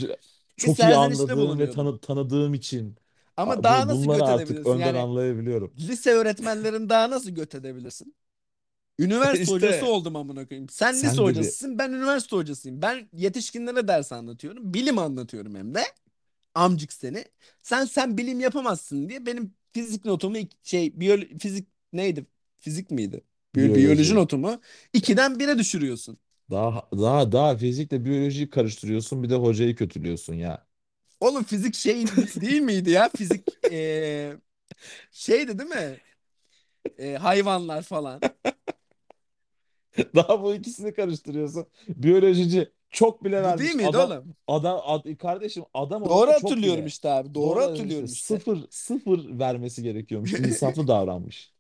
çok 0.57 0.83
iyi 0.83 0.95
anladığım 0.95 1.59
ve 1.59 1.69
tanı 1.69 1.99
tanıdığım 2.01 2.53
için 2.53 2.97
Ama 3.37 3.63
a- 3.63 3.63
daha 3.63 3.87
nasıl 3.87 4.09
göt 4.09 4.29
artık 4.29 4.29
edebilirsin? 4.29 4.67
önden 4.67 4.93
Yani 4.93 4.95
anlayabiliyorum. 4.95 5.75
lise 5.79 6.11
öğretmenlerin 6.13 6.89
daha 6.89 7.09
nasıl 7.09 7.29
göt 7.31 7.55
edebilirsin? 7.55 8.15
Üniversite 8.99 9.51
hocası 9.51 9.85
İşte 9.85 9.87
oldum 9.87 10.15
amına 10.15 10.47
koyayım. 10.47 10.69
Sen 10.69 11.03
lise 11.03 11.21
sen 11.21 11.25
bir 11.27 11.53
hocasısın, 11.53 11.79
ben 11.79 11.91
üniversite 11.91 12.35
hocasıyım. 12.35 12.81
Ben 12.81 13.09
yetişkinlere 13.13 13.87
ders 13.87 14.11
anlatıyorum. 14.11 14.73
Bilim 14.73 14.97
anlatıyorum 14.99 15.55
hem 15.55 15.75
de. 15.75 15.83
Amcık 16.57 16.93
seni. 16.93 17.25
Sen 17.61 17.85
sen 17.85 18.17
bilim 18.17 18.39
yapamazsın 18.39 19.09
diye 19.09 19.25
benim 19.25 19.53
fizik 19.73 20.05
notumu 20.05 20.37
şey 20.63 20.99
biyolo 20.99 21.23
fizik 21.39 21.67
neydi? 21.93 22.25
Fizik 22.57 22.91
miydi? 22.91 23.23
Biyo- 23.55 23.75
biyoloji 23.75 24.15
biyoloji. 24.15 24.15
notumu 24.15 24.61
2'den 24.93 25.39
1'e 25.39 25.57
düşürüyorsun. 25.57 26.17
Daha 26.51 26.89
daha 26.91 27.31
daha 27.31 27.57
fizikle 27.57 28.05
biyolojiyi 28.05 28.49
karıştırıyorsun 28.49 29.23
bir 29.23 29.29
de 29.29 29.35
hocayı 29.35 29.75
kötülüyorsun 29.75 30.33
ya. 30.33 30.67
Oğlum 31.19 31.43
fizik 31.43 31.75
şey 31.75 32.07
de- 32.07 32.41
değil 32.41 32.61
miydi 32.61 32.89
ya? 32.91 33.09
Fizik 33.09 33.59
eee, 33.67 34.37
şeydi 35.11 35.59
değil 35.59 35.69
mi? 35.69 36.01
Eee, 36.99 37.15
hayvanlar 37.17 37.83
falan. 37.83 38.23
Daha 40.15 40.43
bu 40.43 40.53
ikisini 40.55 40.93
karıştırıyorsun. 40.93 41.67
Biyolojici 41.87 42.71
çok 42.91 43.23
bile 43.23 43.43
Bu 43.43 43.57
değil 43.57 43.73
vermiş. 43.73 43.75
miydi 43.75 43.97
Adam 43.97 43.97
oğlum? 43.97 44.35
adam 44.47 44.81
ad- 44.85 45.17
kardeşim 45.17 45.63
adam 45.73 46.03
Doğru 46.05 46.31
çok 46.35 46.63
hatırlıyorum 46.71 46.85
bile. 46.85 46.87
işte 46.87 47.09
abi. 47.09 47.35
Doğru 47.35 47.61
Doğru 47.61 47.61
hatırlıyorum 47.61 48.11
işte. 48.13 48.43
sıfır 48.45 48.67
sıfır 48.71 49.39
vermesi 49.39 49.83
gerekiyormuş. 49.83 50.33
İnsaflı 50.37 50.87
davranmış. 50.87 51.53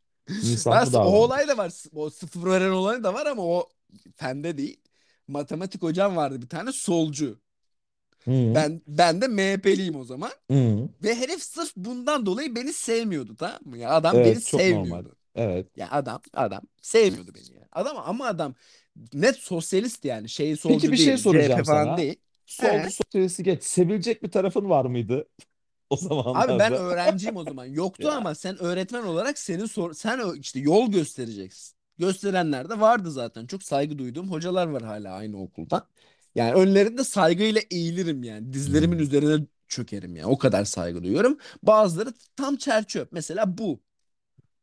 Ben 0.69 0.87
İnsaflı 0.87 0.93
o 0.93 0.99
olay 1.23 1.47
davranmış. 1.47 1.47
da 1.47 1.57
var. 1.57 1.71
O 1.93 2.09
sıfır 2.09 2.45
veren 2.51 2.69
olayı 2.71 3.03
da 3.03 3.13
var 3.13 3.25
ama 3.25 3.43
o 3.45 3.69
fende 4.15 4.57
değil. 4.57 4.81
Matematik 5.27 5.81
hocam 5.83 6.15
vardı 6.15 6.41
bir 6.41 6.49
tane 6.49 6.71
solcu. 6.71 7.39
Hı 8.25 8.31
Ben 8.55 8.81
ben 8.87 9.21
de 9.21 9.27
MHP'liyim 9.27 9.95
o 9.95 10.03
zaman. 10.03 10.31
hı. 10.49 10.89
Ve 11.03 11.15
herif 11.15 11.43
sırf 11.43 11.73
bundan 11.77 12.25
dolayı 12.25 12.55
beni 12.55 12.73
sevmiyordu 12.73 13.35
tamam 13.37 13.59
mı? 13.65 13.77
Ya 13.77 13.91
adam 13.91 14.23
beni 14.23 14.41
Evet 14.41 14.45
çok 14.45 14.67
normal. 14.67 15.05
sevmiyordu. 15.05 15.15
Evet. 15.35 15.71
Ya 15.77 15.89
adam 15.91 16.21
adam 16.33 16.63
sevmiyordu 16.81 17.35
beni 17.35 17.55
ya. 17.55 17.67
Adam 17.71 17.97
ama 18.05 18.27
adam 18.27 18.55
net 19.13 19.35
sosyalist 19.37 20.05
yani. 20.05 20.29
Şey 20.29 20.55
Peki 20.65 20.91
solcu 20.91 20.91
bir 20.91 20.97
şey 20.97 21.17
değil. 21.17 21.25
CHP 21.25 21.25
soracağım 21.25 21.63
falan 21.63 21.97
sana. 21.97 21.97
değil. 21.97 22.15
Solcu 22.45 22.89
He. 22.89 22.91
sosyalisti 22.91 23.43
geç. 23.43 23.63
Sevilecek 23.63 24.23
bir 24.23 24.31
tarafın 24.31 24.69
var 24.69 24.85
mıydı 24.85 25.29
o 25.89 25.97
Abi 26.33 26.57
ben 26.57 26.73
zamanlarda? 26.73 26.75
öğrenciyim 26.75 27.35
o 27.37 27.43
zaman. 27.43 27.65
Yoktu 27.65 28.09
Ya. 28.09 28.11
ama 28.11 28.35
sen 28.35 28.57
öğretmen 28.63 29.03
olarak 29.03 29.37
senin 29.39 29.65
sor 29.65 29.93
sen 29.93 30.19
ö- 30.19 30.37
işte 30.39 30.59
yol 30.59 30.91
göstereceksin. 30.91 31.77
Gösterenler 31.97 32.69
de 32.69 32.79
vardı 32.79 33.11
zaten. 33.11 33.47
Çok 33.47 33.63
saygı 33.63 33.97
duyduğum 33.97 34.31
hocalar 34.31 34.67
var 34.67 34.83
hala 34.83 35.13
aynı 35.13 35.41
okulda. 35.41 35.87
Yani 36.35 36.53
önlerinde 36.53 37.03
saygıyla 37.03 37.61
eğilirim 37.71 38.23
yani. 38.23 38.53
Dizlerimin 38.53 38.97
Hmm. 38.97 38.99
üzerine 38.99 39.45
çökerim 39.67 40.15
yani. 40.15 40.27
O 40.27 40.37
kadar 40.37 40.65
saygı 40.65 41.03
duyuyorum. 41.03 41.37
Bazıları 41.63 42.13
tam 42.35 42.55
çerçöp. 42.55 43.11
Mesela 43.11 43.57
bu. 43.57 43.79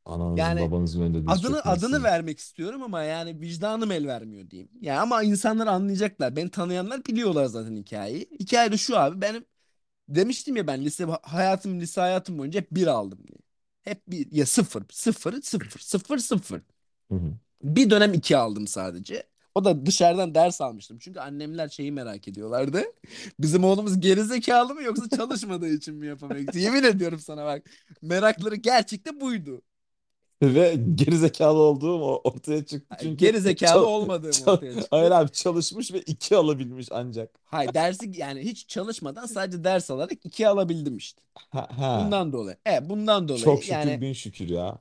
Ananızın 0.07 0.37
Yani 0.37 0.61
babanızın 0.61 1.03
önünde 1.03 1.19
diz 1.19 1.45
adını 1.45 1.63
adını 1.63 2.03
vermek 2.03 2.39
istiyorum 2.39 2.83
ama 2.83 3.03
yani 3.03 3.41
vicdanım 3.41 3.91
el 3.93 4.07
vermiyor 4.07 4.51
diyeyim. 4.51 4.71
Ya 4.81 5.03
ama 5.03 5.23
insanlar 5.23 5.67
anlayacaklar. 5.67 6.37
Beni 6.37 6.51
tanıyanlar 6.51 7.05
biliyorlar 7.05 7.47
zaten 7.47 7.77
hikayeyi. 7.77 8.29
Hikaye 8.41 8.73
de 8.73 8.77
şu 8.77 8.99
abi. 8.99 9.21
Benim 9.21 9.45
demiştim 10.09 10.57
ya 10.57 10.67
ben 10.67 10.85
lise 10.85 11.07
hayatım 11.23 11.81
lise 11.81 12.01
hayatım 12.01 12.39
boyunca 12.39 12.61
hep 12.61 12.71
bir 12.71 12.87
aldım 12.87 13.19
diye. 13.29 13.39
Hep 13.83 14.11
bir 14.11 14.33
ya 14.33 14.47
sıfır 14.47 14.83
sıfır 14.91 15.43
sıfır 15.43 15.81
sıfır 15.81 16.19
sıfır. 16.19 16.63
Hı 17.11 17.15
hı. 17.15 17.33
Bir 17.63 17.91
dönem 17.91 18.15
iki 18.15 18.37
aldım 18.37 18.67
sadece. 18.67 19.27
O 19.55 19.65
da 19.65 19.87
dışarıdan 19.87 20.35
ders 20.35 20.61
almıştım. 20.61 20.99
Çünkü 20.99 21.21
annemler 21.21 21.69
şeyi 21.69 21.93
merak 21.93 22.29
ediyorlardı. 22.29 22.83
Bizim 23.41 23.65
oğlumuz 23.65 24.01
gerizekalı 24.01 24.75
mı 24.75 24.83
yoksa 24.83 25.17
çalışmadığı 25.17 25.69
için 25.69 25.95
mi 25.95 26.07
yapamıyor? 26.07 26.55
Yemin 26.55 26.83
ediyorum 26.83 27.19
sana 27.19 27.45
bak. 27.45 27.71
Merakları 28.03 28.55
gerçekte 28.55 29.21
buydu. 29.21 29.63
Ve 30.43 30.77
gerizekalı 30.95 31.59
olduğum 31.59 32.03
o- 32.03 32.21
ortaya 32.25 32.65
çıktı 32.65 32.97
çünkü 33.01 33.17
Gerizekalı 33.17 33.71
çal- 33.73 33.83
olmadığım 33.85 34.31
çal- 34.31 34.53
ortaya 34.53 34.73
hayır 34.73 34.81
çıktı. 34.81 35.17
abi 35.17 35.33
çalışmış 35.33 35.93
ve 35.93 36.01
iki 36.01 36.37
alabilmiş 36.37 36.89
ancak. 36.91 37.31
Hayır 37.45 37.75
dersi 37.75 38.13
yani 38.17 38.41
hiç 38.41 38.69
çalışmadan 38.69 39.27
sadece 39.27 39.65
ders 39.65 39.91
alarak 39.91 40.27
iki 40.27 40.49
alabildim 40.49 40.97
işte. 40.97 41.23
Ha, 41.51 41.69
ha. 41.79 42.03
Bundan 42.05 42.33
dolayı. 42.33 42.57
Evet 42.67 42.83
bundan 42.89 43.29
dolayı 43.29 43.45
Çok 43.45 43.63
şükür 43.65 43.73
yani 43.73 44.01
bin 44.01 44.13
şükür 44.13 44.49
ya. 44.49 44.79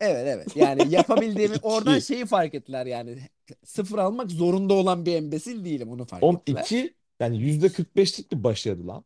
evet 0.00 0.26
evet 0.26 0.56
yani 0.56 0.94
yapabildiğimi 0.94 1.56
oradan 1.62 1.96
İki. 1.96 2.06
şeyi 2.06 2.26
fark 2.26 2.54
ettiler 2.54 2.86
yani 2.86 3.18
sıfır 3.64 3.98
almak 3.98 4.30
zorunda 4.30 4.74
olan 4.74 5.06
bir 5.06 5.14
embesil 5.14 5.64
değilim 5.64 5.90
onu 5.90 6.04
fark 6.06 6.22
On 6.22 6.34
ettiler. 6.34 6.60
iki 6.62 6.94
yani 7.20 7.38
yüzde 7.38 7.68
45'lik 7.68 8.32
bir 8.32 8.44
başarı 8.44 8.86
lan. 8.86 9.04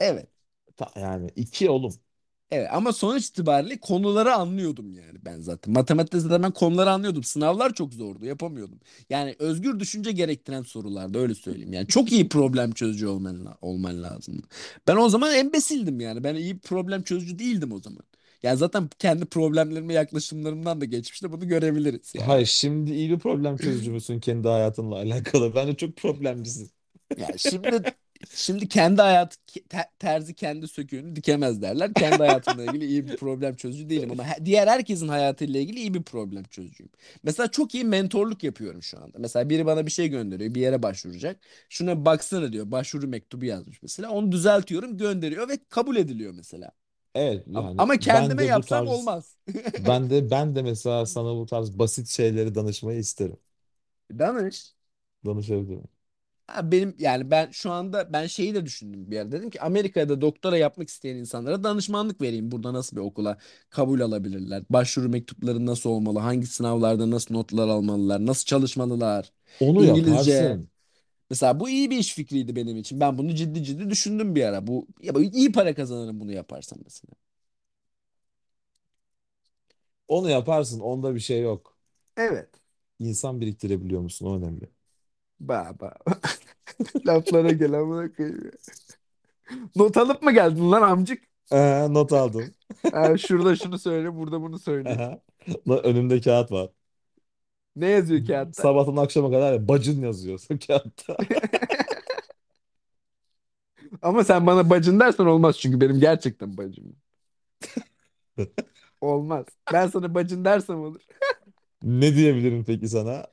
Evet. 0.00 0.26
Ta- 0.76 0.92
yani 1.00 1.30
iki 1.36 1.70
oğlum. 1.70 1.94
Evet 2.50 2.68
ama 2.72 2.92
sonuç 2.92 3.26
itibariyle 3.26 3.80
konuları 3.80 4.34
anlıyordum 4.34 4.92
yani 4.94 5.18
ben 5.24 5.40
zaten. 5.40 5.74
Matematikte 5.74 6.20
zaten 6.20 6.42
ben 6.42 6.50
konuları 6.52 6.90
anlıyordum. 6.90 7.22
Sınavlar 7.24 7.74
çok 7.74 7.94
zordu, 7.94 8.24
yapamıyordum. 8.24 8.80
Yani 9.10 9.36
özgür 9.38 9.80
düşünce 9.80 10.12
gerektiren 10.12 10.62
sorulardı 10.62 11.18
öyle 11.18 11.34
söyleyeyim. 11.34 11.72
Yani 11.72 11.86
çok 11.86 12.12
iyi 12.12 12.28
problem 12.28 12.72
çözücü 12.72 13.06
olman, 13.06 13.56
olman 13.62 14.02
lazım. 14.02 14.42
Ben 14.88 14.96
o 14.96 15.08
zaman 15.08 15.34
embesildim 15.34 16.00
yani. 16.00 16.24
Ben 16.24 16.34
iyi 16.34 16.58
problem 16.58 17.02
çözücü 17.02 17.38
değildim 17.38 17.72
o 17.72 17.78
zaman. 17.80 18.02
Yani 18.42 18.56
zaten 18.56 18.88
kendi 18.98 19.24
problemlerime 19.26 19.94
yaklaşımlarımdan 19.94 20.80
da 20.80 20.84
geçmişte 20.84 21.32
bunu 21.32 21.48
görebiliriz 21.48 22.14
yani. 22.14 22.26
Hayır 22.26 22.46
şimdi 22.46 22.92
iyi 22.92 23.10
bir 23.10 23.18
problem 23.18 23.58
çözücü 23.58 23.90
müsün 23.92 24.20
kendi 24.20 24.48
hayatınla 24.48 24.94
alakalı? 24.96 25.54
Bence 25.54 25.76
çok 25.76 25.96
problemcisin. 25.96 26.70
Ya 27.16 27.38
şimdi 27.38 27.86
şimdi 28.34 28.68
kendi 28.68 29.02
hayat 29.02 29.36
te- 29.68 29.90
terzi 29.98 30.34
kendi 30.34 30.68
söküğünü 30.68 31.16
dikemez 31.16 31.62
derler. 31.62 31.94
Kendi 31.94 32.22
hayatımla 32.22 32.64
ilgili 32.64 32.84
iyi 32.86 33.06
bir 33.06 33.14
problem 33.14 33.56
çözücü 33.56 33.88
değilim 33.90 34.10
ama 34.10 34.24
diğer 34.44 34.68
herkesin 34.68 35.08
hayatıyla 35.08 35.60
ilgili 35.60 35.78
iyi 35.80 35.94
bir 35.94 36.02
problem 36.02 36.44
çözücüyüm. 36.44 36.90
Mesela 37.22 37.50
çok 37.50 37.74
iyi 37.74 37.84
mentorluk 37.84 38.44
yapıyorum 38.44 38.82
şu 38.82 38.98
anda. 39.02 39.18
Mesela 39.18 39.50
biri 39.50 39.66
bana 39.66 39.86
bir 39.86 39.90
şey 39.90 40.08
gönderiyor, 40.08 40.54
bir 40.54 40.60
yere 40.60 40.82
başvuracak. 40.82 41.40
Şuna 41.68 42.04
baksana 42.04 42.52
diyor, 42.52 42.70
başvuru 42.70 43.08
mektubu 43.08 43.44
yazmış 43.44 43.82
mesela. 43.82 44.10
Onu 44.10 44.32
düzeltiyorum, 44.32 44.96
gönderiyor 44.98 45.48
ve 45.48 45.58
kabul 45.68 45.96
ediliyor 45.96 46.32
mesela. 46.34 46.70
Evet 47.14 47.46
yani 47.46 47.84
ama 47.84 47.96
kendime 47.98 48.44
yapsam 48.44 48.86
tarz 48.86 48.88
olmaz. 48.88 49.36
ben 49.76 50.10
de 50.10 50.30
ben 50.30 50.56
de 50.56 50.62
mesela 50.62 51.06
sana 51.06 51.36
bu 51.36 51.46
tarz 51.46 51.78
basit 51.78 52.08
şeyleri 52.08 52.54
danışmayı 52.54 52.98
isterim. 52.98 53.38
Danış. 54.18 54.74
Danışabilirim. 55.24 55.88
Ha, 56.46 56.72
Benim 56.72 56.94
yani 56.98 57.30
ben 57.30 57.50
şu 57.50 57.70
anda 57.72 58.12
ben 58.12 58.26
şeyi 58.26 58.54
de 58.54 58.66
düşündüm 58.66 59.10
bir 59.10 59.16
yer. 59.16 59.32
Dedim 59.32 59.50
ki 59.50 59.60
Amerika'da 59.62 60.20
doktora 60.20 60.56
yapmak 60.58 60.88
isteyen 60.88 61.16
insanlara 61.16 61.64
danışmanlık 61.64 62.20
vereyim. 62.20 62.50
Burada 62.50 62.72
nasıl 62.74 62.96
bir 62.96 63.00
okula 63.02 63.38
kabul 63.70 64.00
alabilirler? 64.00 64.62
Başvuru 64.70 65.08
mektupları 65.08 65.66
nasıl 65.66 65.90
olmalı? 65.90 66.18
Hangi 66.18 66.46
sınavlarda 66.46 67.10
nasıl 67.10 67.34
notlar 67.34 67.68
almalılar? 67.68 68.26
Nasıl 68.26 68.44
çalışmalılar? 68.46 69.32
Onu 69.58 69.84
İngilizce. 69.84 69.84
yaparsın. 69.84 70.70
Mesela 71.30 71.60
bu 71.60 71.68
iyi 71.70 71.90
bir 71.90 71.98
iş 71.98 72.14
fikriydi 72.14 72.56
benim 72.56 72.76
için. 72.78 73.00
Ben 73.00 73.18
bunu 73.18 73.34
ciddi 73.34 73.64
ciddi 73.64 73.90
düşündüm 73.90 74.34
bir 74.34 74.44
ara. 74.44 74.68
Bu 74.68 74.88
ya 75.02 75.14
bu 75.14 75.22
iyi 75.22 75.52
para 75.52 75.74
kazanırım 75.74 76.20
bunu 76.20 76.32
yaparsam 76.32 76.78
mesela. 76.84 77.12
Onu 80.08 80.30
yaparsın. 80.30 80.80
Onda 80.80 81.14
bir 81.14 81.20
şey 81.20 81.42
yok. 81.42 81.76
Evet. 82.16 82.60
İnsan 82.98 83.40
biriktirebiliyor 83.40 84.00
musun? 84.00 84.26
O 84.26 84.36
önemli. 84.38 84.68
Ba 85.40 85.72
ba. 85.78 85.90
Laflara 87.06 87.52
gel 87.52 87.72
amına 87.74 88.12
koyayım 88.12 88.44
ya. 88.44 88.50
Not 89.76 89.96
alıp 89.96 90.22
mı 90.22 90.32
geldin 90.32 90.70
lan 90.72 90.82
amcık? 90.82 91.22
Ee, 91.52 91.86
not 91.94 92.12
aldım. 92.12 92.54
Ha, 92.90 93.18
şurada 93.18 93.56
şunu 93.56 93.78
söyle, 93.78 94.14
burada 94.16 94.42
bunu 94.42 94.58
söyle. 94.58 94.90
Aha. 94.90 95.20
La- 95.68 95.78
Önümde 95.78 96.20
kağıt 96.20 96.52
var. 96.52 96.70
Ne 97.76 97.86
yazıyor 97.88 98.26
kağıtta? 98.26 98.62
Sabahtan 98.62 98.96
akşama 98.96 99.30
kadar 99.30 99.68
bacın 99.68 100.02
yazıyor 100.02 100.38
kağıtta. 100.66 101.16
Ama 104.02 104.24
sen 104.24 104.46
bana 104.46 104.70
bacın 104.70 105.00
dersen 105.00 105.24
olmaz 105.26 105.58
çünkü 105.58 105.80
benim 105.80 106.00
gerçekten 106.00 106.56
bacım. 106.56 106.96
Olmaz. 109.00 109.46
Ben 109.72 109.86
sana 109.88 110.14
bacın 110.14 110.44
dersem 110.44 110.80
olur. 110.80 111.00
Ne 111.82 112.14
diyebilirim 112.16 112.64
peki 112.64 112.88
sana? 112.88 113.26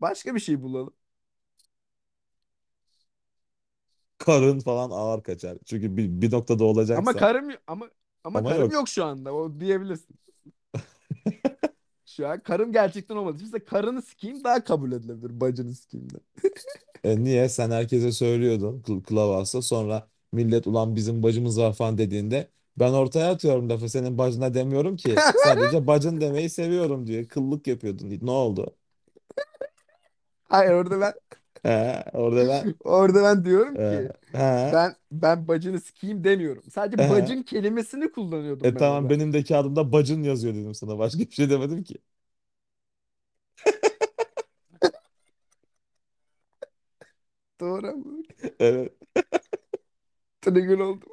Başka 0.00 0.34
bir 0.34 0.40
şey 0.40 0.62
bulalım. 0.62 0.94
Karın 4.18 4.58
falan 4.60 4.90
ağır 4.90 5.22
kaçar. 5.22 5.58
Çünkü 5.66 5.96
bir, 5.96 6.08
bir 6.22 6.32
noktada 6.32 6.64
Ama 6.94 7.14
olacaksa. 7.14 7.16
karım 7.16 7.48
ama 7.66 7.90
ama 8.24 8.44
Ama 8.44 8.44
karım 8.44 8.70
yok. 8.70 8.72
yok 8.72 8.88
şu 8.88 9.04
anda. 9.04 9.34
O 9.34 9.60
diyebilirsin. 9.60 10.16
Şu 12.06 12.28
an 12.28 12.42
karım 12.42 12.72
gerçekten 12.72 13.16
olmadı. 13.16 13.42
İşte 13.44 13.64
karını 13.64 14.02
sikeyim 14.02 14.44
daha 14.44 14.64
kabul 14.64 14.92
edilebilir 14.92 15.40
bacını 15.40 15.74
sikeyim 15.74 16.10
de. 16.10 16.16
E, 17.04 17.24
niye? 17.24 17.48
Sen 17.48 17.70
herkese 17.70 18.12
söylüyordun 18.12 18.82
kıl, 18.82 19.02
kılavuzsa 19.02 19.62
sonra 19.62 20.08
millet 20.32 20.66
ulan 20.66 20.96
bizim 20.96 21.22
bacımız 21.22 21.58
var 21.60 21.72
falan 21.74 21.98
dediğinde 21.98 22.50
ben 22.76 22.92
ortaya 22.92 23.30
atıyorum 23.30 23.70
lafı 23.70 23.88
senin 23.88 24.18
bacına 24.18 24.54
demiyorum 24.54 24.96
ki 24.96 25.24
sadece 25.34 25.86
bacın 25.86 26.20
demeyi 26.20 26.50
seviyorum 26.50 27.06
diye 27.06 27.28
kıllık 27.28 27.66
yapıyordun. 27.66 28.18
Ne 28.22 28.30
oldu? 28.30 28.76
Hayır 30.48 30.72
orada 30.72 31.00
ben 31.00 31.14
He, 31.62 32.02
orada 32.12 32.48
ben 32.48 32.74
orada 32.84 33.22
ben 33.22 33.44
diyorum 33.44 33.78
ki 33.78 34.12
he, 34.32 34.38
ben 34.72 34.96
ben 35.12 35.48
bacını 35.48 35.80
sikeyim 35.80 36.24
demiyorum. 36.24 36.64
Sadece 36.72 36.98
he. 37.02 37.04
bacın 37.08 37.42
kelimesini 37.42 38.12
kullanıyordum 38.12 38.66
E 38.68 38.76
ben 38.76 38.80
tamam 38.80 39.08
orada. 39.08 39.10
benim 39.10 39.32
de 39.32 39.44
kağıdımda 39.44 39.92
bacın 39.92 40.22
yazıyor 40.22 40.54
dedim 40.54 40.74
sana. 40.74 40.98
Başka 40.98 41.18
bir 41.20 41.30
şey 41.30 41.50
demedim 41.50 41.84
ki. 41.84 41.94
Doğru 47.60 47.86
ama 47.88 48.04
Evet. 48.60 48.92
trigger 50.42 50.78
oldum. 50.78 51.08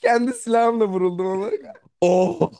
Kendi 0.00 0.32
silahımla 0.32 0.86
vuruldum 0.88 1.26
ama. 1.26 1.50
Oh. 2.00 2.52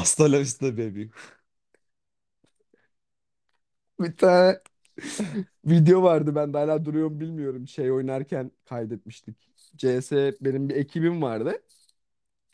Hasta 0.00 0.26
la 0.28 0.38
vista 0.40 0.66
baby. 0.76 1.10
Bir 4.00 4.16
tane 4.16 4.60
video 5.64 6.02
vardı 6.02 6.34
ben 6.34 6.54
de 6.54 6.58
hala 6.58 6.84
duruyor 6.84 7.20
bilmiyorum. 7.20 7.68
Şey 7.68 7.92
oynarken 7.92 8.50
kaydetmiştik. 8.64 9.36
CS 9.76 10.34
benim 10.40 10.68
bir 10.68 10.76
ekibim 10.76 11.22
vardı. 11.22 11.62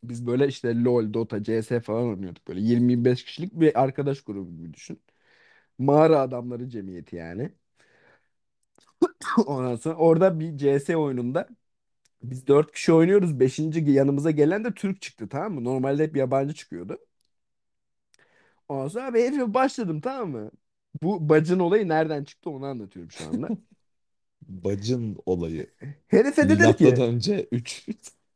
Biz 0.04 0.26
böyle 0.26 0.48
işte 0.48 0.84
LoL, 0.84 1.14
Dota, 1.14 1.42
CS 1.44 1.80
falan 1.80 2.08
oynuyorduk. 2.08 2.48
Böyle 2.48 2.60
20-25 2.60 3.24
kişilik 3.24 3.52
bir 3.54 3.82
arkadaş 3.82 4.22
grubu 4.22 4.52
gibi 4.56 4.74
düşün. 4.74 5.02
Mağara 5.78 6.20
adamları 6.20 6.68
cemiyeti 6.70 7.16
yani. 7.16 7.52
Ondan 9.46 9.76
sonra 9.76 9.94
orada 9.96 10.40
bir 10.40 10.56
CS 10.58 10.96
oyununda 10.96 11.48
biz 12.22 12.48
4 12.48 12.72
kişi 12.72 12.94
oynuyoruz. 12.94 13.40
Beşinci 13.40 13.92
yanımıza 13.92 14.32
gelen 14.32 14.64
de 14.64 14.74
Türk 14.74 15.02
çıktı 15.02 15.28
tamam 15.30 15.54
mı? 15.54 15.64
Normalde 15.64 16.04
hep 16.04 16.16
yabancı 16.18 16.54
çıkıyordu. 16.54 16.98
Ondan 18.68 18.88
sonra 18.88 19.06
abi 19.06 19.20
herife 19.22 19.54
başladım 19.54 20.00
tamam 20.00 20.30
mı? 20.30 20.50
Bu 21.02 21.28
bacın 21.28 21.58
olayı 21.58 21.88
nereden 21.88 22.24
çıktı 22.24 22.50
onu 22.50 22.66
anlatıyorum 22.66 23.10
şu 23.10 23.26
anda. 23.26 23.52
Bacın 24.48 25.16
olayı. 25.26 25.70
Herife 26.08 26.48
dedim 26.48 26.58
Milattan 26.58 26.76
ki 26.76 27.00
önce 27.00 27.48
3. 27.52 27.86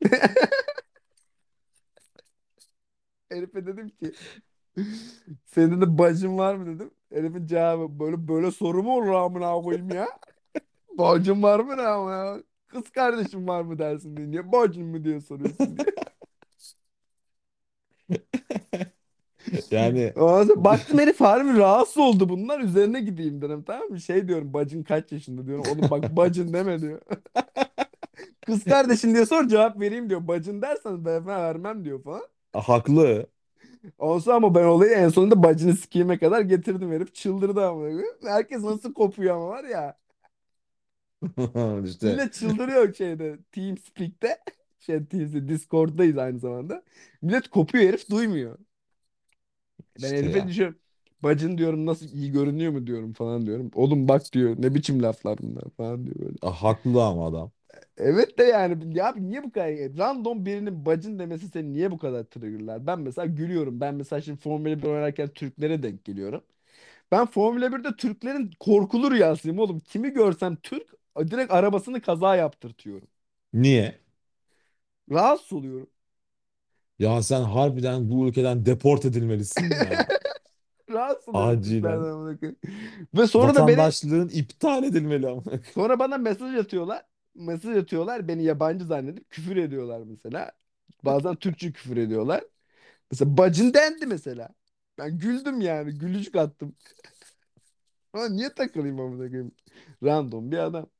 herife 3.30 3.66
dedim 3.66 3.88
ki 3.88 4.16
senin 5.46 5.80
de 5.80 5.98
bacın 5.98 6.38
var 6.38 6.54
mı 6.54 6.66
dedim. 6.66 6.90
Herifin 7.12 7.46
cevabı 7.46 7.98
böyle 8.00 8.28
böyle 8.28 8.50
soru 8.50 8.82
mu 8.82 8.96
olur 8.96 9.08
amına 9.12 9.52
koyayım 9.62 9.90
ya? 9.90 10.08
Bacın 10.98 11.42
var 11.42 11.60
mı 11.60 11.76
ne 11.76 11.82
ama 11.82 12.12
ya? 12.12 12.42
Kız 12.68 12.90
kardeşim 12.90 13.48
var 13.48 13.62
mı 13.62 13.78
dersin 13.78 14.16
diye. 14.16 14.30
Niye 14.30 14.52
bacın 14.52 14.86
mı 14.86 15.04
diye 15.04 15.20
soruyorsun 15.20 15.78
diye. 15.78 15.90
Yani 19.70 20.14
Ondan 20.14 20.44
sonra 20.44 20.64
baktım 20.64 20.98
herif 20.98 21.20
harbi 21.20 21.58
rahatsız 21.58 21.96
oldu 21.98 22.28
bunlar. 22.28 22.60
Üzerine 22.60 23.00
gideyim 23.00 23.42
dedim 23.42 23.62
tamam 23.66 23.88
mı? 23.88 24.00
Şey 24.00 24.28
diyorum 24.28 24.52
bacın 24.54 24.82
kaç 24.82 25.12
yaşında 25.12 25.46
diyorum. 25.46 25.64
Oğlum 25.66 25.90
bak 25.90 26.16
bacın 26.16 26.52
deme 26.52 26.80
diyor. 26.80 27.00
Kız 28.46 28.64
kardeşin 28.64 29.14
diye 29.14 29.26
sor 29.26 29.48
cevap 29.48 29.80
vereyim 29.80 30.10
diyor. 30.10 30.28
Bacın 30.28 30.62
dersen 30.62 31.04
ben 31.04 31.26
vermem 31.26 31.84
diyor 31.84 32.02
falan. 32.02 32.22
haklı. 32.54 33.26
Olsa 33.98 34.34
ama 34.34 34.54
ben 34.54 34.64
olayı 34.64 34.92
en 34.92 35.08
sonunda 35.08 35.42
bacını 35.42 35.76
sikeyime 35.76 36.18
kadar 36.18 36.40
getirdim 36.40 36.92
herif 36.92 37.14
çıldırdı 37.14 37.66
ama. 37.68 37.88
Herkes 38.24 38.62
nasıl 38.62 38.94
kopuyor 38.94 39.36
ama 39.36 39.48
var 39.48 39.64
ya. 39.64 39.98
İşte 41.84 42.06
Millet 42.06 42.34
çıldırıyor 42.34 42.94
şeyde 42.94 43.38
TeamSpeak'te. 43.52 44.38
Şey 44.78 45.04
Teams'te 45.06 45.48
Discord'dayız 45.48 46.18
aynı 46.18 46.38
zamanda. 46.38 46.82
Millet 47.22 47.48
kopuyor 47.48 47.84
herif 47.84 48.10
duymuyor. 48.10 48.58
Ben 50.02 50.12
işte 50.12 50.26
herife 50.26 50.46
ya. 50.46 50.48
düşüyorum. 50.48 50.78
Bacın 51.22 51.58
diyorum 51.58 51.86
nasıl 51.86 52.06
iyi 52.06 52.32
görünüyor 52.32 52.72
mu 52.72 52.86
diyorum 52.86 53.12
falan 53.12 53.46
diyorum. 53.46 53.70
Oğlum 53.74 54.08
bak 54.08 54.32
diyor 54.32 54.54
ne 54.58 54.74
biçim 54.74 55.02
laflar 55.02 55.38
bunlar 55.42 55.64
falan 55.76 56.06
diyor 56.06 56.16
böyle. 56.20 56.36
Ah, 56.42 56.52
Haklı 56.62 57.02
ama 57.04 57.26
adam. 57.26 57.52
Evet 57.96 58.38
de 58.38 58.44
yani 58.44 58.98
ya 58.98 59.06
abi 59.08 59.28
niye 59.28 59.42
bu 59.44 59.52
kadar 59.52 59.68
random 59.98 60.46
birinin 60.46 60.86
bacın 60.86 61.18
demesi 61.18 61.48
seni 61.48 61.72
niye 61.72 61.90
bu 61.90 61.98
kadar 61.98 62.24
triggerlar? 62.24 62.86
Ben 62.86 63.00
mesela 63.00 63.26
gülüyorum. 63.26 63.80
Ben 63.80 63.94
mesela 63.94 64.20
şimdi 64.22 64.40
Formula 64.40 64.82
1 64.82 64.86
oynarken 64.88 65.28
Türklere 65.28 65.82
denk 65.82 66.04
geliyorum. 66.04 66.44
Ben 67.12 67.26
Formula 67.26 67.72
1'de 67.72 67.96
Türklerin 67.96 68.50
korkulu 68.60 69.10
rüyasıyım 69.10 69.58
oğlum. 69.58 69.80
Kimi 69.80 70.10
görsem 70.12 70.56
Türk 70.56 70.88
direkt 71.20 71.52
arabasını 71.52 72.02
kaza 72.02 72.36
yaptırtıyorum. 72.36 73.08
Niye? 73.52 74.00
Rahatsız 75.10 75.52
oluyorum. 75.52 75.90
Ya 77.00 77.22
sen 77.22 77.42
harbiden 77.42 78.10
bu 78.10 78.28
ülkeden 78.28 78.66
deport 78.66 79.04
edilmelisin 79.04 79.70
ya. 79.70 80.06
Rahatsız 80.90 81.34
Acilen. 81.38 82.08
Ve 83.14 83.26
sonra 83.26 83.54
da 83.54 83.66
beni 83.66 83.78
Vatandaşlığın 83.78 84.28
iptal 84.28 84.84
edilmeli 84.84 85.28
ama. 85.28 85.42
sonra 85.74 85.98
bana 85.98 86.18
mesaj 86.18 86.56
atıyorlar. 86.56 87.06
Mesaj 87.34 87.76
atıyorlar 87.76 88.28
beni 88.28 88.44
yabancı 88.44 88.84
zannedip 88.84 89.30
küfür 89.30 89.56
ediyorlar 89.56 90.02
mesela. 90.06 90.52
Bazen 91.04 91.36
Türkçe 91.36 91.72
küfür 91.72 91.96
ediyorlar. 91.96 92.44
Mesela 93.12 93.36
bacın 93.38 93.74
dendi 93.74 94.06
mesela. 94.06 94.50
Ben 94.98 95.18
güldüm 95.18 95.60
yani. 95.60 95.92
Gülücük 95.98 96.36
attım. 96.36 96.76
Ama 98.12 98.28
niye 98.28 98.54
takılayım 98.54 99.00
amına 99.00 99.28
koyayım? 99.28 99.52
Random 100.04 100.52
bir 100.52 100.58
adam. 100.58 100.90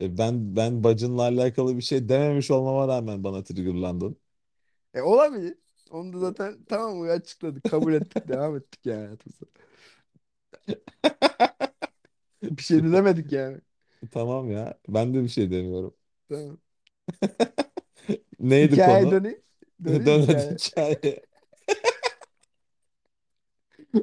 E, 0.00 0.18
Ben 0.18 0.56
ben 0.56 0.84
bacınla 0.84 1.22
alakalı 1.22 1.76
bir 1.76 1.82
şey 1.82 2.08
dememiş 2.08 2.50
olmama 2.50 2.88
rağmen 2.88 3.24
bana 3.24 3.44
triggerlandın. 3.44 4.18
E 4.94 5.02
olabilir. 5.02 5.58
Onu 5.90 6.12
da 6.12 6.18
zaten 6.18 6.64
tamam 6.68 6.96
mı 6.96 7.10
açıkladık. 7.10 7.66
Kabul 7.66 7.94
ettik. 7.94 8.28
Devam 8.28 8.56
ettik 8.56 8.86
yani 8.86 8.98
hayatımıza. 9.04 9.46
Bir 12.42 12.62
şey 12.62 12.84
de 12.84 12.92
demedik 12.92 13.32
yani. 13.32 13.60
Tamam 14.10 14.50
ya. 14.50 14.78
Ben 14.88 15.14
de 15.14 15.22
bir 15.22 15.28
şey 15.28 15.50
demiyorum. 15.50 15.94
Tamam. 16.28 16.58
Neydi 18.40 18.80
Hikaye 18.80 18.80
konu? 18.80 19.10
döneyim. 19.10 19.42
Döneyim 19.84 20.06
Dön 20.06 20.26
hadi 20.26 20.42
hikaye. 20.42 20.58
hikaye. 20.58 21.22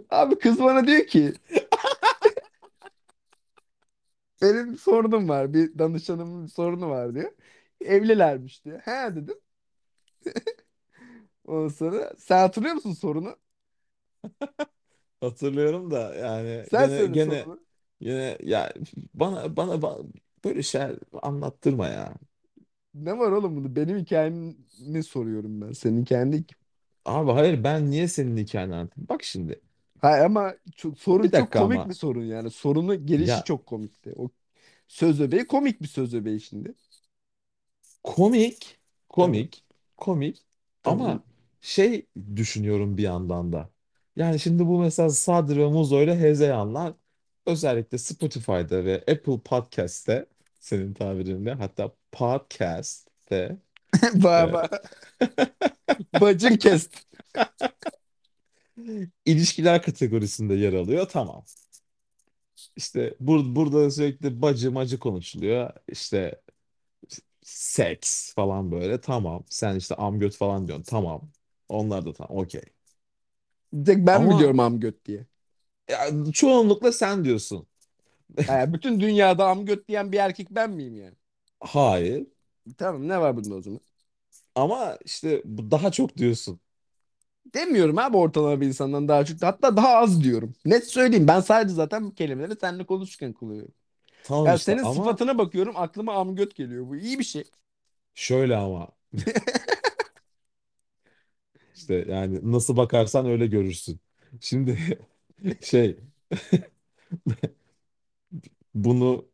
Abi 0.09 0.39
kız 0.39 0.59
bana 0.59 0.87
diyor 0.87 1.07
ki 1.07 1.33
benim 4.41 4.77
sorunum 4.77 5.29
var. 5.29 5.53
Bir 5.53 5.79
danışanımın 5.79 6.47
sorunu 6.47 6.89
var 6.89 7.15
diyor. 7.15 7.31
Evlilermiş 7.81 8.65
diyor. 8.65 8.79
He 8.81 9.15
dedim. 9.15 9.35
Ondan 11.45 11.67
sonra 11.67 12.13
sen 12.17 12.37
hatırlıyor 12.37 12.75
musun 12.75 12.93
sorunu? 12.93 13.35
Hatırlıyorum 15.21 15.91
da 15.91 16.15
yani 16.15 16.65
Sen 16.69 16.87
gene 16.87 17.07
söyle 17.07 17.13
gene 17.13 17.47
sorunu. 17.47 17.65
yine 17.99 18.37
ya 18.43 18.73
bana 19.13 19.55
bana, 19.57 19.73
ba- 19.73 20.05
böyle 20.45 20.63
şeyler 20.63 20.95
anlattırma 21.23 21.87
ya. 21.87 22.15
Ne 22.93 23.19
var 23.19 23.31
oğlum 23.31 23.55
bunu? 23.55 23.75
Benim 23.75 23.97
hikayemi 23.97 25.03
soruyorum 25.03 25.61
ben. 25.61 25.71
Senin 25.71 26.05
ki. 26.43 26.55
Abi 27.05 27.31
hayır 27.31 27.63
ben 27.63 27.91
niye 27.91 28.07
senin 28.07 28.37
hikayeni 28.37 28.75
anlatayım? 28.75 29.07
Bak 29.09 29.23
şimdi. 29.23 29.61
Hayır 30.01 30.25
ama 30.25 30.55
çok, 30.75 30.97
sorun 30.99 31.23
Bir 31.23 31.31
çok 31.31 31.53
dakika 31.53 31.59
komik 31.59 31.85
ama. 31.85 31.89
bir 31.89 31.93
sorun 31.93 32.23
yani. 32.25 32.51
Sorunu 32.51 33.05
gelişi 33.05 33.43
Ya 33.43 33.43
çok 33.43 33.65
komikti. 33.65 34.13
O 34.17 34.29
söz 34.87 35.21
öbeği 35.21 35.47
komik 35.47 35.81
bir 35.83 35.87
söz 35.87 36.15
öbeği 36.15 36.41
şimdi. 36.41 36.75
komik, 38.03 38.79
Tamam. 39.17 39.49
komik, 39.49 39.65
komik 39.97 40.45
Tamam. 40.83 41.19
ama 41.19 41.23
şey 41.61 42.07
düşünüyorum 42.35 42.97
bir 42.97 43.03
yandan 43.03 43.53
da. 43.53 43.69
Yani 44.15 44.39
şimdi 44.39 44.65
bu 44.67 44.79
mesela 44.79 45.09
Sadri 45.09 45.59
ve 45.59 45.67
Muzo 45.69 46.01
ile 46.03 46.19
Hezeyanlar 46.19 46.93
özellikle 47.45 47.97
Spotify'da 47.97 48.85
ve 48.85 48.95
Apple 48.97 49.39
Podcast'te 49.45 50.25
senin 50.59 50.93
tabirinle 50.93 51.53
hatta 51.53 51.95
Podcast'te 52.11 53.57
e, 53.93 54.13
Baba. 54.23 54.69
Bacın 56.21 56.57
kesti. 56.57 56.99
ilişkiler 59.25 59.81
kategorisinde 59.83 60.53
yer 60.53 60.73
alıyor. 60.73 61.07
Tamam. 61.09 61.43
İşte 62.75 63.15
bur 63.19 63.55
burada 63.55 63.91
sürekli 63.91 64.41
bacı 64.41 64.71
macı 64.71 64.99
konuşuluyor. 64.99 65.69
İşte 65.87 66.41
seks 67.43 68.33
falan 68.33 68.71
böyle. 68.71 69.01
Tamam. 69.01 69.43
Sen 69.49 69.75
işte 69.75 69.95
amgöt 69.95 70.35
falan 70.37 70.67
diyorsun. 70.67 70.83
Tamam. 70.83 71.31
Onlar 71.69 72.05
da 72.05 72.13
tamam. 72.13 72.37
Okey. 72.37 72.61
Bir 73.73 73.85
tek 73.85 74.07
ben 74.07 74.29
Ama 74.29 74.29
biliyorum 74.29 74.59
amgöt 74.59 75.05
diye. 75.05 75.25
ya, 75.89 76.31
çoğunlukla 76.33 76.91
sen 76.91 77.25
diyorsun. 77.25 77.67
Yani 78.47 78.73
bütün 78.73 78.99
dünyada 78.99 79.47
amgöt 79.49 79.87
diyen 79.87 80.11
bir 80.11 80.17
erkek 80.17 80.51
ben 80.51 80.69
miyim 80.71 80.95
yani? 80.95 81.15
Hayır. 81.59 82.27
Tamam 82.77 83.07
ne 83.07 83.21
var 83.21 83.35
bunda 83.37 83.55
o 83.55 83.61
zaman? 83.61 83.81
Ama 84.55 84.97
işte 85.05 85.41
bu 85.45 85.71
daha 85.71 85.91
çok 85.91 86.17
diyorsun. 86.17 86.59
Demiyorum 87.45 87.97
abi 87.97 88.17
ortalama 88.17 88.61
bir 88.61 88.67
insandan 88.67 89.07
daha 89.07 89.25
çok. 89.25 89.41
Hatta 89.43 89.77
daha 89.77 89.87
az 89.97 90.23
diyorum. 90.23 90.53
Net 90.65 90.87
söyleyeyim. 90.87 91.27
Ben 91.27 91.39
sadece 91.39 91.73
zaten 91.75 92.03
bu 92.05 92.13
kelimeleri 92.15 92.55
seninle 92.61 92.85
konuşurken 92.85 93.33
kullanıyorum. 93.33 93.73
Tamam 94.23 94.45
Ya 94.45 94.53
işte 94.53 94.59
senin 94.59 94.77
ama 94.81 94.85
sıfatına 94.85 95.37
bakıyorum 95.37 95.73
aklıma 95.77 96.13
amgöt 96.15 96.55
geliyor. 96.55 96.87
Bu 96.87 96.95
iyi 96.97 97.19
bir 97.19 97.23
şey. 97.23 97.43
şöyle 98.15 98.55
ama 98.57 98.87
işte 101.75 102.05
yani 102.09 102.51
nasıl 102.51 102.77
bakarsan 102.77 103.25
öyle 103.25 103.47
görürsün. 103.47 103.99
Şimdi 104.41 104.77
şey 105.61 105.97
bunu 108.73 109.25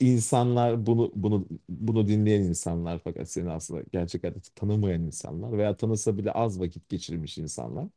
insanlar 0.00 0.86
bunu 0.86 1.12
bunu 1.14 1.46
bunu 1.68 2.08
dinleyen 2.08 2.42
insanlar 2.42 2.98
fakat 3.04 3.30
seni 3.30 3.50
aslında 3.50 3.82
gerçek 3.92 4.22
hayatta 4.24 4.40
tanımayan 4.54 5.02
insanlar 5.02 5.58
veya 5.58 5.76
tanısa 5.76 6.18
bile 6.18 6.32
az 6.32 6.60
vakit 6.60 6.88
geçirmiş 6.88 7.38
insanlar 7.38 7.88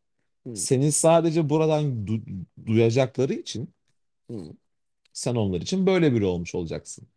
Hı, 0.45 0.51
seni 0.53 0.93
sadece 0.93 1.49
buradan 1.49 1.83
du- 2.07 2.45
duyacakları 2.67 3.33
için 3.33 3.73
hı. 4.29 4.55
sen 5.13 5.36
onlar 5.36 5.61
için 5.61 5.86
böyle 5.88 6.13
biri 6.13 6.25
olmuş 6.25 6.55
olacaksın. 6.55 7.07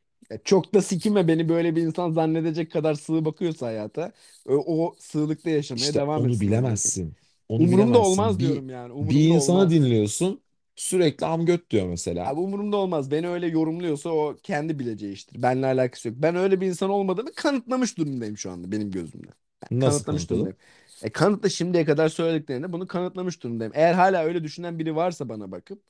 Çok 0.45 0.75
da 0.75 0.83
sikime 0.83 1.29
beni 1.29 1.49
böyle 1.49 1.77
bir 1.77 1.83
insan 1.83 2.11
zannedecek 2.11 2.73
kadar 2.73 2.95
sığ 2.95 3.25
bakıyorsa 3.25 3.67
hayata 3.67 4.13
o, 4.49 4.55
o 4.87 4.95
sığlıkta 4.99 5.51
yaşamaya 5.51 5.95
İşte 5.95 5.97
devam 5.97 6.25
onu 6.25 6.41
etsin 6.41 6.41
bilemezsin. 6.41 7.17
Onu 7.49 7.71
Umurumda 7.71 7.99
bilemezsin. 8.11 8.39
olmaz 8.39 8.41
Bir 8.41 8.43
diyorum 8.43 8.71
yani. 8.71 8.93
bir 9.01 9.21
Umurumda 9.21 9.35
insanı 9.35 9.71
olmaz. 9.71 9.71
dinliyorsun 9.71 10.41
sürekli 10.81 11.27
amgöt 11.27 11.71
diyor 11.71 11.87
mesela. 11.89 12.29
Abi 12.29 12.41
umurumda 12.41 12.77
olmaz. 12.77 13.11
Beni 13.11 13.29
öyle 13.29 13.47
yorumluyorsa 13.47 14.11
o 14.11 14.37
kendi 14.43 14.79
bileceği 14.79 15.13
iştir. 15.13 15.43
Benimle 15.43 15.67
alakası 15.67 16.09
yok. 16.09 16.17
Ben 16.21 16.37
öyle 16.37 16.61
bir 16.61 16.67
insan 16.67 16.91
olmadığımı 16.91 17.33
kanıtlamış 17.33 17.99
durumdayım 17.99 18.37
şu 18.39 18.51
anda 18.51 18.73
benim 18.73 18.91
gözümde. 18.91 19.29
Ben 19.63 19.81
Nasıl 19.81 19.81
kanıtlamış 19.81 20.31
durumdayım. 20.31 20.57
E 21.03 21.11
kanıtla 21.13 21.49
şimdiye 21.49 21.85
kadar 21.85 22.09
söylediklerinde 22.09 22.73
bunu 22.73 22.87
kanıtlamış 22.87 23.43
durumdayım. 23.43 23.73
Eğer 23.77 23.95
hala 23.95 24.25
öyle 24.25 24.45
düşünen 24.45 24.79
biri 24.79 24.97
varsa 24.97 25.29
bana 25.29 25.51
bakıp 25.53 25.83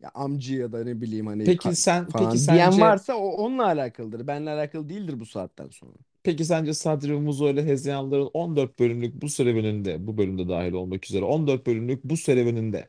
ya 0.00 0.10
amcı 0.14 0.54
ya 0.56 0.72
da 0.72 0.84
ne 0.84 1.00
bileyim 1.00 1.26
hani 1.28 1.44
Peki 1.44 1.76
sen 1.76 2.12
peki 2.16 2.38
falan 2.38 2.48
diyen 2.48 2.80
sence 2.80 2.80
varsa 2.80 3.14
o 3.16 3.28
onunla 3.28 3.64
alakalıdır. 3.66 4.26
Benimle 4.26 4.50
alakalı 4.50 4.88
değildir 4.88 5.20
bu 5.20 5.26
saatten 5.26 5.68
sonra. 5.68 5.92
peki 6.22 6.44
sence 6.44 6.74
Sadri 6.74 7.12
ve 7.14 7.18
Muzo 7.20 7.50
ile 7.50 7.64
Hezeyanların 7.66 8.30
14 8.34 8.78
bölümlük 8.78 9.22
bu 9.22 9.28
serüveninde 9.28 10.06
bu 10.06 10.18
bölümde 10.18 10.48
dahil 10.48 10.72
olmak 10.72 11.04
üzere 11.06 11.24
14 11.24 11.66
bölümlük 11.66 12.04
bu 12.04 12.16
serüveninde 12.16 12.88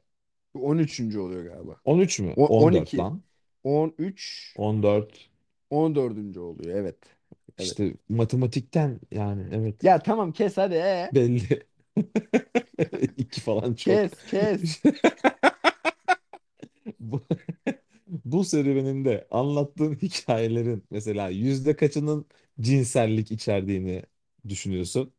13. 0.60 1.20
oluyor 1.20 1.45
galiba. 1.45 1.82
13 1.84 2.20
mü? 2.20 2.34
O, 2.36 2.47
14 2.47 2.66
12, 2.66 2.97
lan. 2.97 3.24
13, 3.64 4.53
14 4.56 5.30
14. 5.70 6.41
oluyor. 6.41 6.80
Evet. 6.80 6.97
Evet. 7.58 7.68
işte 7.68 7.93
matematikten 8.10 8.99
yani 9.12 9.47
evet 9.51 9.82
Ya 9.82 10.03
tamam 10.03 10.34
kes 10.34 10.58
hadi. 10.58 10.76
Ee? 10.76 11.12
belli. 11.12 11.64
2 13.18 13.41
falan 13.41 13.76
çok. 13.76 13.99
Kes 13.99 14.26
kes. 14.26 14.82
Bu, 16.99 17.22
bu 18.08 18.43
serüveninde 18.45 19.28
anlattığın 19.32 19.95
hikayelerin 20.01 20.84
mesela 20.91 21.30
yüzde 21.30 21.76
kaçının 21.76 22.26
cinsellik 22.62 23.32
içerdiğini 23.32 24.03
düşünüyorsun? 24.49 25.14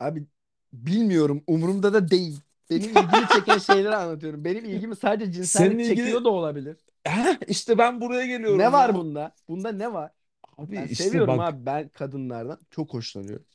Abi 0.00 0.26
bilmiyorum 0.72 1.44
umurumda 1.46 1.92
da 1.94 2.10
değil. 2.10 2.40
Benim 2.70 2.82
ilgimi 2.90 3.28
çeken 3.34 3.58
şeyleri 3.58 3.96
anlatıyorum. 3.96 4.44
Benim 4.44 4.64
ilgimi 4.64 4.96
sadece 4.96 5.32
cinsellik 5.32 5.72
Senin 5.72 5.84
çekiyor 5.88 6.06
ilgili 6.08 6.24
da 6.24 6.28
olabilir. 6.30 6.76
Heh, 7.04 7.36
işte 7.48 7.78
ben 7.78 8.00
buraya 8.00 8.20
Ne 8.20 8.26
geliyorum 8.26 8.72
var 8.72 8.88
ya. 8.88 8.94
bunda? 8.94 9.34
Bunda 9.48 9.72
ne 9.72 9.92
var? 9.92 10.12
Abi 10.58 10.76
Ben 10.76 10.86
işte 10.86 11.04
seviyorum 11.04 11.38
bak 11.38 11.40
abi. 11.40 11.66
Ben 11.66 11.88
kadınlardan 11.88 12.58
çok 12.70 12.94
hoşlanıyorum. 12.94 13.46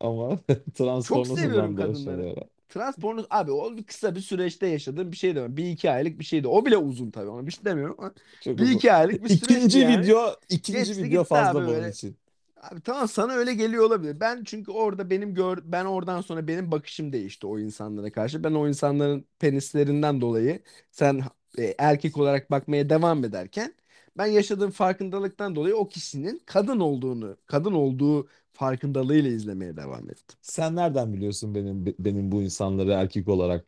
ama 0.00 0.38
Çok 0.48 0.76
Transformers'dan 0.76 1.34
seviyorum 1.34 1.76
kadınları. 1.76 1.90
hoşlanıyorum. 1.90 2.48
Trans 2.68 2.96
porno 2.96 3.24
abi 3.30 3.52
o 3.52 3.76
bir 3.76 3.84
kısa 3.84 4.14
bir 4.14 4.20
süreçte 4.20 4.66
yaşadığım 4.66 5.12
bir 5.12 5.16
şey 5.16 5.36
de 5.36 5.56
Bir 5.56 5.64
iki 5.70 5.90
aylık 5.90 6.18
bir 6.18 6.24
şeydi. 6.24 6.48
O 6.48 6.66
bile 6.66 6.76
uzun 6.76 7.10
tabii. 7.10 7.28
Ona 7.30 7.46
bir 7.46 7.52
şey 7.52 7.64
demiyorum 7.64 7.96
ama 7.98 8.12
Çok 8.40 8.58
bir 8.58 8.62
uzun. 8.62 8.72
iki 8.72 8.92
aylık 8.92 9.24
bir 9.24 9.28
süreçti 9.28 9.54
İkinci 9.54 9.78
yani. 9.78 10.02
video, 10.02 10.36
ikinci 10.48 10.78
Geçti 10.78 11.02
video 11.02 11.24
fazla 11.24 11.54
bunun 11.66 11.88
için. 11.90 12.16
Abi 12.56 12.80
tamam 12.80 13.08
sana 13.08 13.32
öyle 13.32 13.54
geliyor 13.54 13.84
olabilir. 13.84 14.20
Ben 14.20 14.44
çünkü 14.44 14.70
orada 14.72 15.10
benim 15.10 15.34
gör 15.34 15.58
ben 15.64 15.84
oradan 15.84 16.20
sonra 16.20 16.48
benim 16.48 16.70
bakışım 16.70 17.12
değişti 17.12 17.46
o 17.46 17.58
insanlara 17.58 18.12
karşı. 18.12 18.44
Ben 18.44 18.52
o 18.54 18.68
insanların 18.68 19.26
penislerinden 19.38 20.20
dolayı 20.20 20.62
sen 20.90 21.22
e, 21.58 21.74
erkek 21.78 22.16
olarak 22.18 22.50
bakmaya 22.50 22.90
devam 22.90 23.24
ederken 23.24 23.74
ben 24.18 24.26
yaşadığım 24.26 24.70
farkındalıktan 24.70 25.56
dolayı 25.56 25.76
o 25.76 25.88
kişinin 25.88 26.42
kadın 26.46 26.80
olduğunu, 26.80 27.36
kadın 27.46 27.72
olduğu 27.72 28.28
farkındalığıyla 28.52 29.30
izlemeye 29.30 29.76
devam 29.76 30.10
ettim. 30.10 30.38
Sen 30.40 30.76
nereden 30.76 31.12
biliyorsun 31.12 31.54
benim 31.54 31.86
benim 31.98 32.32
bu 32.32 32.42
insanları 32.42 32.90
erkek 32.92 33.28
olarak 33.28 33.66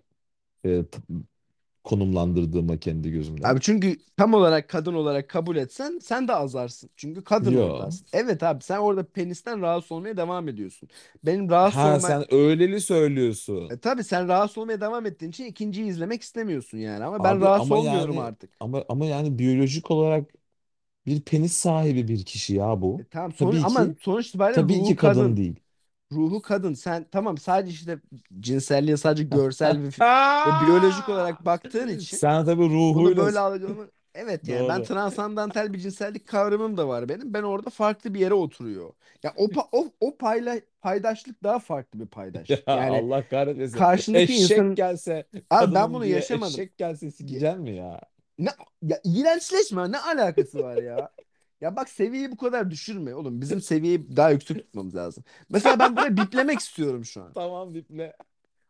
e, 0.66 0.84
konumlandırdığımı 1.89 2.78
kendi 2.80 3.11
gözümden? 3.11 3.53
Abi 3.53 3.61
çünkü 3.61 3.97
tam 4.16 4.34
olarak 4.34 4.68
kadın 4.68 4.95
olarak 4.95 5.28
kabul 5.30 5.57
etsen 5.57 5.99
sen 6.03 6.28
de 6.28 6.34
azarsın. 6.34 6.91
Çünkü 6.97 7.24
kadın 7.24 7.55
Yo. 7.55 7.68
oradasın. 7.68 8.07
Evet 8.12 8.43
abi 8.43 8.62
sen 8.64 8.78
orada 8.78 9.07
penisten 9.12 9.61
rahatsız 9.62 9.93
olmaya 9.93 10.16
devam 10.16 10.49
ediyorsun. 10.49 10.89
Benim 11.24 11.51
rahatsız 11.51 11.84
Ha 11.84 11.91
olma 11.91 12.11
sen 12.11 12.34
öyleli 12.34 12.80
söylüyorsun. 12.80 13.70
E 13.70 13.80
tabii 13.80 14.05
sen 14.05 14.28
rahatsız 14.28 14.59
olmaya 14.59 14.80
devam 14.80 15.07
ettiğin 15.07 15.30
için 15.30 15.45
ikinciyi 15.45 15.86
izlemek 15.89 16.22
istemiyorsun 16.22 16.78
yani. 16.78 17.05
Ama 17.05 17.22
ben 17.24 17.41
Abi 17.41 17.41
rahatsız 17.41 17.72
ama 17.72 17.78
olmuyorum 17.78 18.18
yani 18.18 18.18
artık. 18.18 18.51
ama 18.61 18.84
ama 18.89 19.07
yani 19.07 19.39
biyolojik 19.39 19.91
olarak 19.91 20.30
bir 21.07 21.22
penis 21.22 21.53
sahibi 21.53 22.09
bir 22.09 22.24
kişi 22.26 22.55
ya 22.55 22.82
bu. 22.82 23.05
E 23.05 23.05
tamam 23.05 23.32
sonuç 23.32 23.59
Tabii 23.59 23.64
ama 23.64 23.89
ki 23.89 23.97
sonuç 24.01 24.28
itibariyle 24.28 24.66
tabii 24.66 24.82
ki 24.82 24.97
kadın 24.97 24.97
kadın. 24.97 25.39
değil. 25.39 25.61
Ruhu 26.12 26.42
kadın. 26.42 26.74
Sen 26.74 27.06
tamam 27.12 27.38
sadece 27.38 27.72
işte 27.72 28.00
cinselliğe 28.40 28.96
sadece 28.96 29.24
görsel 29.24 29.82
ve, 29.82 29.88
ve 30.46 30.61
biyolojik 30.61 31.09
olarak 31.09 31.44
baktığın 31.44 31.88
için 31.88 32.20
Sen 32.20 32.44
tabii 32.44 32.62
bunu 32.88 33.16
ruhuyla 33.16 33.16
böyle 33.16 33.38
algılaman 33.38 33.92
Evet 34.14 34.48
yani 34.48 34.68
ben 34.68 34.82
doğru. 34.82 34.82
transandantal 34.82 35.72
bir 35.72 35.78
cinsellik 35.78 36.28
kavramım 36.28 36.76
da 36.76 36.88
var 36.88 37.09
benim. 37.09 37.34
Ben 37.34 37.42
orada 37.42 37.70
farklı 37.70 38.14
bir 38.14 38.20
yere 38.20 38.34
oturuyor. 38.34 38.92
Ya 39.22 39.34
o 39.36 39.46
pa- 39.48 39.68
o 39.72 39.92
o 40.00 40.18
payla 40.18 40.56
paydaşlık 40.82 41.42
daha 41.44 41.59
farklı 41.59 42.00
bir 42.00 42.06
Ya 42.48 42.56
paydaşlık. 42.56 42.74
Yani 42.74 43.04
Allah 43.04 43.28
kahretmesin. 43.28 43.78
karşındaki 43.78 44.34
Eşek 44.36 44.36
insanın 44.36 44.74
gelse 44.76 45.26
abi 45.50 45.74
ben 45.74 45.94
bunu 45.94 46.06
diye 46.06 46.06
yaşamadım. 46.06 46.64
eşek 46.64 46.78
gelse 46.78 47.11
sikeceksin 47.11 47.61
mi 47.61 47.76
ya? 47.76 48.00
Ne 48.38 48.50
ya 48.82 49.00
iğrençleşme 49.04 49.92
ne 49.92 49.98
alakası 49.98 50.61
var 50.61 50.78
ya? 50.78 51.11
Ya 51.61 51.76
bak 51.76 51.88
seviyeyi 51.88 52.30
bu 52.32 52.36
kadar 52.36 52.70
düşürme 52.70 53.14
oğlum. 53.14 53.40
Bizim 53.40 53.61
seviyeyi 53.61 54.16
daha 54.16 54.30
yüksek 54.30 54.56
tutmamız 54.59 54.94
lazım. 54.94 55.24
Mesela 55.48 55.78
ben 55.78 55.96
burayı 55.96 56.16
biplemek 56.16 56.59
istiyorum 56.61 57.04
şu 57.04 57.22
an. 57.22 57.34
Tamam 57.34 57.74
biple. 57.74 58.16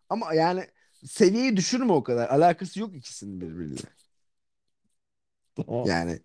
Ama 0.08 0.34
yani 0.34 0.66
seviyeyi 1.04 1.56
düşürme 1.56 1.92
o 1.92 2.02
kadar. 2.02 2.28
Alakası 2.28 2.80
yok 2.80 2.94
ikisinin 2.96 3.40
birbiriyle. 3.40 3.82
Tamam. 5.54 5.88
Yani 5.88 6.20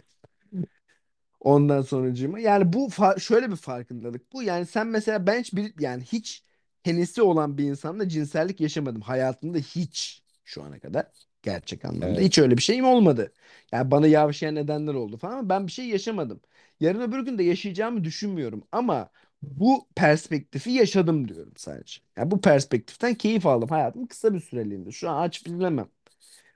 ondan 1.40 1.82
sonracığıma 1.82 2.40
yani 2.40 2.74
bu 2.74 2.88
fa- 2.88 3.20
şöyle 3.20 3.52
bir 3.52 3.56
farkındalık 3.56 4.34
bu. 4.34 4.44
Yani 4.44 4.66
sen 4.66 4.88
mesela 4.88 5.28
ben 5.28 5.40
hiç 5.40 5.54
bir 5.56 5.74
yani 5.80 6.04
hiç 6.04 6.44
penisi 6.84 7.22
olan 7.22 7.58
bir 7.58 7.64
insanla 7.64 8.10
cinsellik 8.10 8.62
yaşamadım 8.62 9.02
hayatımda 9.02 9.58
hiç 9.58 10.24
şu 10.46 10.64
ana 10.64 10.80
kadar. 10.80 11.06
Gerçek 11.44 11.86
anlamda 11.86 12.20
Evet. 12.20 12.22
hiç 12.22 12.38
öyle 12.40 12.58
bir 12.58 12.62
şeyim 12.62 12.86
olmadı. 12.86 13.34
Yani 13.72 13.92
bana 13.92 14.08
yavşayan 14.08 14.56
nedenler 14.56 14.94
oldu 14.94 15.18
falan 15.18 15.38
ama 15.38 15.50
ben 15.50 15.68
bir 15.68 15.72
şey 15.72 15.86
yaşamadım. 15.90 16.42
Yarın 16.80 17.02
öbür 17.02 17.20
gün 17.26 17.38
de 17.38 17.44
yaşayacağımı 17.44 18.04
düşünmüyorum 18.04 18.64
ama 18.72 19.10
bu 19.44 19.88
perspektifi 19.96 20.72
yaşadım 20.72 21.28
diyorum 21.28 21.54
sadece. 21.58 22.02
Yani 22.18 22.32
bu 22.32 22.42
perspektiften 22.42 23.16
keyif 23.16 23.46
aldım. 23.46 23.70
Hayatım 23.70 24.08
kısa 24.08 24.34
bir 24.34 24.40
süreliğinde. 24.40 24.92
Şu 24.92 25.10
an 25.10 25.22
aç 25.24 25.46
bilemem. 25.46 25.88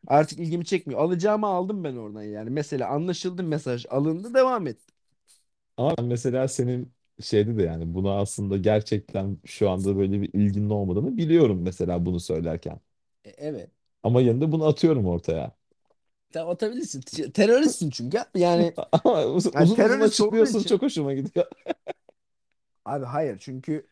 Artık 0.07 0.39
ilgimi 0.39 0.65
çekmiyor. 0.65 1.01
Alacağımı 1.01 1.47
aldım 1.47 1.83
ben 1.83 1.95
oradan 1.95 2.23
yani. 2.23 2.49
Mesela 2.49 2.89
anlaşıldı 2.89 3.43
mesaj 3.43 3.85
alındı 3.89 4.33
devam 4.33 4.67
et. 4.67 4.79
Ama 5.77 5.95
mesela 6.03 6.47
senin 6.47 6.93
şeyde 7.21 7.57
de 7.57 7.63
yani 7.63 7.93
buna 7.93 8.19
aslında 8.19 8.57
gerçekten 8.57 9.37
şu 9.45 9.69
anda 9.69 9.97
böyle 9.97 10.21
bir 10.21 10.29
ilginin 10.33 10.69
olmadığını 10.69 11.17
biliyorum 11.17 11.61
mesela 11.63 12.05
bunu 12.05 12.19
söylerken. 12.19 12.79
E, 13.23 13.29
evet. 13.37 13.71
Ama 14.03 14.21
yanında 14.21 14.51
bunu 14.51 14.65
atıyorum 14.65 15.05
ortaya. 15.07 15.55
Sen 16.33 16.45
atabilirsin. 16.47 17.01
Te- 17.01 17.31
Teröristsin 17.31 17.89
çünkü. 17.89 18.17
Yani 18.35 18.75
Ama 18.91 19.25
uzun 19.25 19.53
Yani 19.53 19.73
uzun 19.73 19.73
terörist 19.73 19.99
açıklıyorsun 20.01 20.19
olduğu 20.19 20.47
için- 20.65 20.75
çok 20.75 20.81
hoşuma 20.81 21.13
gidiyor. 21.13 21.45
abi 22.85 23.05
hayır 23.05 23.37
çünkü 23.39 23.87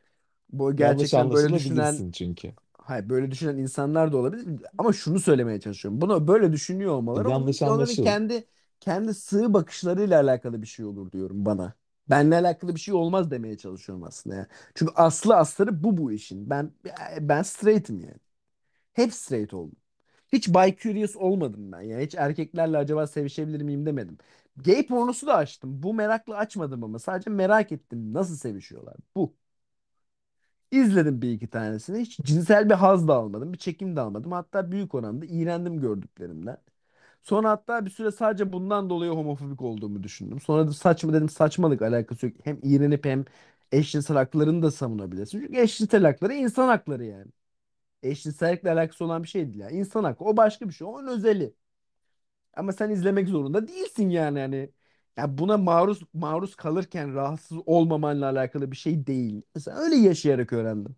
bu 0.49 0.76
Yanlış 0.78 1.14
gerçekten 1.14 1.34
böyle 1.34 1.53
düşünen 1.53 2.03
anlaşılabilirsin 2.03 2.12
çünkü. 2.12 2.56
hayır 2.80 3.10
böyle 3.10 3.32
düşünen 3.32 3.58
insanlar 3.58 4.14
da 4.14 4.18
olabilir 4.18 4.64
ama 4.80 4.93
şunu 4.93 5.20
söylemeye 5.22 5.60
çalışıyorum. 5.60 6.01
Bunu 6.01 6.28
böyle 6.30 6.53
düşünüyor 6.53 6.93
olmaları 6.93 7.30
Yanlış 7.30 7.62
onların 7.62 7.95
anlaşıl. 7.95 7.97
kendi 7.97 8.47
kendi 8.82 9.16
sığ 9.16 9.53
bakışlarıyla 9.56 10.22
alakalı 10.22 10.64
bir 10.64 10.68
şey 10.68 10.86
olur 10.86 11.12
diyorum 11.14 11.45
bana. 11.45 11.74
Benle 12.10 12.36
alakalı 12.38 12.76
bir 12.76 12.82
şey 12.82 12.93
olmaz 12.95 13.32
demeye 13.32 13.58
çalışıyorum 13.58 14.03
aslında 14.06 14.38
ya. 14.38 14.47
Çünkü 14.76 14.93
aslı 14.95 15.38
astarı 15.38 15.84
bu 15.86 15.97
bu 15.97 16.14
işin. 16.14 16.49
Ben 16.49 16.74
ben 17.22 17.43
straight'im 17.43 18.01
yani. 18.01 18.20
Hep 18.93 19.14
straight 19.14 19.53
oldum. 19.56 19.78
Hiç 20.34 20.48
bi-curious 20.48 21.16
olmadım 21.18 21.72
ben. 21.72 21.82
Yani 21.82 22.06
hiç 22.06 22.16
erkeklerle 22.16 22.78
acaba 22.78 23.08
sevişebilir 23.08 23.62
miyim 23.62 23.86
demedim. 23.86 24.18
Gay 24.58 24.88
pornosu 24.88 25.28
da 25.28 25.36
açtım. 25.36 25.84
Bu 25.84 25.94
merakla 25.94 26.38
açmadım 26.38 26.84
ama 26.84 27.00
sadece 27.00 27.30
merak 27.30 27.72
ettim. 27.72 28.14
Nasıl 28.14 28.36
sevişiyorlar? 28.38 28.96
Bu. 29.16 29.36
İzledim 30.72 31.22
bir 31.22 31.32
iki 31.32 31.48
tanesini. 31.50 32.00
Hiç 32.00 32.18
cinsel 32.20 32.70
bir 32.70 32.74
haz 32.74 33.08
da 33.08 33.14
almadım. 33.16 33.54
Bir 33.54 33.58
çekim 33.58 33.96
de 33.96 34.02
almadım. 34.02 34.32
Hatta 34.32 34.72
büyük 34.72 34.96
oranda 34.96 35.26
iğrendim 35.26 35.82
gördüklerimden. 35.82 36.58
Sonra 37.24 37.50
hatta 37.52 37.86
bir 37.86 37.92
süre 37.92 38.12
sadece 38.12 38.54
bundan 38.54 38.90
dolayı 38.92 39.12
homofobik 39.12 39.62
olduğumu 39.62 40.04
düşündüm. 40.04 40.42
Sonra 40.42 40.68
da 40.68 40.74
saçma 40.74 41.14
dedim 41.14 41.30
saçmalık 41.30 41.82
alakası 41.82 42.28
yok. 42.28 42.36
Hem 42.46 42.60
iğrenip 42.64 43.06
hem 43.06 43.26
eşcinsel 43.72 44.18
haklarını 44.18 44.64
da 44.64 44.72
savunabilirsin. 44.72 45.42
Çünkü 45.42 45.58
eşcinsel 45.62 46.04
hakları 46.06 46.34
insan 46.36 46.68
hakları 46.70 47.06
yani. 47.06 47.28
Eşcinsellikle 48.06 48.72
alakası 48.72 49.06
olan 49.06 49.24
bir 49.24 49.28
şey 49.28 49.47
değil 49.47 49.60
ya. 49.60 49.70
İnsan 49.70 50.03
hakkı. 50.03 50.24
O 50.24 50.38
başka 50.38 50.68
bir 50.70 50.74
şey. 50.74 50.88
Onun 50.88 51.08
özeli. 51.08 51.53
Ama 52.53 52.74
sen 52.74 52.89
izlemek 52.89 53.28
zorunda 53.30 53.68
değilsin 53.68 54.10
yani 54.10 54.39
yani. 54.39 54.70
Ya 55.18 55.38
buna 55.38 55.58
maruz 55.58 56.01
maruz 56.14 56.56
kalırken 56.56 57.14
rahatsız 57.16 57.58
olmamanla 57.66 58.26
alakalı 58.30 58.72
bir 58.72 58.78
şey 58.78 59.08
değil. 59.08 59.41
Mesela 59.56 59.78
öyle 59.78 59.95
yaşayarak 59.95 60.53
öğrendim. 60.53 60.95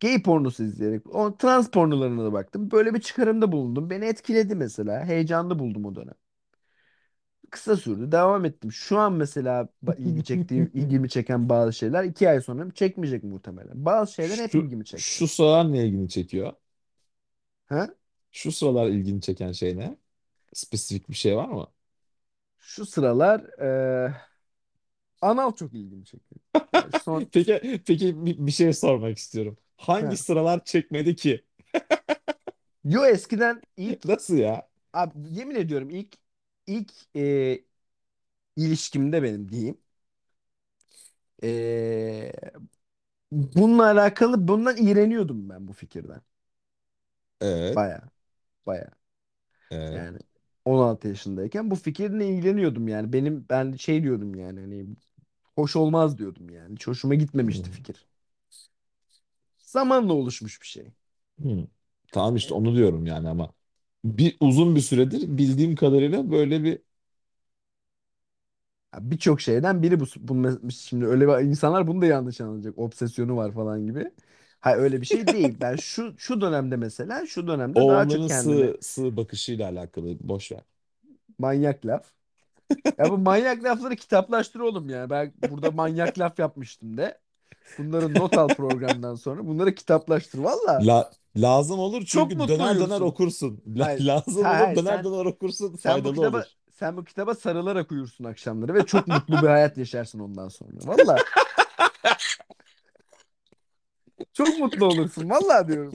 Gay 0.00 0.22
pornosu 0.22 0.62
izleyerek. 0.64 1.14
O 1.14 1.36
trans 1.36 1.70
pornolarına 1.70 2.24
da 2.24 2.32
baktım. 2.32 2.70
Böyle 2.70 2.94
bir 2.94 3.00
çıkarımda 3.00 3.52
bulundum. 3.52 3.90
Beni 3.90 4.04
etkiledi 4.04 4.54
mesela. 4.54 5.04
Heyecanlı 5.04 5.58
buldum 5.58 5.84
o 5.84 5.94
dönem. 5.94 6.14
Kısa 7.52 7.76
sürdü. 7.78 8.12
Devam 8.12 8.46
ettim. 8.46 8.72
Şu 8.72 8.98
an 8.98 9.14
mesela 9.14 9.68
ilgi 9.98 10.24
çektiğim, 10.24 10.70
ilgimi 10.74 11.10
çeken 11.10 11.50
bazı 11.50 11.74
şeyler 11.74 12.04
iki 12.04 12.30
ay 12.30 12.42
sonra 12.42 12.72
çekmeyecek 12.74 13.24
muhtemelen. 13.24 13.84
Bazı 13.86 14.14
şeyler 14.14 14.38
hep 14.38 14.54
Şu, 14.54 14.56
ilgimi 14.56 14.86
çekti. 14.86 15.16
şu 15.16 15.28
sıralar 15.28 15.72
ne 15.72 15.86
ilgini 15.86 16.08
çekiyor? 16.08 16.52
Ha? 17.68 17.88
Şu 18.32 18.52
sıralar 18.52 18.88
ilgini 18.88 19.20
çeken 19.20 19.52
şey 19.52 19.76
ne? 19.78 19.96
Spesifik 20.54 21.10
bir 21.10 21.14
şey 21.16 21.36
var 21.36 21.48
mı? 21.48 21.68
Şu 22.58 22.86
sıralar 22.86 23.40
eee 23.60 24.14
anal 25.22 25.52
çok 25.54 25.74
ilgimi 25.74 26.04
çekiyor. 26.04 26.40
Yani 26.72 26.92
son 26.92 27.30
Peki, 27.32 27.82
peki 27.86 28.26
bir, 28.26 28.46
bir 28.46 28.52
şey 28.52 28.72
sormak 28.72 29.18
istiyorum. 29.18 29.56
Hangi 29.76 30.16
ha. 30.16 30.16
sıralar 30.16 30.64
çekmedi 30.64 31.16
ki? 31.16 31.44
Yo 32.84 33.04
eskiden 33.06 33.62
ilk 33.76 34.00
Nasıl 34.04 34.36
ya? 34.36 34.68
abi 34.92 35.12
yemin 35.30 35.54
ediyorum 35.54 35.90
ilk 35.90 36.18
ilk 36.66 36.92
eee, 37.14 37.64
ilişkimde 38.56 39.22
benim 39.22 39.50
diyeyim. 39.50 39.78
Eee, 41.42 42.32
bununla 43.32 43.84
alakalı 43.86 44.48
bundan 44.48 44.76
iğreniyordum 44.76 45.48
ben 45.48 45.68
bu 45.68 45.72
fikirden. 45.72 46.22
Evet. 47.40 47.82
Baya 47.84 48.10
baya 48.66 48.90
Evet. 49.70 50.06
yani 50.06 50.18
16 50.64 51.08
yaşındayken 51.08 51.70
bu 51.70 51.76
fikirle 51.76 52.28
ilgileniyordum 52.28 52.88
yani. 52.88 53.12
Benim 53.12 53.46
ben 53.50 53.72
şey 53.72 54.02
diyordum 54.02 54.34
yani 54.34 54.60
hani 54.60 54.86
hoş 55.56 55.76
olmaz 55.76 56.18
diyordum 56.18 56.50
yani. 56.50 56.74
Hiç 56.74 56.86
hoşuma 56.86 57.14
gitmemişti 57.14 57.70
Hmm. 57.70 57.72
fikir. 57.72 58.06
Zamanla 59.58 60.12
oluşmuş 60.12 60.60
bir 60.62 60.66
şey. 60.66 60.92
Hmm. 61.42 61.64
Tamam 62.12 62.36
işte 62.36 62.54
E, 62.54 62.54
onu 62.54 62.74
diyorum 62.76 63.06
yani 63.06 63.28
ama 63.28 63.52
bir 64.04 64.36
uzun 64.40 64.76
bir 64.76 64.80
süredir 64.80 65.38
bildiğim 65.38 65.76
kadarıyla 65.76 66.30
böyle 66.30 66.64
bir 66.64 66.78
Ya 68.94 69.10
Birçok 69.10 69.40
şeyden 69.40 69.82
biri 69.82 70.00
bu. 70.00 70.04
bu 70.18 70.34
mes- 70.34 70.70
şimdi 70.72 71.06
öyle 71.06 71.28
bir- 71.28 71.44
insanlar 71.48 71.86
bunu 71.86 72.02
da 72.02 72.06
yanlış 72.06 72.40
anlayacak. 72.40 72.78
Obsesyonu 72.78 73.36
var 73.36 73.52
falan 73.52 73.86
gibi. 73.86 74.10
Hayır 74.60 74.78
öyle 74.78 75.00
bir 75.00 75.06
şey 75.06 75.30
değil. 75.30 75.56
Ben 75.60 75.76
şu 75.76 76.14
şu 76.18 76.40
dönemde 76.40 76.76
mesela 76.76 77.26
şu 77.26 77.46
dönemde 77.46 77.82
o 77.82 77.86
daha 77.86 78.08
çok 78.08 78.26
onların 78.26 78.26
kendimi 78.26 78.68
sığ 78.68 78.78
sığ 78.80 79.16
bakışıyla 79.16 79.68
alakalı. 79.68 80.16
Boş 80.20 80.52
ver. 80.52 80.60
manyak 81.38 81.84
laf. 81.86 82.12
Ya 82.98 83.10
bu 83.10 83.18
manyak 83.18 83.64
lafları 83.64 83.96
kitaplaştır 83.96 84.60
oğlum 84.60 84.88
ya. 84.90 85.10
Ben 85.10 85.34
burada 85.40 85.70
manyak 85.70 86.18
laf 86.20 86.38
yapmıştım 86.40 86.96
de. 86.96 87.20
Bunları 87.78 88.14
not 88.14 88.38
al 88.38 88.48
programdan 88.48 89.14
sonra. 89.14 89.46
Bunları 89.46 89.74
kitaplaştır. 89.74 90.38
Valla 90.38 90.86
La, 90.86 91.10
lazım 91.36 91.78
olur 91.78 92.04
çok 92.04 92.22
çünkü 92.30 92.36
mutlu 92.36 92.54
döner 92.54 92.74
döner 92.74 92.80
uyursun. 92.80 93.00
okursun. 93.00 93.62
La, 93.76 93.86
Hayır, 93.86 94.00
lazım 94.06 94.44
hayır, 94.44 94.58
olur 94.58 94.64
hayır. 94.66 94.76
döner 94.76 94.96
Sen 94.96 95.04
döner 95.04 95.24
okursun 95.24 95.66
sen 95.66 95.74
bu 95.74 95.78
faydalı 96.02 96.14
kitaba 96.14 96.36
olur. 96.36 96.46
sen 96.70 96.96
bu 96.96 97.04
kitaba 97.04 97.34
sarılarak 97.34 97.92
uyursun 97.92 98.24
akşamları 98.24 98.74
ve 98.74 98.86
çok 98.86 99.08
mutlu 99.08 99.42
bir 99.42 99.46
hayat 99.46 99.78
yaşarsın 99.78 100.18
ondan 100.18 100.48
sonra. 100.48 100.72
Valla 100.84 101.16
çok 104.32 104.58
mutlu 104.58 104.86
olursun. 104.86 105.30
Valla 105.30 105.68
diyorum. 105.68 105.92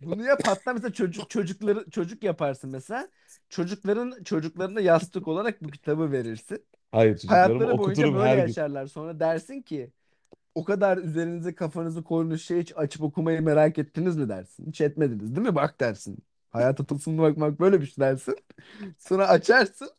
Bunu 0.00 0.24
yap 0.24 0.40
hatta 0.44 0.72
mesela 0.72 0.92
çocuk 0.92 1.30
çocukları 1.30 1.90
çocuk 1.90 2.24
yaparsın 2.24 2.70
mesela. 2.70 3.08
Çocukların 3.48 4.22
çocuklarına 4.24 4.80
yastık 4.80 5.28
olarak 5.28 5.62
bu 5.62 5.68
kitabı 5.70 6.12
verirsin. 6.12 6.66
Hayır 6.92 7.18
çocuklarımı 7.18 7.66
Hayatları 7.66 7.78
boyunca 7.78 8.12
okuturum 8.12 8.14
böyle 8.14 8.34
her 8.34 8.38
gün. 8.38 8.58
yaşarlar. 8.58 8.86
Sonra 8.86 9.20
dersin 9.20 9.62
ki 9.62 9.92
o 10.54 10.64
kadar 10.64 10.98
üzerinize 10.98 11.54
kafanızı 11.54 12.04
koyduğunuz 12.04 12.42
şey 12.42 12.60
hiç 12.60 12.72
açıp 12.76 13.02
okumayı 13.02 13.42
merak 13.42 13.78
ettiniz 13.78 14.16
mi 14.16 14.28
dersin. 14.28 14.66
Hiç 14.68 14.80
etmediniz 14.80 15.36
değil 15.36 15.48
mi? 15.48 15.54
Bak 15.54 15.80
dersin. 15.80 16.18
Hayata 16.50 16.86
tılsımlı 16.86 17.22
bakmak 17.22 17.60
böyle 17.60 17.80
bir 17.80 17.86
şey 17.86 17.96
dersin. 18.04 18.36
Sonra 18.98 19.28
açarsın 19.28 19.90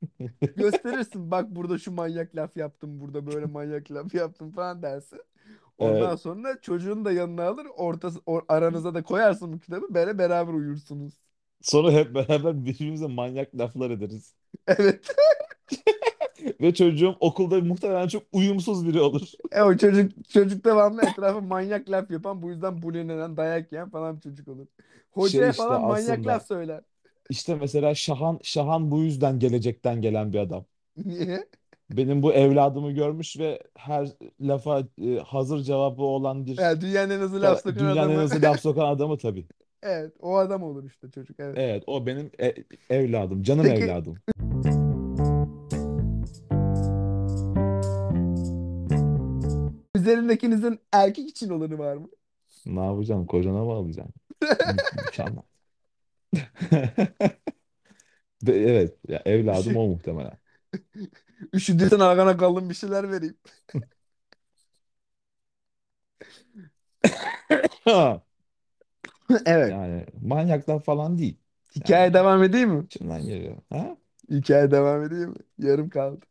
gösterirsin. 0.56 1.30
Bak 1.30 1.50
burada 1.50 1.78
şu 1.78 1.92
manyak 1.92 2.36
laf 2.36 2.56
yaptım. 2.56 3.00
Burada 3.00 3.26
böyle 3.26 3.46
manyak 3.46 3.90
laf 3.92 4.14
yaptım 4.14 4.52
falan 4.52 4.82
dersin. 4.82 5.20
Ondan 5.78 6.16
Evet. 6.16 6.16
sonra 6.16 6.60
çocuğunu 6.60 7.04
da 7.04 7.12
yanına 7.12 7.44
alır. 7.44 7.66
Ortası, 7.76 8.18
or- 8.20 8.44
aranıza 8.48 8.94
da 8.94 9.02
koyarsın 9.02 9.52
bu 9.52 9.60
kitabı. 9.60 9.94
Böyle 9.94 10.18
beraber 10.18 10.52
uyursunuz. 10.54 11.14
Sonra 11.62 11.92
hep 11.92 12.14
beraber 12.14 12.64
birbirimize 12.66 13.06
manyak 13.06 13.54
laflar 13.58 13.90
ederiz. 13.90 14.34
Evet. 14.66 15.14
Ve 16.60 16.74
çocuğum 16.74 17.16
okulda 17.20 17.60
muhtemelen 17.60 18.08
çok 18.08 18.22
uyumsuz 18.32 18.86
biri 18.86 19.00
olur. 19.00 19.22
E 19.52 19.62
o 19.62 19.76
çocuk 19.76 20.28
çocuk 20.30 20.64
devamlı 20.64 21.02
etrafa 21.04 21.40
manyak 21.40 21.90
laf 21.90 22.10
yapan 22.10 22.42
bu 22.42 22.50
yüzden 22.50 22.82
bullilenen 22.82 23.36
dayak 23.36 23.72
yiyen 23.72 23.90
falan 23.90 24.16
bir 24.16 24.20
çocuk 24.20 24.48
olur. 24.48 24.66
Şey 25.18 25.44
Hocaya 25.44 25.50
işte 25.50 25.52
falan 25.52 25.82
manyak 25.82 26.26
laf 26.26 26.42
aslında 26.42 26.46
söyler. 26.46 26.82
işte 27.30 27.54
mesela 27.56 27.94
Şahan 27.94 28.40
Şahan 28.42 28.90
bu 28.90 29.02
yüzden 29.02 29.38
gelecekten 29.38 30.02
gelen 30.02 30.32
bir 30.32 30.38
adam. 30.38 30.66
Niye? 30.96 31.48
benim 31.90 32.22
bu 32.22 32.32
evladımı 32.32 32.92
görmüş 32.92 33.38
ve 33.38 33.62
her 33.76 34.08
lafa 34.40 34.88
e, 35.02 35.16
hazır 35.18 35.62
cevabı 35.62 36.02
olan 36.02 36.46
bir 36.46 36.58
Yani 36.58 36.80
dünyanın 36.80 37.10
en 37.10 37.20
hızlı 37.20 37.42
laf 37.42 37.60
sokan 37.60 37.78
dünyanın 37.78 38.12
en 38.14 38.18
adamı. 38.18 38.20
hızlı 38.20 38.42
laf 38.42 38.60
sokan 38.60 38.86
adamı 38.88 39.18
tabii. 39.18 39.48
Evet, 39.82 40.12
o 40.20 40.36
adam 40.36 40.62
olur 40.62 40.84
işte 40.84 41.10
çocuk. 41.10 41.40
Evet. 41.40 41.54
Evet, 41.58 41.84
o 41.86 42.06
benim 42.06 42.30
e- 42.40 42.54
evladım, 42.90 43.42
canım 43.42 43.64
Peki 43.64 43.84
evladım. 43.84 44.16
üzerindekinizin 49.96 50.80
erkek 50.92 51.28
için 51.28 51.48
olanı 51.50 51.78
var 51.78 51.96
mı? 51.96 52.08
Ne 52.66 52.84
yapacaksın? 52.84 53.26
Kocana 53.26 53.58
alacaksın? 53.58 54.14
Mü- 54.42 54.76
Mükemmel. 55.02 55.42
Ve 58.42 58.52
Evet, 58.52 58.96
ya 59.08 59.22
evladım 59.24 59.60
Üşü, 59.60 59.78
o 59.78 59.86
muhtemelen. 59.88 60.38
üşüdüysen 61.54 62.00
arkana 62.00 62.36
kalın 62.36 62.70
bir 62.70 62.74
şeyler 62.74 63.10
vereyim. 63.12 63.36
Evet. 69.46 69.70
Yani 69.70 70.06
manyaklar 70.22 70.82
falan 70.82 71.18
değil. 71.18 71.36
Hikaye 71.76 72.02
Yani 72.04 72.14
devam 72.14 72.42
edeyim 72.42 72.70
mi? 72.70 72.84
içimden 72.84 73.26
geliyor. 73.26 73.56
Ha? 73.70 73.96
Hikaye 74.30 74.70
devam 74.70 75.02
edeyim 75.04 75.30
mi? 75.30 75.36
Yarım 75.58 75.88
kaldı. 75.90 76.26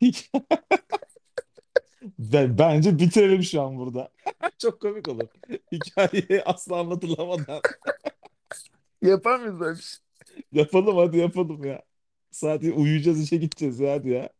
Hiç. 0.00 0.30
Ben, 2.18 2.58
bence 2.58 2.98
bitirelim 2.98 3.42
şu 3.42 3.62
an 3.62 3.76
burada. 3.78 4.12
Çok 4.58 4.80
komik 4.80 5.08
olur. 5.08 5.28
Hikayeyi 5.72 6.42
asla 6.44 6.78
anlatılamadan. 6.80 7.62
Yapar 9.02 9.38
mıyız 9.40 9.60
böyle 9.60 9.78
bir 9.78 9.82
şey? 9.82 10.00
Yapalım 10.52 10.96
hadi 10.96 11.18
yapalım 11.18 11.64
ya. 11.64 11.82
Saat 12.30 12.62
uyuyacağız 12.64 13.22
işe 13.22 13.36
gideceğiz 13.36 13.80
ya 13.80 13.92
hadi 13.92 14.08
ya. 14.10 14.30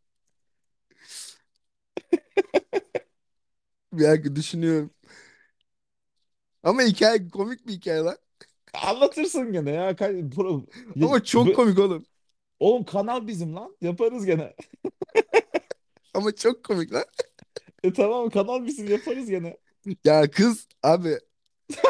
Bir 3.93 4.05
dakika 4.05 4.37
düşünüyorum. 4.37 4.91
Ama 6.63 6.83
hikaye 6.83 7.29
komik 7.29 7.67
bir 7.67 7.73
hikaye 7.73 8.01
lan. 8.01 8.17
Anlatırsın 8.87 9.53
gene 9.53 9.71
ya. 9.71 9.97
Kay- 9.97 10.13
pro- 10.21 10.67
Ama 11.05 11.25
çok 11.25 11.47
Bu- 11.47 11.53
komik 11.53 11.79
oğlum. 11.79 12.07
Oğlum 12.61 12.85
kanal 12.85 13.27
bizim 13.27 13.57
lan. 13.57 13.77
Yaparız 13.81 14.27
gene. 14.27 14.55
Ama 16.15 16.35
çok 16.35 16.65
komik 16.65 16.93
lan. 16.93 17.05
E 17.85 17.93
tamam 17.93 18.31
kanal 18.31 18.67
bizim 18.67 18.91
yaparız 18.91 19.31
gene. 19.31 19.57
Ya 20.05 20.31
kız 20.31 20.69
abi 20.83 21.19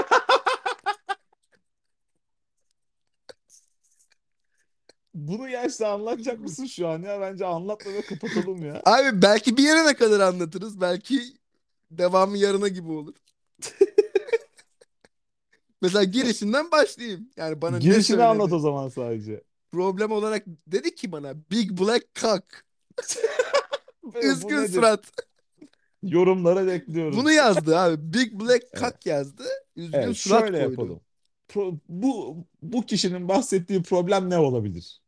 Bunu 5.14 5.49
yaşta 5.49 5.89
anlatacak 5.93 6.41
mısın 6.41 6.66
şu 6.66 6.89
an 6.89 7.03
ya? 7.03 7.21
Bence 7.21 7.47
anlatma 7.47 7.93
ve 7.93 8.03
kapatalım 8.03 8.64
ya. 8.64 8.83
abi 8.85 9.23
belki 9.23 9.57
bir 9.57 9.62
yere 9.62 9.87
ne 9.87 9.95
kadar 9.95 10.21
anlatırız. 10.21 10.81
Belki 10.81 11.21
devamı 11.91 12.39
yarına 12.39 12.68
gibi 12.68 12.93
olur. 12.93 13.14
Mesela 15.83 16.05
girişinden 16.05 16.70
başlayayım. 16.70 17.31
Yani 17.37 17.62
bana 17.62 17.78
ne 17.78 17.78
Girişini 17.78 18.22
anlat 18.22 18.37
söyledi? 18.39 18.55
o 18.55 18.59
zaman 18.59 18.89
sadece. 18.89 19.43
Problem 19.72 20.11
olarak 20.12 20.45
dedi 20.66 20.95
ki 20.95 21.12
bana 21.12 21.35
Big 21.51 21.81
Black 21.81 22.14
Cock. 22.14 22.45
Bu 24.03 24.18
Üzgün 24.22 24.57
nedir? 24.57 24.68
surat. 24.68 25.05
Yorumlara 26.03 26.66
bekliyoruz. 26.66 27.16
Bunu 27.16 27.33
yazdı 27.33 27.78
abi. 27.78 28.14
Big 28.14 28.33
Black 28.41 28.64
Evet. 28.72 28.81
Cock 28.81 29.07
yazdı. 29.07 29.45
Üzgün 29.76 29.99
Evet, 29.99 30.16
surat 30.16 30.41
şöyle 30.41 30.59
koydu. 30.59 30.70
yapalım. 30.70 31.01
Pro- 31.49 31.78
bu 31.89 32.37
bu 32.62 32.87
kişinin 32.87 33.28
bahsettiği 33.28 33.83
problem 33.83 34.31
ne 34.31 34.39
olabilir? 34.39 35.01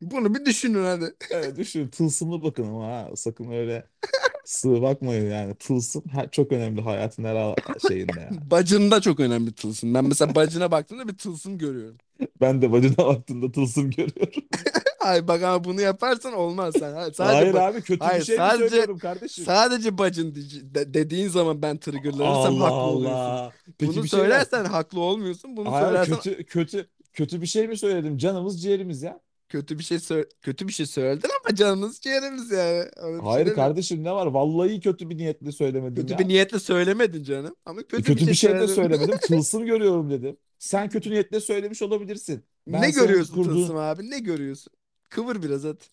Bunu 0.00 0.34
bir 0.34 0.44
düşünün 0.44 0.84
hadi. 0.84 1.14
Evet 1.30 1.56
düşün 1.56 1.88
tılsımlı 1.88 2.42
bakın 2.42 2.64
ama 2.64 2.86
ha, 2.88 3.10
sakın 3.16 3.50
öyle 3.52 3.88
sığ 4.50 4.82
bakmayın 4.82 5.30
yani 5.30 5.54
tılsım 5.54 6.02
ha- 6.12 6.30
çok 6.30 6.52
önemli 6.52 6.80
hayatın 6.80 7.24
her 7.24 7.34
al- 7.34 7.54
şeyinde 7.88 8.20
yani. 8.20 8.38
Bacında 8.50 9.00
çok 9.00 9.20
önemli 9.20 9.52
tılsım. 9.52 9.94
Ben 9.94 10.04
mesela 10.04 10.34
bacına 10.34 10.70
baktığımda 10.70 11.08
bir 11.08 11.16
tılsım 11.18 11.58
görüyorum. 11.58 11.96
Ben 12.40 12.62
de 12.62 12.72
bacına 12.72 12.96
baktığımda 12.96 13.52
tılsım 13.52 13.90
görüyorum. 13.90 14.42
Ay 15.00 15.28
bak 15.28 15.42
ama 15.42 15.64
bunu 15.64 15.80
yaparsan 15.80 16.32
olmaz 16.32 16.74
sen. 16.78 16.92
Sadece 16.94 17.22
Hayır 17.22 17.54
ba- 17.54 17.70
abi 17.70 17.82
kötü 17.82 18.04
Hayır, 18.04 18.20
bir 18.20 18.26
şey 18.26 18.36
mi 18.36 18.38
sadece- 18.38 18.68
söylüyorum 18.68 18.98
kardeşim? 18.98 19.44
sadece 19.44 19.98
bacın 19.98 20.34
de- 20.34 20.94
dediğin 20.94 21.28
zaman 21.28 21.62
ben 21.62 21.78
triggerlanırsam 21.78 22.54
Allah 22.62 22.64
haklı 22.64 22.76
oluyorsun. 22.76 23.16
Allah. 23.18 23.52
Peki 23.78 23.92
Bunu 23.92 24.02
bir 24.04 24.08
şey 24.08 24.20
söylersen 24.20 24.64
haklı 24.64 25.00
olmuyorsun. 25.00 25.56
Bunu 25.56 25.72
Hayır 25.72 25.86
söylersen 25.86 26.16
kötü 26.16 26.44
kötü 26.44 26.86
kötü 27.12 27.40
bir 27.40 27.46
şey 27.46 27.68
mi 27.68 27.76
söyledim? 27.78 28.18
Canımız 28.18 28.62
ciğerimiz 28.62 29.02
ya. 29.02 29.20
Kötü 29.50 29.78
bir 29.78 29.84
şey 29.84 29.98
sö- 29.98 30.28
kötü 30.42 30.68
bir 30.68 30.72
şey 30.72 30.86
söyledin 30.86 31.28
ama 31.44 31.54
canınız 31.56 32.00
ciğerimiz 32.00 32.50
yani. 32.50 32.78
Öyle 32.96 33.16
bir 33.16 33.20
şey 33.20 33.28
Hayır 33.30 33.46
demiyorum. 33.46 33.54
kardeşim 33.54 34.04
ne 34.04 34.12
var? 34.12 34.26
Vallahi 34.26 34.80
kötü 34.80 35.10
bir 35.10 35.16
niyetle 35.18 35.52
söylemedim 35.52 35.94
Kötü 36.02 36.12
ya. 36.12 36.18
bir 36.18 36.28
niyetle 36.28 36.58
söylemedin 36.58 37.22
canım. 37.24 37.56
Ama 37.66 37.82
kötü, 37.82 37.96
E, 37.96 38.02
kötü 38.02 38.26
bir 38.26 38.34
şey 38.34 38.50
de 38.50 38.54
söyledin. 38.68 38.74
söylemedim. 38.74 39.18
Tılsım 39.22 39.66
görüyorum 39.66 40.10
dedim. 40.10 40.36
Sen 40.58 40.88
kötü 40.88 41.10
niyetle 41.10 41.40
söylemiş 41.40 41.82
olabilirsin. 41.82 42.44
Ben 42.66 42.82
Ne 42.82 42.92
senin 42.92 43.06
görüyorsun 43.06 43.34
kurduğun- 43.34 43.54
Tılsım 43.54 43.76
abi? 43.76 44.10
Ne 44.10 44.18
görüyorsun? 44.18 44.72
Kıvır 45.10 45.42
biraz 45.42 45.64
hadi. 45.64 45.84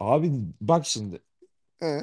Abi 0.00 0.32
bak 0.60 0.86
şimdi. 0.86 1.22
He. 1.80 2.00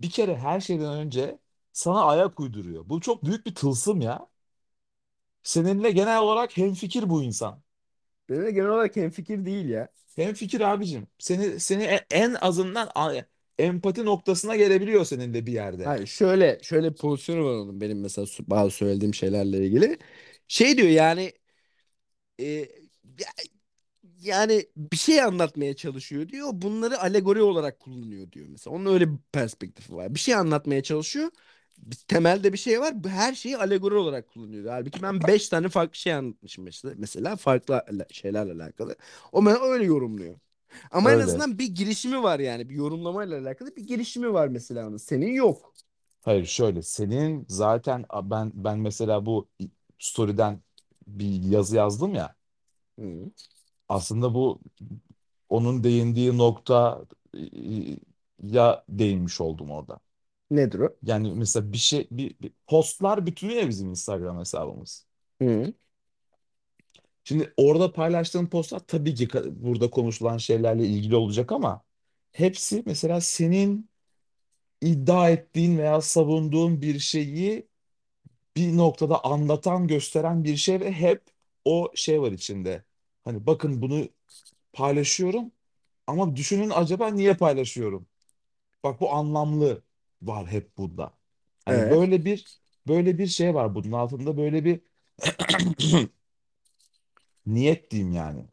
Bir 0.00 0.10
kere 0.10 0.36
her 0.36 0.60
şeyden 0.60 0.92
önce 0.94 1.38
sana 1.72 2.04
ayak 2.04 2.40
uyduruyor. 2.40 2.88
Bu 2.88 3.00
çok 3.00 3.24
büyük 3.24 3.46
bir 3.46 3.54
tılsım 3.54 4.00
ya. 4.00 4.28
Seninle 5.42 5.90
genel 5.90 6.18
olarak 6.20 6.56
hemfikir 6.56 7.10
bu 7.10 7.22
insan. 7.22 7.62
Benimle 8.28 8.50
genel 8.50 8.68
olarak 8.68 8.96
hemfikir 8.96 9.44
değil 9.44 9.68
ya. 9.68 9.88
Hemfikir 10.16 10.60
abicim. 10.60 11.06
Seni 11.18 11.60
seni 11.60 11.82
e- 11.84 12.06
en 12.10 12.34
azından 12.40 12.88
a- 12.94 13.12
empati 13.58 14.04
noktasına 14.04 14.56
gelebiliyor 14.56 15.04
seninle 15.04 15.46
bir 15.46 15.52
yerde. 15.52 15.84
Hayır 15.84 16.06
şöyle 16.06 16.58
şöyle 16.62 16.90
bir 16.92 16.96
pozisyonu 16.96 17.44
var 17.44 17.54
onun 17.54 17.80
benim 17.80 18.00
mesela 18.00 18.26
su- 18.26 18.50
bazı 18.50 18.70
söylediğim 18.70 19.14
şeylerle 19.14 19.66
ilgili. 19.66 19.98
Şey 20.48 20.76
diyor 20.76 20.88
yani 20.88 21.32
e, 22.40 22.46
ya- 23.18 23.32
yani 24.20 24.66
bir 24.76 24.96
şey 24.96 25.22
anlatmaya 25.22 25.76
çalışıyor 25.76 26.28
diyor. 26.28 26.48
Bunları 26.52 27.00
alegori 27.00 27.42
olarak 27.42 27.80
kullanıyor 27.80 28.32
diyor 28.32 28.46
mesela. 28.50 28.76
Onun 28.76 28.94
öyle 28.94 29.10
bir 29.12 29.18
perspektifi 29.32 29.94
var. 29.96 30.14
Bir 30.14 30.20
şey 30.20 30.34
anlatmaya 30.34 30.84
çalışıyor. 30.84 31.30
Temelde 32.08 32.52
bir 32.52 32.58
şey 32.58 32.80
var. 32.80 32.94
Her 33.08 33.34
şeyi 33.34 33.56
alegori 33.58 33.94
olarak 33.94 34.28
kullanıyor. 34.28 34.66
Halbuki 34.72 35.02
ben 35.02 35.20
5 35.22 35.48
tane 35.48 35.68
farklı 35.68 35.96
şey 35.98 36.14
anlatmışım 36.14 36.64
mesela. 36.64 36.94
Mesela 36.98 37.36
farklı 37.36 37.84
şeylerle 38.10 38.52
alakalı. 38.52 38.96
O 39.32 39.44
bana 39.44 39.58
öyle 39.60 39.84
yorumluyor. 39.84 40.34
Ama 40.90 41.12
en 41.12 41.14
Öyle. 41.14 41.24
azından 41.24 41.58
bir 41.58 41.66
girişimi 41.66 42.22
var 42.22 42.40
yani. 42.40 42.68
Bir 42.70 42.74
yorumlamayla 42.74 43.40
alakalı 43.40 43.76
bir 43.76 43.86
girişimi 43.86 44.32
var 44.32 44.48
mesela 44.48 44.88
onun. 44.88 44.96
Senin 44.96 45.32
yok. 45.32 45.74
Hayır 46.22 46.46
şöyle 46.46 46.82
senin 46.82 47.46
zaten 47.48 48.04
ben 48.22 48.52
ben 48.54 48.78
mesela 48.78 49.26
bu 49.26 49.48
story'den 49.98 50.62
bir 51.06 51.42
yazı 51.42 51.76
yazdım 51.76 52.14
ya. 52.14 52.34
Hı. 52.98 53.30
Aslında 53.88 54.34
bu 54.34 54.60
onun 55.48 55.84
değindiği 55.84 56.38
nokta 56.38 57.04
ya 58.42 58.84
değinmiş 58.88 59.40
oldum 59.40 59.70
orada. 59.70 59.98
Nedir 60.56 60.78
o? 60.78 60.96
Yani 61.02 61.32
mesela 61.34 61.72
bir 61.72 61.78
şey 61.78 62.08
bir, 62.10 62.34
bir 62.42 62.52
postlar 62.66 63.26
bütünü 63.26 63.52
ya 63.52 63.68
bizim 63.68 63.90
Instagram 63.90 64.38
hesabımız. 64.38 65.06
Hı. 65.42 65.72
Şimdi 67.24 67.52
orada 67.56 67.92
paylaştığım 67.92 68.48
postlar 68.50 68.80
tabii 68.80 69.14
ki 69.14 69.28
burada 69.50 69.90
konuşulan 69.90 70.38
şeylerle 70.38 70.86
ilgili 70.86 71.16
olacak 71.16 71.52
ama 71.52 71.82
hepsi 72.32 72.82
mesela 72.86 73.20
senin 73.20 73.90
iddia 74.80 75.30
ettiğin 75.30 75.78
veya 75.78 76.00
savunduğun 76.00 76.82
bir 76.82 76.98
şeyi 76.98 77.68
bir 78.56 78.76
noktada 78.76 79.24
anlatan, 79.24 79.86
gösteren 79.88 80.44
bir 80.44 80.56
şey 80.56 80.80
ve 80.80 80.92
hep 80.92 81.22
o 81.64 81.92
şey 81.94 82.22
var 82.22 82.32
içinde. 82.32 82.84
Hani 83.24 83.46
bakın 83.46 83.82
bunu 83.82 84.08
paylaşıyorum 84.72 85.52
ama 86.06 86.36
düşünün 86.36 86.70
acaba 86.70 87.08
niye 87.08 87.34
paylaşıyorum? 87.34 88.06
Bak 88.84 89.00
bu 89.00 89.12
anlamlı 89.12 89.82
var 90.22 90.46
hep 90.46 90.78
bunda. 90.78 91.14
Hani 91.64 91.90
Evet. 91.90 91.90
böyle 91.90 92.24
bir 92.24 92.60
böyle 92.88 93.18
bir 93.18 93.26
şey 93.26 93.54
var 93.54 93.74
bunun 93.74 93.92
altında 93.92 94.36
böyle 94.36 94.64
bir 94.64 94.80
niyet 97.46 97.90
diyeyim 97.90 98.12
yani. 98.12 98.48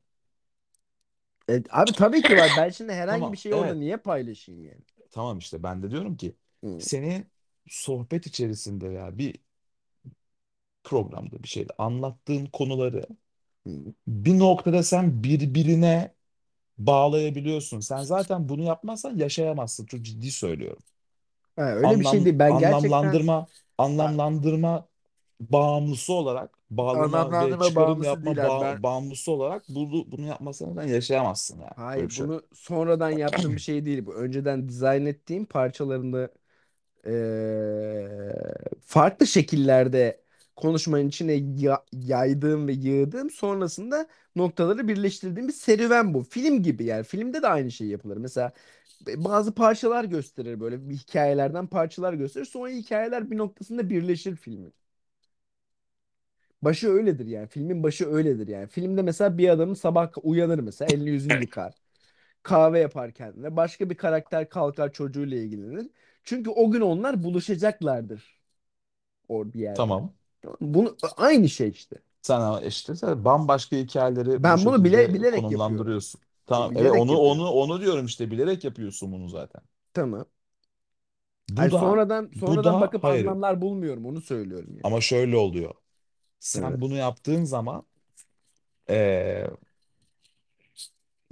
E, 1.49 1.63
abi 1.69 1.93
tabii 1.95 2.23
ki 2.23 2.37
var. 2.37 2.55
Ben 2.55 2.69
şimdi 2.69 2.93
herhangi 2.93 3.31
Tamam, 3.31 3.31
bir 3.31 3.37
şeyi 3.37 3.55
orada 3.55 3.73
evet. 3.73 3.75
niye 3.75 3.97
paylaşayım 3.97 4.63
yani? 4.65 4.81
Tamam 5.11 5.37
işte 5.39 5.63
ben 5.63 5.83
de 5.83 5.91
diyorum 5.91 6.17
ki 6.17 6.35
Hı. 6.63 6.79
seni 6.79 7.27
sohbet 7.67 8.27
içerisinde 8.27 8.87
ya 8.87 9.17
bir 9.17 9.35
programda 10.83 11.43
bir 11.43 11.47
şeyde 11.47 11.73
anlattığın 11.77 12.45
konuları 12.45 13.05
Hı. 13.65 13.93
bir 14.07 14.39
noktada 14.39 14.83
sen 14.83 15.23
birbirine 15.23 16.15
bağlayabiliyorsun. 16.77 17.79
Sen 17.79 18.03
zaten 18.03 18.49
bunu 18.49 18.63
yapmazsan 18.63 19.17
yaşayamazsın. 19.17 19.87
Çok 19.87 20.01
ciddi 20.03 20.31
söylüyorum. 20.31 20.83
Ha, 21.55 21.63
öyle 21.75 21.99
bir 21.99 22.05
şey 22.05 22.25
Anlam, 22.25 22.25
değil. 22.25 22.39
Ben 22.39 22.57
gerçekten 22.57 23.21
anlamlandırma, 23.21 23.49
anlamlandırma 23.77 24.89
bağımlısı 25.39 26.13
olarak 26.13 26.55
bağlama 26.71 27.39
ve 27.39 27.59
Anlamlandırma 27.59 27.59
çıkarım 27.59 28.03
bağımlısı 28.03 28.03
yapma 28.03 28.37
değil 28.37 28.47
abi. 28.47 28.59
Ben 28.59 28.77
ba- 28.77 28.83
bağımlısı 28.83 29.31
olarak 29.31 29.69
bunu, 29.69 30.11
bunu 30.11 30.25
yapmasından 30.27 30.83
yaşayamazsın 30.83 31.59
yani. 31.61 31.71
Böyle 31.95 32.07
bir 32.09 32.13
hayır 32.13 32.15
şey 32.15 32.25
yok. 32.25 32.33
bunu 32.33 32.47
sonradan 32.53 33.09
yaptığım 33.09 33.55
bir 33.55 33.61
şey 33.61 33.85
değil 33.85 34.05
bu. 34.05 34.13
Önceden 34.15 34.69
dizayn 34.69 35.05
ettiğim 35.05 35.45
parçalarında 35.45 36.29
eee, 37.07 38.33
farklı 38.85 39.27
şekillerde 39.27 40.21
konuşmanın 40.59 41.07
içine 41.09 41.33
ya- 41.57 41.85
yaydığım 41.93 42.67
ve 42.67 42.73
yığdığım 42.73 43.29
sonrasında 43.29 44.07
noktaları 44.35 44.87
birleştirdiğim 44.87 45.47
bir 45.47 45.53
serüven 45.53 46.13
bu. 46.13 46.23
Film 46.23 46.63
gibi 46.63 46.85
yani. 46.85 47.03
Filmde 47.03 47.41
de 47.41 47.47
aynı 47.47 47.71
şey 47.71 47.87
yapılır. 47.87 48.17
Mesela 48.17 48.51
bazı 49.17 49.55
parçalar 49.55 50.03
gösterir 50.05 50.59
böyle 50.59 50.89
bir 50.89 50.95
hikayelerden 50.97 51.67
parçalar 51.67 52.13
gösterir. 52.13 52.45
Sonra 52.45 52.69
hikayeler 52.71 53.31
bir 53.31 53.37
noktasında 53.37 53.89
birleşir 53.89 54.35
filmin. 54.35 54.73
Başı 56.61 56.89
öyledir 56.89 57.25
yani. 57.27 57.47
Filmin 57.47 57.83
başı 57.83 58.05
öyledir 58.09 58.47
yani. 58.47 58.67
Filmde 58.67 59.01
mesela 59.01 59.37
bir 59.37 59.49
adamın 59.49 59.73
sabah 59.73 60.11
uyanır 60.23 60.59
mesela 60.59 60.91
elini 60.91 61.09
yüzünü 61.09 61.37
yıkar. 61.37 61.73
Kahve 62.43 62.79
yapar 62.79 63.13
kendine. 63.13 63.55
Başka 63.57 63.89
bir 63.89 63.97
karakter 63.97 64.49
kalkar 64.49 64.93
çocuğuyla 64.93 65.37
ilgilenir. 65.37 65.91
Çünkü 66.23 66.49
o 66.49 66.71
gün 66.71 66.81
onlar 66.81 67.23
buluşacaklardır 67.23 68.41
o 69.29 69.53
bir 69.53 69.59
yerde. 69.59 69.93
Tamam. 69.93 70.13
Bunu 70.61 70.97
aynı 71.17 71.49
şey 71.49 71.69
işte. 71.69 71.95
Sen 72.21 72.41
ama 72.41 72.61
işte 72.61 72.95
sen 72.95 73.25
bambaşka 73.25 73.75
hikayeleri 73.75 74.45
bu 74.47 74.57
Ben 74.57 74.65
bunu 74.65 74.83
bile 74.83 75.13
şekilde 75.13 75.13
bilerek 75.13 75.51
yapıyorum. 75.51 75.91
konumlandırıyorsun. 75.91 76.21
Tamam. 76.45 76.71
Evet 76.75 76.91
Bilerek 76.91 76.93
onu 76.93 77.13
yapıyorum. 77.13 77.19
onu 77.19 77.49
onu 77.51 77.81
diyorum 77.81 78.05
işte 78.05 78.31
bilerek 78.31 78.63
yapıyorsun 78.63 79.11
bunu 79.11 79.29
zaten. 79.29 79.61
Tamam. 79.93 80.25
Bu 81.49 81.69
Hayır 81.69 81.71
da 81.71 81.71
sonradan 81.71 82.31
bu 82.33 82.63
sonradan 82.63 82.63
da 82.63 82.79
bakıp 82.79 83.03
hayır 83.03 83.37
anlamlar 83.45 83.61
bulmuyorum. 83.61 84.05
Onu 84.05 84.21
söylüyorum 84.21 84.75
yani. 84.77 84.83
ama 84.83 85.01
şöyle 85.01 85.37
oluyor. 85.37 85.75
Sen 86.39 86.81
Evet. 86.81 86.81
bunu 86.81 86.95
yaptığın 86.95 87.43
zaman 87.43 87.85
eee, 88.87 89.49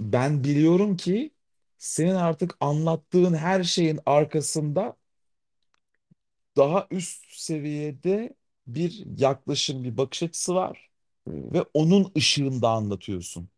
ben 0.00 0.44
biliyorum 0.44 0.96
ki 0.96 1.30
senin 1.78 2.14
artık 2.14 2.56
anlattığın 2.60 3.34
her 3.34 3.64
şeyin 3.64 4.00
arkasında 4.06 4.96
daha 6.56 6.86
üst 6.90 7.24
seviyede 7.30 8.34
bir 8.68 9.04
yaklaşım, 9.18 9.84
bir 9.84 9.96
bakış 9.96 10.22
açısı 10.22 10.54
var 10.54 10.90
Hmm. 11.26 11.52
ve 11.52 11.62
onun 11.74 12.12
ışığında 12.18 12.70
anlatıyorsun. 12.70 13.50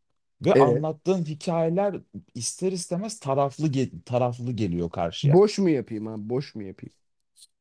Ve 0.43 0.55
Evet. 0.55 0.87
anlattığın 0.95 1.25
hikayeler 1.27 2.01
ister 2.35 2.73
istemez 2.73 3.21
taraflı 3.21 3.69
ge- 3.69 4.03
taraflı 4.05 4.53
geliyor 4.53 4.91
karşıya. 4.91 5.41
Boş 5.41 5.59
mu 5.59 5.69
yapayım 5.71 6.07
abi? 6.09 6.29
Boş 6.31 6.55
mu 6.55 6.63
yapayım? 6.63 6.95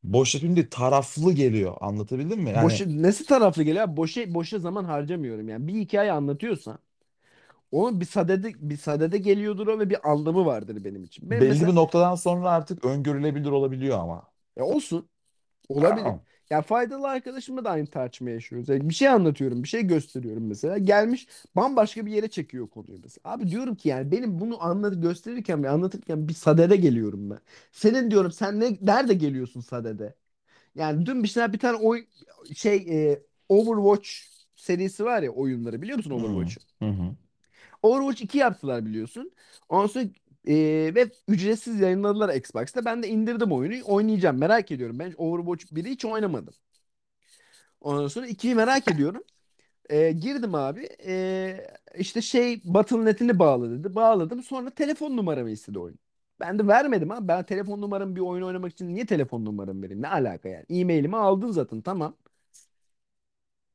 Boş 0.03 0.35
yapayım 0.35 0.55
değil, 0.55 0.67
taraflı 0.71 1.33
geliyor. 1.33 1.77
Anlatabildim 1.81 2.39
mi? 2.41 2.49
Yani 2.51 2.81
Boşa, 2.81 2.85
nesi 2.85 3.25
taraflı 3.25 3.63
geliyor? 3.63 3.83
abi? 3.85 3.97
Boşa, 3.97 4.33
boşa 4.33 4.59
zaman 4.59 4.83
harcamıyorum 4.83 5.49
yani. 5.49 5.67
Bir 5.67 5.73
hikaye 5.73 6.11
anlatıyorsan 6.11 6.79
onun 7.71 8.01
bir 8.01 8.05
sadede 8.05 8.53
bir 8.71 8.77
sadede 8.77 9.17
geliyordur 9.19 9.67
o 9.67 9.79
ve 9.79 9.89
bir 9.91 10.11
anlamı 10.11 10.45
vardır 10.47 10.85
benim 10.85 11.03
için. 11.03 11.31
Benim 11.31 11.47
belli 11.47 11.47
mesela 11.47 11.67
bir 11.67 11.75
noktadan 11.75 12.15
sonra 12.15 12.51
artık 12.51 12.85
öngörülebilir 12.85 13.49
olabiliyor 13.51 13.99
ama. 13.99 14.31
ya 14.55 14.63
olsun. 14.65 15.09
Olabilir. 15.69 16.15
Ya 16.49 16.61
faydalı 16.61 17.07
arkadaşımla 17.07 17.65
da 17.65 17.69
aynı 17.71 17.87
tartışma 17.87 18.29
yaşıyoruz. 18.29 18.69
Yani 18.69 18.89
bir 18.89 18.93
şey 18.93 19.07
anlatıyorum, 19.09 19.63
bir 19.63 19.67
şey 19.67 19.83
gösteriyorum 19.83 20.47
mesela. 20.47 20.77
Gelmiş 20.77 21.27
bambaşka 21.55 22.05
bir 22.05 22.11
yere 22.11 22.27
çekiyor 22.29 22.69
konuyu 22.69 22.99
mesela. 23.03 23.33
Abi 23.33 23.47
diyorum 23.51 23.75
ki 23.75 23.89
yani 23.89 24.11
benim 24.11 24.39
bunu 24.39 24.63
anlat 24.63 24.93
gösterirken 25.01 25.63
ve 25.63 25.69
anlatırken 25.69 26.27
bir 26.27 26.33
sadede 26.33 26.75
geliyorum 26.75 27.29
ben. 27.29 27.39
Senin 27.71 28.11
diyorum 28.11 28.31
sen 28.31 28.59
ne 28.59 28.77
nerede 28.81 29.13
geliyorsun 29.13 29.61
sadede? 29.61 30.15
Yani 30.75 31.05
dün 31.05 31.23
bir 31.23 31.27
şey 31.27 31.53
bir 31.53 31.59
tane 31.59 31.77
oy 31.77 32.05
şey 32.55 32.77
e, 33.13 33.23
Overwatch 33.49 34.09
serisi 34.55 35.05
var 35.05 35.23
ya 35.23 35.31
oyunları 35.31 35.81
biliyor 35.81 35.97
musun 35.97 36.11
Hı 36.17 36.21
Overwatch'u? 36.21 36.61
hı 36.81 36.85
hı. 36.89 37.15
Overwatch 37.83 38.21
2 38.21 38.37
yaptılar 38.37 38.85
biliyorsun. 38.85 39.31
Ondan 39.69 39.87
sonra 39.87 40.05
e, 40.47 40.55
ve 40.95 41.11
ücretsiz 41.27 41.79
yayınladılar 41.79 42.35
Xbox'ta. 42.35 42.85
Ben 42.85 43.03
de 43.03 43.07
indirdim 43.09 43.51
oyunu. 43.51 43.75
Oynayacağım. 43.85 44.37
Merak 44.37 44.71
ediyorum. 44.71 44.99
Ben 44.99 45.13
Overwatch 45.17 45.65
1'i 45.75 45.91
hiç 45.91 46.05
oynamadım. 46.05 46.53
Ondan 47.81 48.07
sonra 48.07 48.27
2'yi 48.27 48.55
merak 48.55 48.87
ediyorum. 48.91 49.23
E, 49.91 50.11
girdim 50.13 50.55
abi. 50.55 50.89
E, 51.07 51.67
işte 51.99 52.21
şey 52.23 52.61
Battle.net'ini 52.65 53.39
bağla 53.39 53.71
dedi. 53.71 53.95
Bağladım. 53.95 54.43
Sonra 54.43 54.71
telefon 54.71 55.17
numaramı 55.17 55.51
istedi 55.51 55.79
oyun. 55.79 55.99
Ben 56.41 56.59
de 56.59 56.67
vermedim 56.67 57.11
ha. 57.11 57.29
Ben 57.29 57.43
telefon 57.45 57.81
numaramı 57.81 58.17
bir 58.17 58.21
oyun 58.21 58.43
oynamak 58.43 58.73
için 58.73 58.95
niye 58.95 59.07
telefon 59.07 59.45
numaramı 59.45 59.83
vereyim? 59.83 60.03
Ne 60.03 60.09
alaka 60.09 60.49
yani? 60.49 60.65
E-mailimi 60.69 61.17
aldın 61.17 61.51
zaten 61.51 61.81
tamam. 61.81 62.17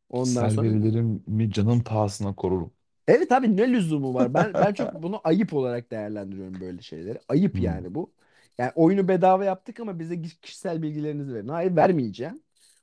Ondan 0.09 0.49
sonra 0.49 0.69
verilerimi 0.69 1.51
canın 1.53 1.81
pahasına 1.81 2.35
korurum. 2.35 2.74
Evet 3.09 3.33
abi 3.33 3.57
ne 3.57 3.73
lüzumu 3.73 4.15
var? 4.15 4.35
Ben 4.35 4.59
ben 4.59 4.73
çok 4.73 4.93
bunu 4.95 5.21
ayıp 5.25 5.55
olarak 5.55 5.91
değerlendiriyorum 5.91 6.61
böyle 6.61 6.83
şeyleri. 6.83 7.19
Ayıp 7.29 7.61
Hmm. 7.61 7.61
yani 7.61 7.95
bu. 7.95 8.13
Yani 8.59 8.73
oyunu 8.75 9.09
bedava 9.09 9.45
yaptık 9.45 9.81
ama 9.81 9.99
bize 9.99 10.23
kişisel 10.23 10.83
bilgilerinizi 10.83 11.35
verin. 11.35 11.49
Hayır 11.49 11.77
vermeyeceğim. 11.77 12.43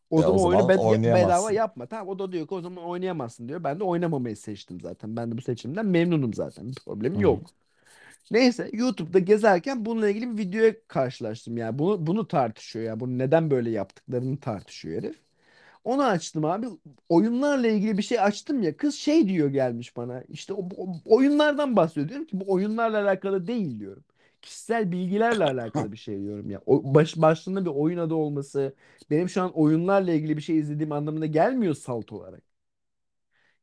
O 0.10 0.22
E, 0.22 0.26
o 0.26 0.38
zaman 0.38 0.46
oyunu 0.46 0.62
zaman 0.62 0.70
bed- 0.70 1.14
bedava 1.14 1.52
oynayamazsın. 1.52 1.54
yapma. 1.54 1.86
Tamam 1.88 2.08
o 2.08 2.20
da 2.20 2.32
diyor 2.32 2.48
ki 2.48 2.54
o 2.56 2.62
zaman 2.62 2.84
oynayamazsın 2.86 3.48
diyor. 3.50 3.64
Ben 3.64 3.80
de 3.80 3.84
oynamamayı 3.84 4.38
seçtim 4.38 4.82
zaten. 4.82 5.16
Ben 5.16 5.32
de 5.32 5.38
bu 5.38 5.42
seçimden 5.42 5.86
memnunum 5.86 6.34
zaten. 6.34 6.70
Bir 6.72 6.76
problemim 6.76 7.16
Hı 7.16 7.20
hı. 7.20 7.22
yok. 7.22 7.52
Neyse 8.32 8.70
YouTube'da 8.74 9.20
gezerken 9.20 9.86
bununla 9.86 10.10
ilgili 10.10 10.34
bir 10.38 10.44
videoya 10.48 10.76
karşılaştım. 10.88 11.58
Yani 11.58 11.80
bunu 11.80 12.08
bunu 12.08 12.28
tartışıyor 12.30 12.86
ya. 12.86 13.00
Bunu 13.00 13.18
neden 13.18 13.52
böyle 13.52 13.70
yaptıklarını 13.72 14.38
tartışıyor 14.40 14.98
herif. 15.04 15.18
Onu 15.84 16.04
açtım 16.04 16.46
abi. 16.46 16.68
Oyunlarla 17.10 17.68
ilgili 17.68 17.98
bir 17.98 18.04
şey 18.04 18.20
açtım 18.20 18.64
ya. 18.64 18.78
Kız 18.78 18.96
şey 18.96 19.28
diyor 19.28 19.50
gelmiş 19.50 19.98
bana. 19.98 20.24
İşte 20.30 20.54
o, 20.54 20.70
oyunlardan 21.06 21.76
bahsediyor. 21.76 22.10
Diyorum 22.10 22.26
ki 22.28 22.40
bu 22.40 22.52
oyunlarla 22.54 23.02
alakalı 23.04 23.48
değil 23.48 23.80
diyorum. 23.80 24.04
Kişisel 24.42 24.92
bilgilerle 24.92 25.44
alakalı 25.46 25.92
bir 25.92 25.98
şey 25.98 26.22
diyorum 26.22 26.50
ya. 26.50 26.62
O 26.66 26.94
baş, 26.96 27.18
başlığında 27.18 27.66
bir 27.66 27.70
oyun 27.70 27.98
adı 27.98 28.14
olması 28.14 28.76
benim 29.10 29.30
şu 29.30 29.42
an 29.42 29.52
oyunlarla 29.54 30.12
ilgili 30.14 30.38
bir 30.38 30.42
şey 30.42 30.58
izlediğim 30.60 30.92
anlamına 30.92 31.26
gelmiyor 31.26 31.74
salt 31.74 32.12
olarak. 32.12 32.44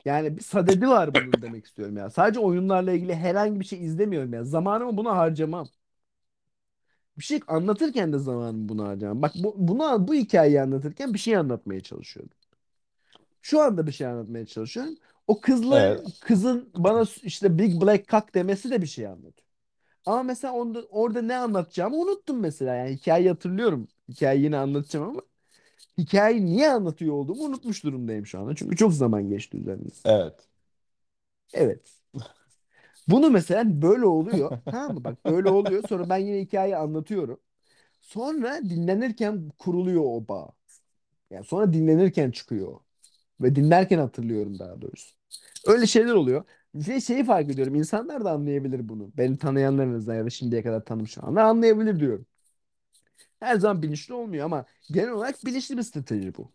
Yani 0.05 0.37
bir 0.37 0.43
sadedi 0.43 0.89
var 0.89 1.15
bunun 1.15 1.43
demek 1.43 1.67
istiyorum 1.67 1.97
ya. 1.97 2.11
Sadece 2.11 2.41
oyunlarla 2.41 2.93
ilgili 2.93 3.15
herhangi 3.15 3.61
bir 3.61 3.65
şey 3.65 3.85
izlemiyorum 3.85 4.33
ya. 4.33 4.45
Zamanımı 4.45 4.97
buna 4.97 5.17
harcamam. 5.17 5.69
Bir 7.19 7.23
şey 7.25 7.41
anlatırken 7.49 8.13
de 8.13 8.19
zamanımı 8.19 8.69
buna 8.69 8.89
harcamam. 8.89 9.23
Bak 9.23 9.33
bu, 9.37 9.55
buna, 9.59 10.09
bu 10.09 10.15
hikayeyi 10.15 10.63
anlatırken 10.63 11.15
bir 11.15 11.19
şey 11.19 11.37
anlatmaya 11.37 11.81
çalışıyorum. 11.81 12.33
Şu 13.43 13.61
anda 13.61 13.87
bir 13.87 13.93
şey 13.93 14.07
anlatmaya 14.07 14.47
çalışıyorum. 14.47 14.95
O 15.27 15.41
kızla 15.41 15.77
Evet. 15.79 16.21
kızın 16.21 16.71
bana 16.77 17.05
işte 17.23 17.59
Big 17.59 17.83
Black 17.83 18.09
Cock 18.09 18.35
demesi 18.35 18.71
de 18.71 18.83
bir 18.83 18.87
şey 18.87 19.07
anlatıyor. 19.07 19.49
Ama 20.07 20.23
mesela 20.23 20.55
onda, 20.55 20.83
orada 20.91 21.23
ne 21.23 21.37
anlatacağımı 21.39 21.97
unuttum 21.97 22.41
mesela. 22.41 22.75
Yani 22.75 22.91
hikayeyi 22.97 23.31
hatırlıyorum. 23.31 23.89
Hikayeyi 24.09 24.45
yine 24.45 24.59
anlatacağım 24.59 25.09
ama 25.09 25.23
hikayeyi 25.99 26.47
niye 26.47 26.71
anlatıyor 26.71 27.15
olduğumu 27.15 27.45
unutmuş 27.45 27.85
durumdayım 27.85 28.27
şu 28.27 28.41
anda. 28.41 28.55
Çünkü 28.57 28.77
çok 28.77 28.95
zaman 28.95 29.29
geçti 29.31 29.59
üzerinden. 29.59 29.93
Evet. 30.05 30.49
Evet. 31.53 32.01
Bunu 33.09 33.31
mesela 33.31 33.83
böyle 33.83 34.07
oluyor. 34.07 34.53
Tamam 34.71 34.95
mı? 34.95 35.05
Bak 35.05 35.27
böyle 35.27 35.49
oluyor. 35.51 35.85
Sonra 35.85 36.09
ben 36.09 36.17
yine 36.19 36.41
hikayeyi 36.41 36.77
anlatıyorum. 36.77 37.41
Sonra 38.03 38.61
dinlenirken 38.65 39.51
kuruluyor 39.59 40.03
o 40.07 40.29
bağ. 40.29 40.51
Yani 41.31 41.45
sonra 41.45 41.73
dinlenirken 41.73 42.31
çıkıyor. 42.31 42.81
Ve 43.43 43.57
dinlerken 43.57 43.99
hatırlıyorum 43.99 44.59
daha 44.59 44.83
doğrusu. 44.83 45.17
Öyle 45.67 45.87
şeyler 45.87 46.15
oluyor. 46.15 46.45
Ve 46.75 47.01
şeyi 47.03 47.25
fark 47.25 47.51
ediyorum. 47.51 47.77
İnsanlar 47.77 48.25
da 48.27 48.33
anlayabilir 48.33 48.89
bunu. 48.91 49.13
Beni 49.19 49.39
tanıyanlar 49.39 49.87
en 49.87 49.95
azından 49.95 50.17
ya 50.17 50.25
da 50.27 50.31
şimdiye 50.31 50.63
kadar 50.63 50.85
tanımış 50.85 51.19
olanlar 51.19 51.43
anlayabilir 51.45 52.01
diyorum. 52.01 52.27
Her 53.41 53.57
zaman 53.59 53.83
bilinçli 53.83 54.15
olmuyor 54.15 54.45
ama 54.45 54.65
genel 54.91 55.11
olarak 55.11 55.45
bilinçli 55.45 55.77
bir 55.77 55.83
strateji 55.83 56.35
bu. 56.35 56.53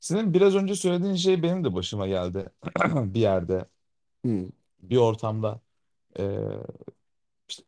Senin 0.00 0.34
biraz 0.34 0.54
önce 0.56 0.74
söylediğin 0.74 1.14
şey 1.14 1.42
benim 1.42 1.64
de 1.64 1.74
başıma 1.74 2.06
geldi. 2.06 2.50
Bir 2.96 3.20
yerde, 3.20 3.64
Hmm. 4.24 4.48
bir 4.82 4.96
ortamda 4.96 5.60
e, 6.18 6.24
işte 7.48 7.62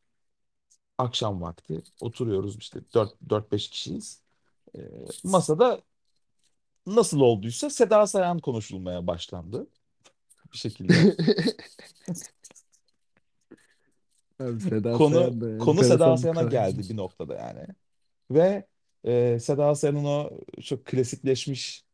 akşam 0.99 1.43
vakti 1.43 1.83
oturuyoruz 2.01 2.57
işte 2.59 2.79
4-5 2.93 3.71
kişiyiz. 3.71 4.23
E, 4.77 4.81
masada 5.25 5.81
nasıl 6.87 7.21
olduysa 7.21 7.71
Seda 7.71 8.07
Sayan 8.07 8.39
konuşulmaya 8.39 9.07
başlandı 9.07 9.67
bir 10.53 10.59
şekilde. 10.59 10.95
Abi 14.41 14.61
Seda 14.61 14.93
Konu 14.93 15.15
Sayan 15.15 15.41
da 15.41 15.59
konu 15.59 15.85
Seda 15.85 15.93
enteresan 15.95 16.17
bir 16.17 16.21
Sayan'a 16.23 16.39
karakter. 16.41 16.69
geldi 16.69 16.89
bir 16.89 16.97
noktada 16.97 17.35
yani. 17.35 17.67
Ve 18.31 18.67
e, 19.05 19.39
Seda 19.41 19.75
Sayan'ın 19.75 20.05
o 20.05 20.31
çok 20.63 20.85
klasikleşmiş 20.85 21.85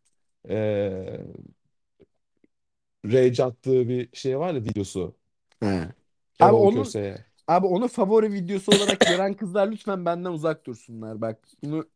e, 0.49 1.27
rage 3.07 3.42
attığı 3.42 3.88
bir 3.88 4.09
şey 4.16 4.38
var 4.38 4.55
ya 4.55 4.64
videosu. 4.64 5.16
He. 5.61 5.88
Abi 6.40 6.57
Erol 6.57 6.61
onun 6.61 6.82
Köse'ye. 6.82 7.26
abi 7.49 7.66
onu 7.66 7.88
favori 7.88 8.32
videosu 8.32 8.72
olarak 8.72 9.07
gören 9.07 9.34
kızlar 9.34 9.72
lütfen 9.72 10.05
benden 10.05 10.30
uzak 10.32 10.66
dursunlar. 10.66 11.20
Bak 11.20 11.49
bunu 11.62 11.88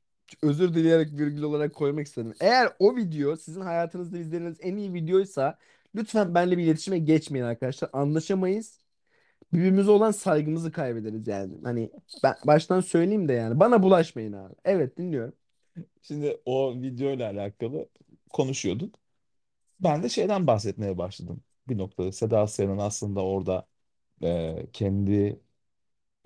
özür 0.43 0.75
dileyerek 0.75 1.13
virgül 1.13 1.43
olarak 1.43 1.75
koymak 1.75 2.07
istedim. 2.07 2.35
Eğer 2.41 2.73
o 2.79 2.97
video 2.97 3.37
sizin 3.37 3.61
hayatınızda 3.61 4.19
izlediğiniz 4.19 4.57
en 4.61 4.77
iyi 4.77 4.95
videoysa 4.95 5.59
lütfen 5.95 6.35
benimle 6.35 6.59
bir 6.59 6.65
iletişime 6.65 6.99
geçmeyin 6.99 7.45
arkadaşlar. 7.45 7.91
Anlaşamayız. 7.93 8.79
Birbirimize 9.53 9.91
olan 9.91 10.11
saygımızı 10.11 10.73
kaybederiz 10.73 11.27
yani. 11.29 11.55
Hani 11.65 11.91
ben 12.23 12.35
baştan 12.47 12.81
söyleyeyim 12.81 13.29
de 13.29 13.33
yani. 13.33 13.61
Bana 13.61 13.83
bulaşmayın 13.83 14.33
abi. 14.33 14.55
Evet 14.65 14.99
dinliyorum. 14.99 15.35
Şimdi 16.03 16.41
o 16.45 16.75
videoyla 16.83 17.31
alakalı 17.31 17.89
konuşuyorduk. 18.31 18.95
Ben 19.83 20.03
de 20.03 20.09
şeyden 20.09 20.47
bahsetmeye 20.47 20.99
başladım 20.99 21.45
bir 21.69 21.79
noktada. 21.79 22.13
Seda 22.13 22.47
Sayan'ın 22.47 22.79
aslında 22.79 23.25
orada 23.25 23.67
e, 24.23 24.67
kendi 24.75 25.41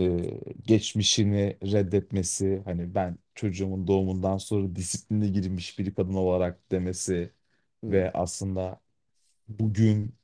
e, 0.01 0.07
geçmişini 0.67 1.59
reddetmesi, 1.65 2.63
hani 2.67 2.97
ben 2.97 3.19
çocuğumun 3.37 3.89
doğumundan 3.89 4.39
sonra 4.39 4.77
disipline 4.77 5.29
girmiş 5.29 5.81
bir 5.81 5.97
kadın 5.97 6.15
olarak 6.15 6.73
demesi 6.73 7.33
ve 7.85 8.13
aslında 8.15 8.81
bugün 9.49 10.17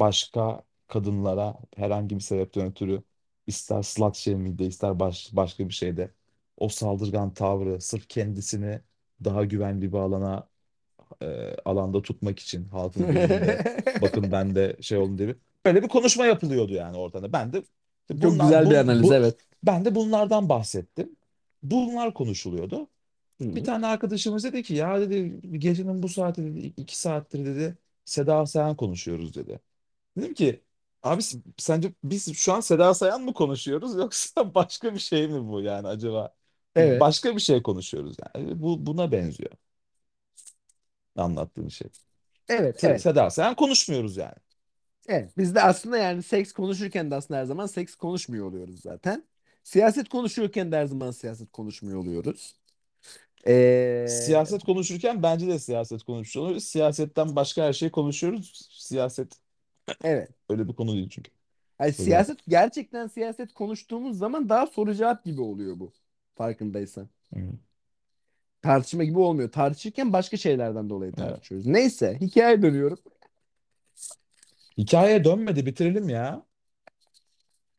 başka 0.00 0.62
kadınlara 0.88 1.56
herhangi 1.76 2.16
bir 2.16 2.20
sebepten 2.20 2.66
ötürü 2.66 3.02
ister 3.46 3.82
slut 3.82 4.16
shaming'de 4.16 4.66
ister 4.66 5.00
baş, 5.00 5.30
başka 5.32 5.68
bir 5.68 5.74
şeyde 5.74 6.14
o 6.56 6.68
saldırgan 6.68 7.34
tavrı 7.34 7.80
sırf 7.80 8.08
kendisini 8.08 8.80
daha 9.24 9.44
güvenli 9.44 9.92
bir 9.92 9.98
alana 9.98 10.48
e, 11.22 11.56
alanda 11.64 12.02
tutmak 12.02 12.38
için 12.38 12.64
halkın 12.68 13.08
gözünde 13.10 13.62
bakın 14.00 14.32
ben 14.32 14.54
de 14.54 14.76
şey 14.80 14.98
oldum 14.98 15.18
diye 15.18 15.28
bir 15.28 15.36
böyle 15.66 15.82
bir 15.82 15.88
konuşma 15.88 16.26
yapılıyordu 16.26 16.72
yani 16.72 16.96
ortada. 16.96 17.32
Ben 17.32 17.52
de 17.52 17.62
Çok 18.20 18.40
bunlar 18.40 18.40
güzel 18.40 18.70
bir 18.70 18.74
bu, 18.74 18.76
analiz 18.76 19.10
bu 19.10 19.12
evet. 19.12 19.46
ben 19.62 19.84
de 19.84 19.94
bunlardan 19.94 20.48
bahsettim. 20.48 21.16
Bunlar 21.62 22.14
konuşuluyordu. 22.14 22.88
Bir 23.54 23.64
Hı. 23.64 23.64
tane 23.64 23.86
arkadaşımız 23.86 24.44
dedi 24.44 24.62
ki 24.62 24.74
ya 24.74 25.00
dedi 25.00 25.40
gecenin 25.58 26.02
bu 26.02 26.08
saati 26.08 26.42
dedi 26.44 26.74
iki 26.76 26.98
saattir 26.98 27.44
dedi 27.46 27.78
Seda 28.04 28.46
Sayan 28.46 28.76
konuşuyoruz 28.76 29.34
dedi. 29.34 29.60
Dedim 30.16 30.34
ki 30.34 30.64
abi 31.02 31.22
s- 31.22 31.38
sence 31.58 31.94
biz 32.04 32.34
şu 32.34 32.52
an 32.52 32.60
Seda 32.60 32.94
Sayan 32.94 33.22
mı 33.22 33.34
konuşuyoruz 33.34 33.94
yoksa 33.96 34.54
başka 34.56 34.94
bir 34.94 34.98
şey 35.00 35.28
mi 35.28 35.48
bu 35.48 35.60
yani 35.62 35.88
acaba? 35.88 36.34
Evet. 36.74 37.00
Başka 37.00 37.36
bir 37.36 37.40
şey 37.40 37.62
konuşuyoruz 37.62 38.16
yani. 38.36 38.62
Bu 38.62 38.86
buna 38.86 39.12
benziyor 39.12 39.50
anlattığın 41.16 41.68
şey. 41.68 41.88
Evet 42.48 42.82
Se- 42.82 42.88
evet. 42.88 43.02
Seda 43.02 43.30
Sayan 43.30 43.54
konuşmuyoruz 43.54 44.16
yani. 44.16 44.34
Evet. 45.08 45.30
Biz 45.38 45.54
de 45.54 45.62
aslında 45.62 45.98
yani 45.98 46.22
seks 46.22 46.52
konuşurken 46.52 47.10
de 47.10 47.14
aslında 47.14 47.40
her 47.40 47.44
zaman 47.44 47.66
seks 47.66 47.94
konuşmuyor 47.94 48.46
oluyoruz 48.46 48.80
zaten. 48.80 49.24
Siyaset 49.62 50.08
konuşuyorken 50.08 50.72
de 50.72 50.76
her 50.76 50.86
zaman 50.86 51.10
siyaset 51.10 51.52
konuşmuyor 51.52 51.98
oluyoruz. 51.98 52.56
Ee, 53.46 54.06
Siyaset 54.08 54.64
konuşurken 54.64 55.22
bence 55.22 55.46
de 55.46 55.58
siyaset 55.58 56.02
konuşuyoruz. 56.02 56.64
Siyasetten 56.64 57.36
başka 57.36 57.62
her 57.62 57.72
şey 57.72 57.90
konuşuyoruz. 57.90 58.68
Siyaset 58.72 59.32
evet. 60.04 60.30
öyle 60.48 60.68
bir 60.68 60.74
konu 60.74 60.92
değil 60.92 61.08
çünkü. 61.08 61.30
Yani 61.80 61.92
siyaset 61.92 62.38
gerçekten 62.48 63.06
siyaset 63.06 63.52
konuştuğumuz 63.52 64.18
zaman 64.18 64.48
daha 64.48 64.66
soru 64.66 64.94
cevap 64.94 65.24
gibi 65.24 65.40
oluyor 65.40 65.80
bu. 65.80 65.92
Farkındaysan. 66.34 67.08
Hı. 67.34 67.40
Tartışma 68.62 69.04
gibi 69.04 69.18
olmuyor. 69.18 69.52
Tartışırken 69.52 70.12
başka 70.12 70.36
şeylerden 70.36 70.90
dolayı 70.90 71.12
Evet. 71.18 71.28
tartışıyoruz. 71.28 71.66
Neyse 71.66 72.18
hikaye 72.20 72.62
dönüyorum. 72.62 72.98
Hikayeye 74.78 75.24
dönmedi 75.24 75.66
bitirelim 75.66 76.08
ya. 76.08 76.42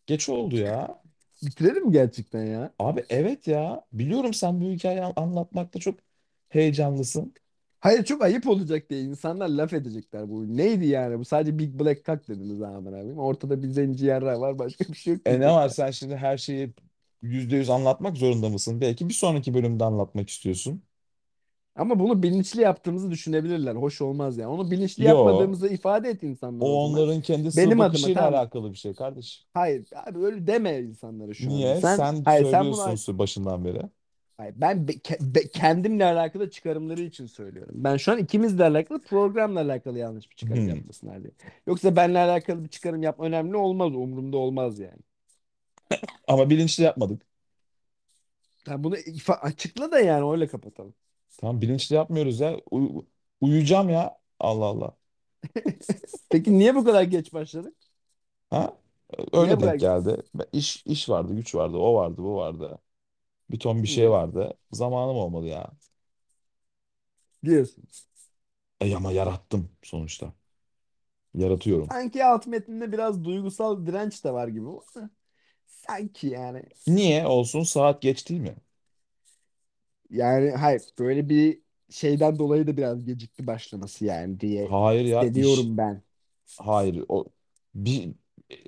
Geç 0.08 0.30
oldu 0.30 0.56
ya. 0.58 1.02
Bitirelim 1.44 1.86
mi 1.86 1.92
gerçekten 1.92 2.44
ya? 2.46 2.72
Abi 2.80 3.04
evet 3.10 3.48
ya. 3.48 3.86
Biliyorum 3.94 4.34
sen 4.34 4.62
bu 4.62 4.66
hikayeyi 4.66 5.04
an- 5.04 5.14
anlatmakta 5.16 5.80
çok 5.80 6.00
heyecanlısın. 6.50 7.34
Hayır 7.80 8.04
çok 8.06 8.22
ayıp 8.24 8.48
olacak 8.48 8.90
diye 8.90 9.02
insanlar 9.02 9.50
laf 9.50 9.74
edecekler 9.74 10.30
bu. 10.30 10.58
Neydi 10.58 10.86
yani? 10.88 11.20
Bu 11.20 11.26
sadece 11.26 11.60
Big 11.60 11.80
Black 11.80 12.06
Cock 12.06 12.28
dediniz 12.28 12.62
aman 12.62 12.94
abim. 12.94 13.18
Ortada 13.20 13.64
bir 13.64 13.68
zenci 13.68 14.06
yarrağı 14.06 14.42
var 14.42 14.60
başka 14.60 14.86
bir 14.86 14.94
şey 14.98 15.14
yok 15.14 15.22
E 15.26 15.40
ne 15.40 15.52
var 15.52 15.70
sen 15.70 15.92
şimdi 15.92 16.16
her 16.16 16.38
şeyi 16.38 16.74
yüzde 17.22 17.56
yüz 17.56 17.70
anlatmak 17.70 18.18
zorunda 18.18 18.50
mısın? 18.50 18.82
Belki 18.82 19.10
bir 19.10 19.14
sonraki 19.14 19.54
bölümde 19.54 19.84
anlatmak 19.84 20.30
istiyorsun. 20.30 20.84
Ama 21.76 22.00
bunu 22.00 22.24
bilinçli 22.24 22.62
yaptığımızı 22.62 23.12
düşünebilirler. 23.12 23.76
Hoş 23.76 24.02
olmaz 24.02 24.38
yani. 24.38 24.48
Onu 24.50 24.72
bilinçli 24.72 25.04
Yo, 25.04 25.06
yapmadığımızı 25.06 25.68
ifade 25.68 26.10
et 26.10 26.24
insanlara 26.24 26.72
o 26.72 26.78
o 26.78 26.80
zaman. 26.80 27.04
onların 27.04 27.22
kendi 27.22 27.52
Benim 27.54 27.80
adıma 27.80 27.80
bakışıyla 27.80 28.14
tamam. 28.14 28.40
alakalı 28.40 28.72
bir 28.74 28.78
şey 28.78 28.94
kardeşim. 28.96 29.46
Hayır 29.54 29.90
abi 29.96 30.20
öyle 30.26 30.48
deme 30.48 30.80
insanlara 30.80 31.34
şu 31.34 31.52
anda. 31.54 31.74
Niye? 31.74 31.86
Sen 31.86 32.04
Sen 32.04 32.24
hayır 32.24 32.46
sen 32.46 32.72
bunu 32.72 32.76
söylüyorsun 32.76 33.18
başından 33.20 33.66
beri. 33.66 33.82
hayır, 34.38 34.54
ben 34.58 34.88
be- 34.88 34.92
ke- 34.94 35.36
be- 35.36 35.48
kendimle 35.52 36.06
alakalı 36.06 36.50
çıkarımları 36.50 37.02
için 37.02 37.26
söylüyorum. 37.26 37.76
Ben 37.78 37.98
şu 37.98 38.12
an 38.12 38.18
ikimizle 38.18 38.64
alakalı 38.64 39.02
programla 39.02 39.60
alakalı 39.62 39.98
yanlış 40.00 40.30
bir 40.32 40.36
çıkarım 40.36 40.68
Hmm. 40.68 40.68
yapmasınlar 40.68 41.24
diye. 41.24 41.32
Yoksa 41.68 41.96
benimle 41.96 42.20
alakalı 42.20 42.64
bir 42.64 42.70
çıkarım 42.70 43.04
yap 43.04 43.20
önemli 43.20 43.58
olmaz. 43.58 43.96
Umurumda 43.96 44.38
olmaz 44.38 44.80
yani. 44.80 45.00
Ama 46.28 46.50
bilinçli 46.50 46.84
yapmadık. 46.84 47.22
Ha, 48.68 48.84
bunu 48.84 48.98
ifa- 48.98 49.34
açıkla 49.42 49.92
da 49.92 50.00
yani 50.00 50.32
öyle 50.32 50.48
kapatalım. 50.48 50.96
Tamam 51.38 51.62
bilinçli 51.62 51.96
yapmıyoruz 51.96 52.40
ya. 52.40 52.58
Uy- 52.72 53.06
uyuyacağım 53.42 53.90
ya. 53.90 54.20
Allah 54.40 54.66
Allah. 54.66 54.98
Peki 56.30 56.58
niye 56.60 56.76
bu 56.76 56.84
kadar 56.86 57.04
geç 57.04 57.34
başladık? 57.34 57.76
Ha? 58.50 58.78
Niye 59.42 59.44
Öyle 59.44 59.58
bu 59.58 59.60
kadar 59.60 59.76
denk 59.76 59.80
geldi. 59.80 60.24
Ben- 60.36 60.48
İş, 60.54 60.84
iş 60.86 61.10
vardı, 61.10 61.34
güç 61.36 61.56
vardı, 61.56 61.78
o 61.78 61.96
vardı, 61.96 62.18
bu 62.24 62.36
vardı. 62.36 62.80
Bir 63.52 63.60
ton 63.60 63.84
bir 63.84 63.90
şey 63.90 64.10
Hmm, 64.10 64.12
vardı. 64.12 64.54
Zamanım 64.74 65.18
olmadı 65.18 65.48
ya. 65.48 65.72
diyorsun? 67.46 67.84
E 68.82 68.96
ama 68.96 69.12
yarattım 69.12 69.70
sonuçta. 69.84 70.34
Yaratıyorum. 71.34 71.92
Sanki 71.92 72.26
alt 72.26 72.48
metninde 72.48 72.92
biraz 72.92 73.24
duygusal 73.24 73.86
direnç 73.86 74.24
de 74.24 74.34
var 74.34 74.48
gibi 74.48 74.68
sanki 75.72 76.28
yani. 76.28 76.64
Niye 76.88 77.28
olsun 77.28 77.64
saat 77.64 78.02
geç 78.02 78.30
değil 78.30 78.42
mi? 78.42 78.56
Yani 80.10 80.52
hayır 80.52 80.82
böyle 81.00 81.30
bir 81.30 81.62
şeyden 81.90 82.40
dolayı 82.40 82.68
da 82.68 82.78
biraz 82.78 83.06
gecikti 83.06 83.48
başlaması 83.48 84.06
yani 84.06 84.40
diye 84.40 84.70
Hayır 84.70 85.06
ya 85.06 85.32
iş. 85.36 85.72
hissediyorum 85.72 85.78
ben. 85.78 86.02
Hayır 86.58 87.06
o 87.10 87.26
bir 87.76 88.16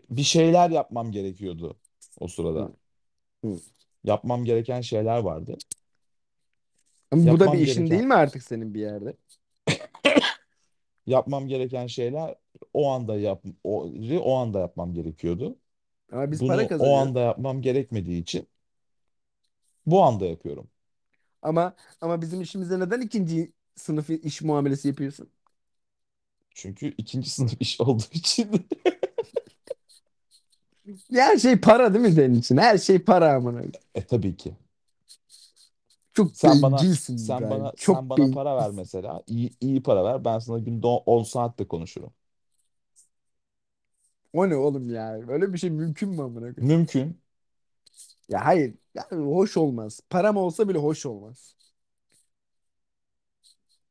bir 0.09 0.23
şeyler 0.23 0.69
yapmam 0.69 1.11
gerekiyordu 1.11 1.79
o 2.19 2.27
Hı, 2.57 2.67
sırada. 2.67 2.73
hı. 3.43 3.61
Yapmam 4.03 4.45
gereken 4.45 4.81
şeyler 4.81 5.17
vardı. 5.19 5.61
Ama 7.11 7.31
bu 7.31 7.39
da 7.39 7.53
bir 7.53 7.57
Yapmam 7.57 7.61
işin 7.61 7.89
değil 7.89 8.03
gereken 8.03 8.03
mi 8.03 8.13
artık 8.13 8.43
senin 8.43 8.73
bir 8.73 8.79
yerde? 8.81 9.17
yapmam 11.07 11.47
gereken 11.47 11.87
şeyler 11.87 12.35
o 12.73 12.91
anda 12.91 13.17
yap 13.19 13.43
o, 13.63 13.89
o 14.21 14.35
anda 14.37 14.59
yapmam 14.59 14.93
gerekiyordu. 14.93 15.57
Ama 16.13 16.31
biz 16.31 16.41
Bunu 16.41 16.45
para 16.45 16.67
o 16.77 16.97
kazanıyoruz. 16.97 16.97
anda 16.97 17.19
yapmam 17.19 17.61
gerekmediği 17.61 18.21
için 18.21 18.47
bu 19.85 20.03
anda 20.03 20.25
yapıyorum. 20.25 20.69
Ama 21.41 21.75
ama 22.01 22.21
bizim 22.21 22.41
işimize 22.41 22.79
neden 22.79 23.01
ikinci 23.01 23.53
sınıf 23.75 24.09
iş 24.09 24.41
muamelesi 24.41 24.87
yapıyorsun? 24.87 25.29
Çünkü 26.51 26.93
ikinci 26.97 27.29
sınıf 27.29 27.53
iş 27.61 27.81
olduğu 27.81 28.03
için. 28.13 28.67
Her 31.13 31.37
şey 31.37 31.55
para 31.59 31.93
değil 31.93 32.05
mi 32.05 32.11
senin 32.11 32.35
için? 32.35 32.57
Her 32.57 32.77
şey 32.77 32.99
para 32.99 33.33
amına. 33.33 33.51
koyayım. 33.53 33.73
E 33.95 34.01
tabii 34.07 34.37
ki. 34.37 34.55
Çok 36.13 36.31
Sen 36.31 36.61
bana 36.61 36.87
bencilsin 36.87 37.17
sen 37.17 37.49
İbrahim. 37.49 37.49
bana 37.49 37.73
sen 37.77 38.09
Çok 38.09 38.09
bana 38.09 38.29
para 38.29 38.55
ver 38.57 38.71
bencilsin. 38.71 38.71
mesela. 38.71 39.23
İyi, 39.27 39.51
iyi 39.61 39.83
para 39.83 40.03
ver. 40.03 40.25
Ben 40.25 40.39
sana 40.39 40.59
günde 40.59 40.87
10 40.87 41.23
saat 41.23 41.59
de 41.59 41.67
konuşurum. 41.67 42.13
O 44.33 44.49
ne 44.49 44.55
oğlum 44.55 44.89
ya? 44.89 45.13
Öyle 45.27 45.53
bir 45.53 45.57
şey 45.57 45.69
mümkün 45.69 46.09
mü 46.09 46.21
amına 46.21 46.55
koyayım? 46.55 46.67
Mümkün. 46.67 47.21
Ya 48.29 48.45
hayır. 48.45 48.73
Yani 48.95 49.25
hoş 49.25 49.57
olmaz. 49.57 49.99
Param 50.09 50.37
olsa 50.37 50.69
bile 50.69 50.77
hoş 50.77 51.05
olmaz. 51.05 51.55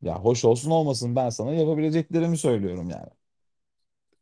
Ya 0.03 0.19
hoş 0.25 0.45
olsun 0.45 0.71
olmasın 0.71 1.17
ben 1.17 1.29
sana 1.31 1.53
yapabileceklerimi 1.55 2.39
söylüyorum 2.39 2.91
yani. 2.91 3.11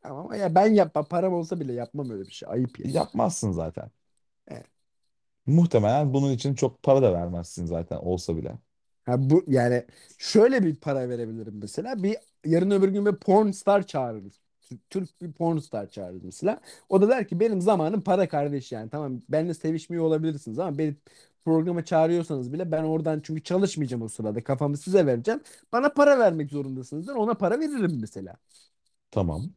Ama 0.03 0.37
ya 0.37 0.55
ben 0.55 0.75
yapma 0.75 1.03
param 1.09 1.33
olsa 1.35 1.61
bile 1.61 1.73
yapmam 1.73 2.11
öyle 2.11 2.27
bir 2.27 2.33
şey. 2.33 2.49
Ayıp 2.53 2.81
ya. 2.81 2.91
Yapmazsın 2.95 3.53
zaten. 3.53 3.91
Evet. 4.49 4.67
Muhtemelen 5.47 6.15
bunun 6.15 6.33
için 6.33 6.55
çok 6.55 6.83
para 6.83 7.03
da 7.03 7.13
vermezsin 7.13 7.67
zaten 7.67 7.97
olsa 7.97 8.37
bile. 8.37 8.59
Ha 9.07 9.31
bu 9.31 9.45
yani 9.49 9.87
şöyle 10.19 10.63
bir 10.65 10.77
para 10.77 11.09
verebilirim 11.09 11.59
mesela. 11.63 12.03
Bir 12.03 12.17
yarın 12.45 12.71
öbür 12.71 12.89
gün 12.89 13.07
bir 13.07 13.17
porn 13.17 13.51
star 13.51 13.87
çağırırız. 13.87 14.41
Tü- 14.71 14.79
Türk 14.91 15.23
bir 15.23 15.33
porn 15.33 15.59
star 15.59 15.91
çağırırız 15.91 16.25
mesela. 16.25 16.61
O 16.89 17.03
da 17.03 17.09
der 17.09 17.29
ki 17.29 17.41
benim 17.41 17.61
zamanım 17.61 18.01
para 18.03 18.29
kardeş 18.29 18.73
yani. 18.73 18.91
Tamam 18.91 19.23
benimle 19.29 19.55
sevişmiyor 19.55 20.05
olabilirsiniz 20.05 20.59
ama 20.59 20.79
beni 20.79 20.97
programa 21.45 21.85
çağırıyorsanız 21.85 22.53
bile 22.53 22.73
ben 22.73 22.83
oradan 22.85 23.21
çünkü 23.25 23.43
çalışmayacağım 23.43 24.03
o 24.03 24.09
sırada. 24.09 24.45
Kafamı 24.45 24.77
size 24.77 25.07
vereceğim. 25.07 25.41
Bana 25.73 25.89
para 25.93 26.19
vermek 26.19 26.51
zorundasınız 26.51 27.09
der. 27.09 27.15
Ona 27.15 27.35
para 27.35 27.61
veririm 27.61 27.99
mesela. 28.01 28.37
Tamam. 29.11 29.55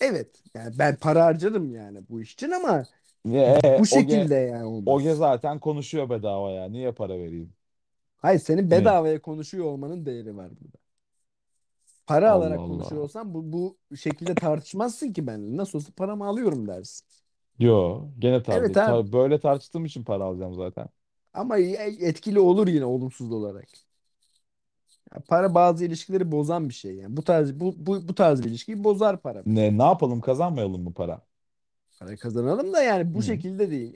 Evet. 0.00 0.42
Yani 0.54 0.78
ben 0.78 0.96
para 0.96 1.24
harcadım 1.24 1.74
yani 1.74 2.08
bu 2.08 2.20
iş 2.22 2.32
için 2.32 2.50
ama 2.50 2.86
Ee, 3.26 3.60
Bu 3.78 3.86
Oge, 3.90 4.26
şekilde 4.26 4.34
yani 4.36 4.64
olmaz. 4.66 4.96
Oge 4.96 5.14
zaten 5.14 5.60
konuşuyor 5.60 6.10
bedava 6.10 6.50
ya. 6.52 6.68
Niye 6.68 6.92
para 6.92 7.18
vereyim? 7.18 7.54
Hayır 8.16 8.38
senin 8.40 8.70
Ne? 8.70 8.70
bedavaya 8.70 9.22
konuşuyor 9.22 9.64
olmanın 9.64 10.06
değeri 10.06 10.36
var 10.36 10.50
burada. 10.60 10.77
Para 12.08 12.32
Allah 12.32 12.32
alarak 12.32 12.64
konuşuyor 12.66 13.02
Allah. 13.02 13.04
olsan 13.04 13.34
bu, 13.34 13.52
bu 13.90 13.96
şekilde 13.96 14.38
tartışmazsın 14.38 15.12
ki 15.12 15.26
benimle. 15.26 15.56
Nasıl 15.56 15.78
olsa 15.78 15.92
paramı 15.96 16.26
alıyorum 16.26 16.68
dersin. 16.68 17.06
Yo, 17.58 18.08
gene 18.18 18.42
tar 18.42 18.62
Evet 18.62 18.76
abi. 18.76 19.04
böyle 19.12 19.40
tartıştığım 19.40 19.84
için 19.84 20.04
para 20.04 20.24
alacağım 20.24 20.54
zaten. 20.54 20.88
Ama 21.32 21.58
etkili 21.58 22.40
olur 22.40 22.66
yine 22.68 22.84
olumsuz 22.84 23.32
olarak. 23.32 23.68
Ya 25.14 25.20
para 25.28 25.54
bazı 25.54 25.84
ilişkileri 25.84 26.32
bozan 26.32 26.68
bir 26.68 26.74
şey 26.74 26.94
yani. 26.96 27.16
Bu 27.16 27.24
tarz 27.24 27.60
bu, 27.60 27.74
bu, 27.86 28.08
bu 28.08 28.14
tarz 28.14 28.44
bir 28.44 28.50
ilişkiyi 28.50 28.84
bozar 28.84 29.20
para. 29.22 29.44
Ne 29.44 29.78
ne 29.78 29.82
yapalım 29.82 30.20
kazanmayalım 30.20 30.82
mı 30.84 30.94
para? 30.94 31.26
Para 31.98 32.16
kazanalım 32.16 32.72
da 32.72 32.82
yani 32.82 33.14
bu 33.14 33.22
Hı. 33.22 33.22
şekilde 33.22 33.70
değil. 33.70 33.94